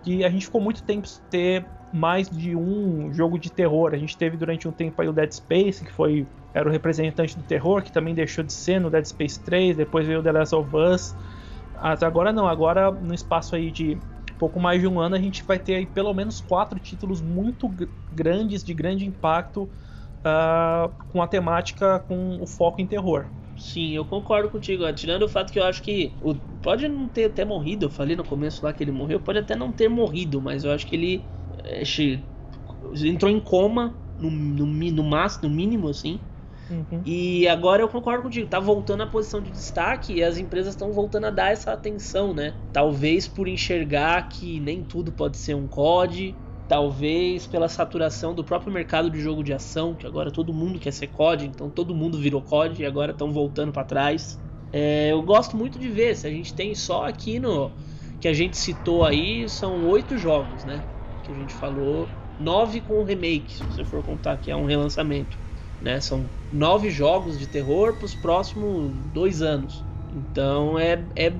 Que 0.03 0.23
a 0.23 0.29
gente 0.29 0.45
ficou 0.45 0.61
muito 0.61 0.83
tempo 0.83 1.07
sem 1.07 1.23
ter 1.29 1.65
mais 1.91 2.29
de 2.29 2.55
um 2.55 3.11
jogo 3.11 3.39
de 3.39 3.51
terror. 3.51 3.93
A 3.93 3.97
gente 3.97 4.15
teve 4.15 4.37
durante 4.37 4.67
um 4.67 4.71
tempo 4.71 5.01
aí 5.01 5.07
o 5.07 5.13
Dead 5.13 5.31
Space, 5.31 5.83
que 5.83 5.91
foi 5.91 6.25
era 6.53 6.67
o 6.67 6.71
representante 6.71 7.37
do 7.37 7.43
terror, 7.43 7.81
que 7.81 7.91
também 7.91 8.13
deixou 8.13 8.43
de 8.43 8.53
ser 8.53 8.79
no 8.79 8.89
Dead 8.89 9.05
Space 9.05 9.39
3, 9.39 9.77
depois 9.77 10.05
veio 10.05 10.19
o 10.19 10.23
The 10.23 10.31
Last 10.31 10.55
of 10.55 10.75
Us. 10.75 11.15
Mas 11.81 12.03
agora 12.03 12.31
não, 12.31 12.47
agora 12.47 12.91
no 12.91 13.13
espaço 13.13 13.55
aí 13.55 13.71
de 13.71 13.97
pouco 14.39 14.59
mais 14.59 14.81
de 14.81 14.87
um 14.87 14.99
ano, 14.99 15.15
a 15.15 15.19
gente 15.19 15.43
vai 15.45 15.59
ter 15.59 15.75
aí 15.75 15.85
pelo 15.85 16.13
menos 16.13 16.39
quatro 16.39 16.79
títulos 16.79 17.21
muito 17.21 17.69
grandes, 18.11 18.63
de 18.63 18.73
grande 18.73 19.05
impacto, 19.05 19.63
uh, 20.25 20.91
com 21.09 21.21
a 21.21 21.27
temática, 21.27 21.99
com 21.99 22.41
o 22.41 22.47
foco 22.47 22.81
em 22.81 22.87
terror. 22.87 23.29
Sim, 23.57 23.91
eu 23.91 24.05
concordo 24.05 24.49
contigo. 24.49 24.91
Tirando 24.93 25.23
o 25.23 25.27
fato 25.29 25.51
que 25.51 25.59
eu 25.59 25.63
acho 25.65 25.83
que 25.83 26.17
o, 26.21 26.33
pode 26.61 26.87
não 26.87 27.09
ter 27.09 27.25
até 27.25 27.43
morrido, 27.43 27.87
eu 27.87 27.89
falei 27.89 28.15
no 28.15 28.23
começo 28.23 28.65
lá 28.65 28.73
que 28.73 28.81
ele 28.83 28.91
morreu, 28.91 29.19
pode 29.19 29.39
até 29.39 29.55
não 29.55 29.71
ter 29.73 29.89
morrido, 29.89 30.41
mas 30.41 30.63
eu 30.63 30.71
acho 30.71 30.87
que 30.87 30.95
ele 30.95 31.29
é, 31.65 31.83
entrou 33.05 33.29
em 33.31 33.39
coma 33.39 33.99
no, 34.17 34.29
no, 34.31 34.65
no 34.65 35.03
máximo, 35.03 35.49
no 35.49 35.55
mínimo 35.55 35.89
assim. 35.89 36.28
Uhum. 36.69 37.01
E 37.03 37.47
agora 37.47 37.81
eu 37.81 37.89
concordo 37.89 38.23
contigo, 38.23 38.47
tá 38.47 38.59
voltando 38.59 39.01
à 39.03 39.07
posição 39.07 39.41
de 39.41 39.49
destaque 39.51 40.13
e 40.13 40.23
as 40.23 40.37
empresas 40.37 40.73
estão 40.73 40.91
voltando 40.91 41.25
a 41.27 41.29
dar 41.31 41.51
essa 41.51 41.71
atenção, 41.73 42.33
né? 42.33 42.59
Talvez 42.71 43.27
por 43.27 43.47
enxergar 43.47 44.27
que 44.29 44.59
nem 44.59 44.83
tudo 44.83 45.11
pode 45.11 45.37
ser 45.37 45.55
um 45.55 45.67
COD, 45.67 46.39
talvez 46.67 47.47
pela 47.47 47.67
saturação 47.69 48.35
do 48.35 48.43
próprio 48.45 48.71
mercado 48.71 49.09
de 49.09 49.19
jogo 49.19 49.43
de 49.43 49.53
ação, 49.53 49.95
que 49.95 50.05
agora 50.05 50.31
todo 50.31 50.53
mundo 50.53 50.79
quer 50.79 50.91
ser 50.91 51.07
COD, 51.07 51.45
então 51.47 51.71
todo 51.71 51.95
mundo 51.95 52.19
virou 52.19 52.41
COD 52.43 52.83
e 52.83 52.85
agora 52.85 53.11
estão 53.13 53.31
voltando 53.31 53.71
para 53.71 53.83
trás. 53.85 54.39
É, 54.71 55.11
eu 55.11 55.23
gosto 55.23 55.57
muito 55.57 55.79
de 55.79 55.89
ver, 55.89 56.15
se 56.15 56.27
a 56.27 56.29
gente 56.29 56.53
tem 56.53 56.75
só 56.75 57.05
aqui 57.05 57.39
no 57.39 57.75
que 58.19 58.27
a 58.27 58.33
gente 58.33 58.57
citou 58.57 59.03
aí, 59.05 59.47
são 59.49 59.83
oito 59.85 60.17
jogos, 60.17 60.63
né? 60.65 60.85
Que 61.23 61.31
a 61.31 61.35
gente 61.35 61.53
falou, 61.55 62.15
nove 62.37 62.81
com 62.81 63.03
remake, 63.03 63.53
se 63.55 63.65
você 63.65 63.83
for 63.85 64.03
contar 64.03 64.37
que 64.37 64.51
é 64.51 64.55
um 64.55 64.65
relançamento. 64.65 65.39
Né? 65.79 66.01
São 66.01 66.29
nove 66.51 66.89
jogos 66.89 67.39
de 67.39 67.47
terror 67.47 67.97
para 67.97 68.05
os 68.05 68.15
próximos 68.15 69.07
dois 69.07 69.41
anos. 69.41 69.87
Então 70.11 70.77
é, 70.77 71.09
é, 71.15 71.31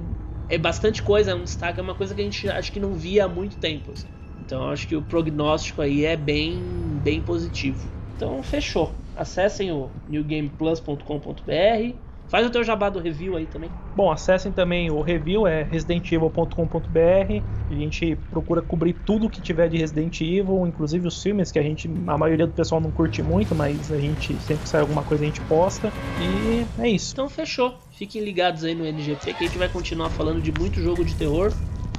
é 0.48 0.58
bastante 0.58 1.04
coisa, 1.04 1.32
é 1.32 1.36
um 1.36 1.44
destaque, 1.44 1.80
é 1.80 1.84
uma 1.84 1.96
coisa 1.96 2.16
que 2.16 2.22
a 2.22 2.24
gente 2.24 2.48
acho 2.50 2.72
que 2.72 2.80
não 2.80 2.96
via 2.96 3.26
há 3.26 3.28
muito 3.28 3.58
tempo. 3.58 3.92
Assim. 3.92 4.10
Então 4.38 4.70
acho 4.70 4.88
que 4.88 4.96
o 4.96 5.04
prognóstico 5.04 5.82
aí 5.82 6.06
é 6.06 6.16
bem, 6.16 6.98
bem 7.00 7.22
positivo. 7.22 7.94
Então 8.16 8.42
fechou. 8.44 9.06
Acessem 9.14 9.72
o 9.72 9.98
newgameplus.com.br 10.08 12.09
Faz 12.30 12.46
o 12.46 12.50
teu 12.50 12.64
jabá 12.64 12.90
do 12.90 13.00
review 13.00 13.36
aí 13.36 13.48
também. 13.48 13.72
Bom, 13.96 14.12
acessem 14.12 14.52
também 14.52 14.92
o 14.92 15.02
review, 15.02 15.48
é 15.48 15.64
residentevil.com.br. 15.64 17.44
A 17.70 17.74
gente 17.74 18.16
procura 18.30 18.62
cobrir 18.62 18.94
tudo 18.94 19.30
que 19.30 19.42
tiver 19.42 19.68
de 19.68 19.78
Resident 19.78 20.22
Evil, 20.22 20.66
inclusive 20.68 21.08
os 21.08 21.22
filmes 21.22 21.52
que 21.52 21.58
a 21.58 21.64
gente, 21.64 21.90
a 22.08 22.18
maioria 22.18 22.46
do 22.46 22.54
pessoal 22.54 22.80
não 22.80 22.92
curte 22.92 23.24
muito, 23.24 23.56
mas 23.56 23.92
a 23.92 23.98
gente 23.98 24.36
sempre 24.36 24.64
que 24.64 24.70
sai 24.70 24.82
alguma 24.82 25.02
coisa 25.04 25.24
a 25.24 25.28
gente 25.28 25.42
posta. 25.42 25.92
E 26.22 26.82
é 26.82 26.88
isso. 26.88 27.14
Então 27.14 27.28
fechou. 27.28 27.76
Fiquem 27.92 28.24
ligados 28.24 28.64
aí 28.64 28.76
no 28.76 28.86
NGP 28.86 29.34
que 29.34 29.44
a 29.44 29.48
gente 29.48 29.58
vai 29.58 29.68
continuar 29.68 30.10
falando 30.12 30.40
de 30.40 30.52
muito 30.52 30.80
jogo 30.80 31.04
de 31.04 31.16
terror. 31.16 31.52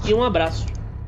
E 0.07 0.15
um 0.15 0.23
abraço. 0.23 0.65